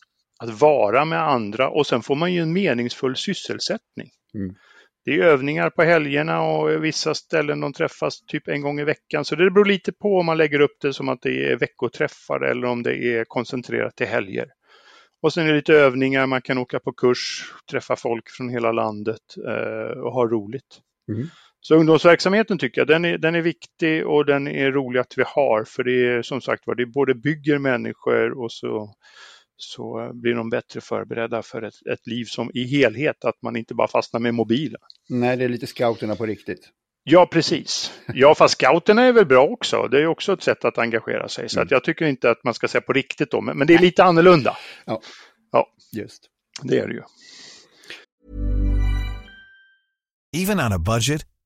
att 0.43 0.61
vara 0.61 1.05
med 1.05 1.21
andra 1.21 1.69
och 1.69 1.87
sen 1.87 2.01
får 2.01 2.15
man 2.15 2.33
ju 2.33 2.41
en 2.41 2.53
meningsfull 2.53 3.15
sysselsättning. 3.15 4.09
Mm. 4.33 4.55
Det 5.05 5.11
är 5.11 5.23
övningar 5.23 5.69
på 5.69 5.83
helgerna 5.83 6.41
och 6.41 6.83
vissa 6.83 7.13
ställen 7.13 7.59
de 7.59 7.73
träffas 7.73 8.21
typ 8.21 8.47
en 8.47 8.61
gång 8.61 8.79
i 8.79 8.83
veckan. 8.83 9.25
Så 9.25 9.35
det 9.35 9.51
beror 9.51 9.65
lite 9.65 9.91
på 9.91 10.17
om 10.19 10.25
man 10.25 10.37
lägger 10.37 10.59
upp 10.59 10.77
det 10.81 10.93
som 10.93 11.09
att 11.09 11.21
det 11.21 11.51
är 11.51 11.57
veckoträffar 11.57 12.41
eller 12.41 12.67
om 12.67 12.83
det 12.83 12.95
är 12.95 13.25
koncentrerat 13.25 13.95
till 13.95 14.07
helger. 14.07 14.47
Och 15.21 15.33
sen 15.33 15.43
är 15.43 15.49
det 15.49 15.55
lite 15.55 15.73
övningar, 15.73 16.25
man 16.25 16.41
kan 16.41 16.57
åka 16.57 16.79
på 16.79 16.93
kurs, 16.93 17.53
träffa 17.71 17.95
folk 17.95 18.29
från 18.29 18.49
hela 18.49 18.71
landet 18.71 19.21
eh, 19.47 19.99
och 19.99 20.13
ha 20.13 20.27
roligt. 20.27 20.79
Mm. 21.11 21.27
Så 21.61 21.75
ungdomsverksamheten 21.75 22.57
tycker 22.57 22.81
jag, 22.81 22.87
den 22.87 23.05
är, 23.05 23.17
den 23.17 23.35
är 23.35 23.41
viktig 23.41 24.07
och 24.07 24.25
den 24.25 24.47
är 24.47 24.71
rolig 24.71 24.99
att 24.99 25.13
vi 25.17 25.23
har. 25.27 25.63
För 25.63 25.83
det 25.83 26.07
är 26.07 26.21
som 26.21 26.41
sagt 26.41 26.67
var, 26.67 26.75
det 26.75 26.85
både 26.85 27.15
bygger 27.15 27.57
människor 27.57 28.43
och 28.43 28.51
så 28.51 28.95
så 29.57 30.11
blir 30.13 30.33
de 30.33 30.49
bättre 30.49 30.81
förberedda 30.81 31.41
för 31.41 31.61
ett, 31.61 31.87
ett 31.91 32.07
liv 32.07 32.25
som 32.25 32.51
i 32.53 32.63
helhet, 32.63 33.25
att 33.25 33.41
man 33.41 33.55
inte 33.55 33.73
bara 33.73 33.87
fastnar 33.87 34.19
med 34.19 34.33
mobilen. 34.33 34.81
Nej, 35.09 35.37
det 35.37 35.43
är 35.43 35.49
lite 35.49 35.67
scouterna 35.67 36.15
på 36.15 36.25
riktigt. 36.25 36.69
Ja, 37.03 37.25
precis. 37.25 37.99
Ja, 38.13 38.35
fast 38.35 38.53
scouterna 38.53 39.03
är 39.03 39.11
väl 39.11 39.25
bra 39.25 39.43
också. 39.43 39.87
Det 39.87 40.01
är 40.01 40.07
också 40.07 40.33
ett 40.33 40.43
sätt 40.43 40.65
att 40.65 40.77
engagera 40.77 41.27
sig. 41.27 41.49
Så 41.49 41.59
mm. 41.59 41.65
att 41.65 41.71
jag 41.71 41.83
tycker 41.83 42.05
inte 42.05 42.31
att 42.31 42.43
man 42.43 42.53
ska 42.53 42.67
säga 42.67 42.81
på 42.81 42.93
riktigt 42.93 43.31
då, 43.31 43.41
men 43.41 43.67
det 43.67 43.73
är 43.73 43.79
lite 43.79 44.03
annorlunda. 44.03 44.57
Ja, 44.85 45.01
ja. 45.51 45.67
just. 45.91 46.23
Det 46.61 46.79
är 46.79 46.87
det 46.87 46.93
ju. 46.93 47.01
Even 50.43 50.59
on 50.59 50.73
a 50.73 50.79
budget, 50.79 51.25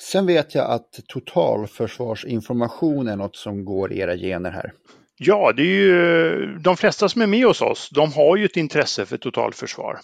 Sen 0.00 0.26
vet 0.26 0.54
jag 0.54 0.70
att 0.70 1.00
totalförsvarsinformation 1.08 3.08
är 3.08 3.16
något 3.16 3.36
som 3.36 3.64
går 3.64 3.92
i 3.92 3.98
era 3.98 4.16
gener 4.16 4.50
här. 4.50 4.72
Ja, 5.16 5.52
det 5.56 5.62
är 5.62 5.66
ju 5.66 6.58
de 6.58 6.76
flesta 6.76 7.08
som 7.08 7.22
är 7.22 7.26
med 7.26 7.46
hos 7.46 7.62
oss, 7.62 7.90
de 7.94 8.12
har 8.12 8.36
ju 8.36 8.44
ett 8.44 8.56
intresse 8.56 9.06
för 9.06 9.16
totalförsvar. 9.16 9.98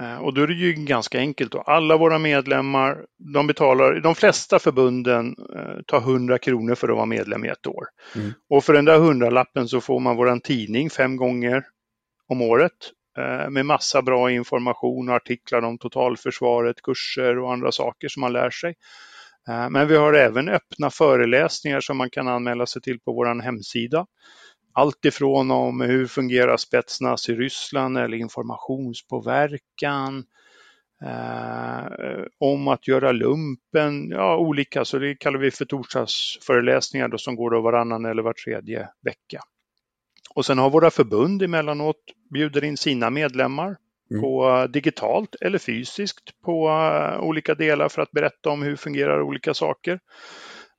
Eh, 0.00 0.16
och 0.16 0.34
då 0.34 0.42
är 0.42 0.46
det 0.46 0.54
ju 0.54 0.72
ganska 0.72 1.18
enkelt. 1.18 1.52
Då. 1.52 1.60
Alla 1.60 1.96
våra 1.96 2.18
medlemmar, 2.18 3.04
de 3.34 3.46
betalar, 3.46 4.00
de 4.00 4.14
flesta 4.14 4.58
förbunden 4.58 5.36
eh, 5.56 5.82
tar 5.86 5.98
100 5.98 6.38
kronor 6.38 6.74
för 6.74 6.88
att 6.88 6.96
vara 6.96 7.06
medlem 7.06 7.44
i 7.44 7.48
ett 7.48 7.66
år. 7.66 7.84
Mm. 8.14 8.32
Och 8.50 8.64
för 8.64 8.72
den 8.72 8.84
där 8.84 8.98
hundralappen 8.98 9.68
så 9.68 9.80
får 9.80 10.00
man 10.00 10.16
våran 10.16 10.40
tidning 10.40 10.90
fem 10.90 11.16
gånger 11.16 11.64
om 12.28 12.42
året 12.42 12.72
eh, 13.18 13.50
med 13.50 13.66
massa 13.66 14.02
bra 14.02 14.30
information 14.30 15.08
och 15.08 15.14
artiklar 15.14 15.62
om 15.62 15.78
totalförsvaret, 15.78 16.82
kurser 16.82 17.38
och 17.38 17.52
andra 17.52 17.72
saker 17.72 18.08
som 18.08 18.20
man 18.20 18.32
lär 18.32 18.50
sig. 18.50 18.74
Eh, 19.48 19.70
men 19.70 19.88
vi 19.88 19.96
har 19.96 20.12
även 20.12 20.48
öppna 20.48 20.90
föreläsningar 20.90 21.80
som 21.80 21.96
man 21.96 22.10
kan 22.10 22.28
anmäla 22.28 22.66
sig 22.66 22.82
till 22.82 23.00
på 23.00 23.12
vår 23.12 23.42
hemsida. 23.42 24.06
Allt 24.72 25.04
ifrån 25.04 25.50
om 25.50 25.80
hur 25.80 26.06
fungerar 26.06 26.56
spetsnas 26.56 27.28
i 27.28 27.34
Ryssland 27.34 27.98
eller 27.98 28.16
informationspåverkan, 28.16 30.24
eh, 31.04 31.86
om 32.40 32.68
att 32.68 32.88
göra 32.88 33.12
lumpen, 33.12 34.10
ja 34.10 34.36
olika, 34.36 34.84
så 34.84 34.98
det 34.98 35.14
kallar 35.14 35.38
vi 35.38 35.50
för 35.50 35.64
torsdagsföreläsningar 35.64 37.08
då, 37.08 37.18
som 37.18 37.36
går 37.36 37.50
då 37.50 37.60
varannan 37.60 38.04
eller 38.04 38.22
var 38.22 38.32
tredje 38.32 38.88
vecka. 39.04 39.40
Och 40.34 40.46
sen 40.46 40.58
har 40.58 40.70
våra 40.70 40.90
förbund 40.90 41.42
emellanåt 41.42 42.00
bjuder 42.30 42.64
in 42.64 42.76
sina 42.76 43.10
medlemmar 43.10 43.76
Mm. 44.10 44.22
på 44.22 44.48
eh, 44.48 44.64
digitalt 44.64 45.34
eller 45.40 45.58
fysiskt 45.58 46.40
på 46.44 46.68
eh, 46.68 47.20
olika 47.20 47.54
delar 47.54 47.88
för 47.88 48.02
att 48.02 48.10
berätta 48.10 48.50
om 48.50 48.62
hur 48.62 48.76
fungerar 48.76 49.22
olika 49.22 49.54
saker. 49.54 50.00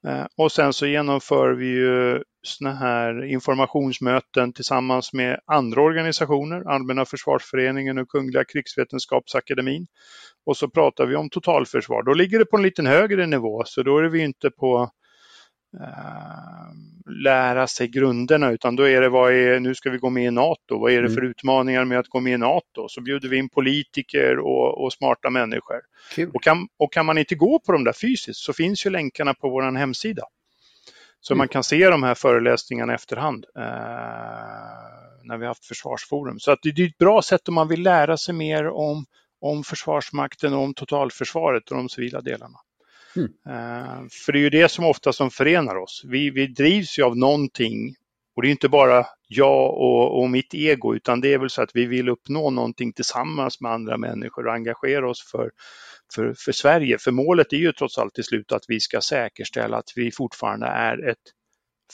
Eh, 0.07 0.25
och 0.37 0.51
sen 0.51 0.73
så 0.73 0.87
genomför 0.87 1.53
vi 1.53 1.65
ju 1.65 2.23
såna 2.41 2.73
här 2.73 3.25
informationsmöten 3.25 4.53
tillsammans 4.53 5.13
med 5.13 5.39
andra 5.45 5.81
organisationer, 5.81 6.69
Allmänna 6.69 7.05
försvarsföreningen 7.05 7.97
och 7.97 8.09
Kungliga 8.09 8.43
krigsvetenskapsakademin. 8.43 9.87
Och 10.45 10.57
så 10.57 10.69
pratar 10.69 11.05
vi 11.05 11.15
om 11.15 11.29
totalförsvar. 11.29 12.03
Då 12.03 12.13
ligger 12.13 12.39
det 12.39 12.45
på 12.45 12.57
en 12.57 12.63
liten 12.63 12.85
högre 12.85 13.25
nivå, 13.25 13.63
så 13.65 13.83
då 13.83 13.97
är 13.97 14.03
vi 14.03 14.19
inte 14.19 14.49
på 14.49 14.91
lära 17.23 17.67
sig 17.67 17.87
grunderna 17.87 18.51
utan 18.51 18.75
då 18.75 18.87
är 18.87 19.01
det 19.01 19.09
vad 19.09 19.33
är, 19.33 19.59
nu 19.59 19.75
ska 19.75 19.89
vi 19.89 19.97
gå 19.97 20.09
med 20.09 20.25
i 20.25 20.31
NATO, 20.31 20.79
vad 20.79 20.91
är 20.91 21.01
det 21.01 21.09
för 21.09 21.17
mm. 21.17 21.29
utmaningar 21.29 21.85
med 21.85 21.99
att 21.99 22.07
gå 22.07 22.19
med 22.19 22.33
i 22.33 22.37
NATO? 22.37 22.87
Så 22.89 23.01
bjuder 23.01 23.29
vi 23.29 23.37
in 23.37 23.49
politiker 23.49 24.39
och, 24.39 24.83
och 24.83 24.93
smarta 24.93 25.29
människor. 25.29 25.81
Och 26.33 26.43
kan, 26.43 26.67
och 26.79 26.93
kan 26.93 27.05
man 27.05 27.17
inte 27.17 27.35
gå 27.35 27.59
på 27.59 27.71
de 27.71 27.83
där 27.83 27.93
fysiskt 27.93 28.39
så 28.39 28.53
finns 28.53 28.85
ju 28.85 28.89
länkarna 28.89 29.33
på 29.33 29.49
vår 29.49 29.77
hemsida. 29.77 30.23
Så 31.21 31.35
man 31.35 31.47
kan 31.47 31.63
se 31.63 31.89
de 31.89 32.03
här 32.03 32.15
föreläsningarna 32.15 32.93
efterhand 32.93 33.45
eh, 33.57 33.63
när 35.23 35.37
vi 35.37 35.45
har 35.45 35.47
haft 35.47 35.65
försvarsforum. 35.65 36.39
Så 36.39 36.51
att 36.51 36.59
det 36.63 36.69
är 36.69 36.87
ett 36.87 36.97
bra 36.97 37.21
sätt 37.21 37.47
om 37.47 37.55
man 37.55 37.67
vill 37.67 37.81
lära 37.81 38.17
sig 38.17 38.35
mer 38.35 38.67
om, 38.67 39.05
om 39.41 39.63
Försvarsmakten, 39.63 40.53
om 40.53 40.73
totalförsvaret 40.73 41.71
och 41.71 41.77
de 41.77 41.89
civila 41.89 42.21
delarna. 42.21 42.57
Mm. 43.19 43.31
Eh, 43.47 44.07
för 44.25 44.31
det 44.31 44.39
är 44.39 44.41
ju 44.41 44.49
det 44.49 44.69
som 44.69 44.85
ofta 44.85 45.13
som 45.13 45.31
förenar 45.31 45.75
oss. 45.75 46.03
Vi, 46.07 46.29
vi 46.29 46.47
drivs 46.47 46.99
ju 46.99 47.03
av 47.03 47.17
någonting 47.17 47.95
och 48.35 48.41
det 48.41 48.49
är 48.49 48.51
inte 48.51 48.69
bara 48.69 49.05
jag 49.27 49.69
och, 49.69 50.21
och, 50.21 50.29
mitt 50.29 50.53
ego, 50.53 50.95
utan 50.95 51.21
det 51.21 51.33
är 51.33 51.37
väl 51.37 51.49
så 51.49 51.61
att 51.61 51.71
vi 51.73 51.85
vill 51.85 52.09
uppnå 52.09 52.49
någonting 52.49 52.93
tillsammans 52.93 53.61
med 53.61 53.71
andra 53.71 53.97
människor 53.97 54.47
och 54.47 54.53
engagera 54.53 55.09
oss 55.09 55.31
för, 55.31 55.51
för, 56.15 56.33
för 56.37 56.51
Sverige. 56.51 56.97
För 56.97 57.11
målet 57.11 57.53
är 57.53 57.57
ju 57.57 57.71
trots 57.71 57.97
allt 57.97 58.13
till 58.13 58.23
slut 58.23 58.51
att 58.51 58.63
vi 58.67 58.79
ska 58.79 59.01
säkerställa 59.01 59.77
att 59.77 59.93
vi 59.95 60.11
fortfarande 60.11 60.67
är 60.67 61.09
ett 61.09 61.17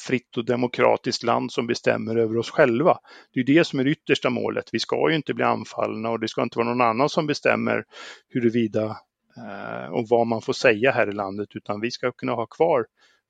fritt 0.07 0.37
och 0.37 0.45
demokratiskt 0.45 1.23
land 1.23 1.51
som 1.51 1.67
bestämmer 1.67 2.15
över 2.15 2.37
oss 2.37 2.49
själva. 2.49 2.97
Det 3.33 3.39
är 3.39 3.43
det 3.43 3.67
som 3.67 3.79
är 3.79 3.83
det 3.83 3.91
yttersta 3.91 4.29
målet. 4.29 4.69
Vi 4.71 4.79
ska 4.79 5.09
ju 5.09 5.15
inte 5.15 5.33
bli 5.33 5.43
anfallna 5.43 6.09
och 6.09 6.19
det 6.19 6.27
ska 6.27 6.43
inte 6.43 6.57
vara 6.57 6.67
någon 6.67 6.81
annan 6.81 7.09
som 7.09 7.27
bestämmer 7.27 7.83
huruvida 8.29 8.97
eh, 9.37 9.91
och 9.91 10.07
vad 10.09 10.27
man 10.27 10.41
får 10.41 10.53
säga 10.53 10.91
här 10.91 11.09
i 11.09 11.13
landet, 11.13 11.49
utan 11.55 11.81
vi 11.81 11.91
ska 11.91 12.11
kunna 12.11 12.31
ha 12.31 12.45
kvar 12.45 12.85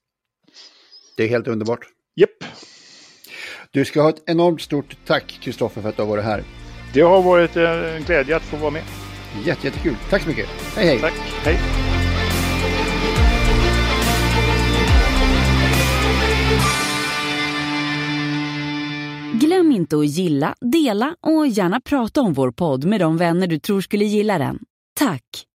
Det 1.16 1.24
är 1.24 1.28
helt 1.28 1.48
underbart. 1.48 1.80
Japp. 2.16 2.44
Du 3.72 3.84
ska 3.84 4.02
ha 4.02 4.08
ett 4.08 4.22
enormt 4.26 4.60
stort 4.60 4.96
tack 5.06 5.38
Kristoffer 5.42 5.82
för 5.82 5.88
att 5.88 5.96
du 5.96 6.02
har 6.02 6.08
varit 6.08 6.24
här. 6.24 6.44
Det 6.94 7.00
har 7.00 7.22
varit 7.22 7.56
en 7.56 8.04
glädje 8.04 8.36
att 8.36 8.42
få 8.42 8.56
vara 8.56 8.70
med. 8.70 8.82
Jätte, 9.44 9.66
jättekul. 9.66 9.96
Tack 10.10 10.22
så 10.22 10.28
mycket. 10.28 10.46
Hej 10.76 10.86
hej. 10.86 10.98
Tack. 11.00 11.12
Hej. 11.44 11.58
Glöm 19.40 19.72
inte 19.72 19.96
att 19.96 20.06
gilla, 20.06 20.54
dela 20.60 21.16
och 21.20 21.46
gärna 21.46 21.80
prata 21.80 22.20
om 22.20 22.32
vår 22.32 22.50
podd 22.50 22.84
med 22.84 23.00
de 23.00 23.16
vänner 23.16 23.46
du 23.46 23.58
tror 23.58 23.80
skulle 23.80 24.04
gilla 24.04 24.38
den. 24.38 24.58
Tack! 24.98 25.49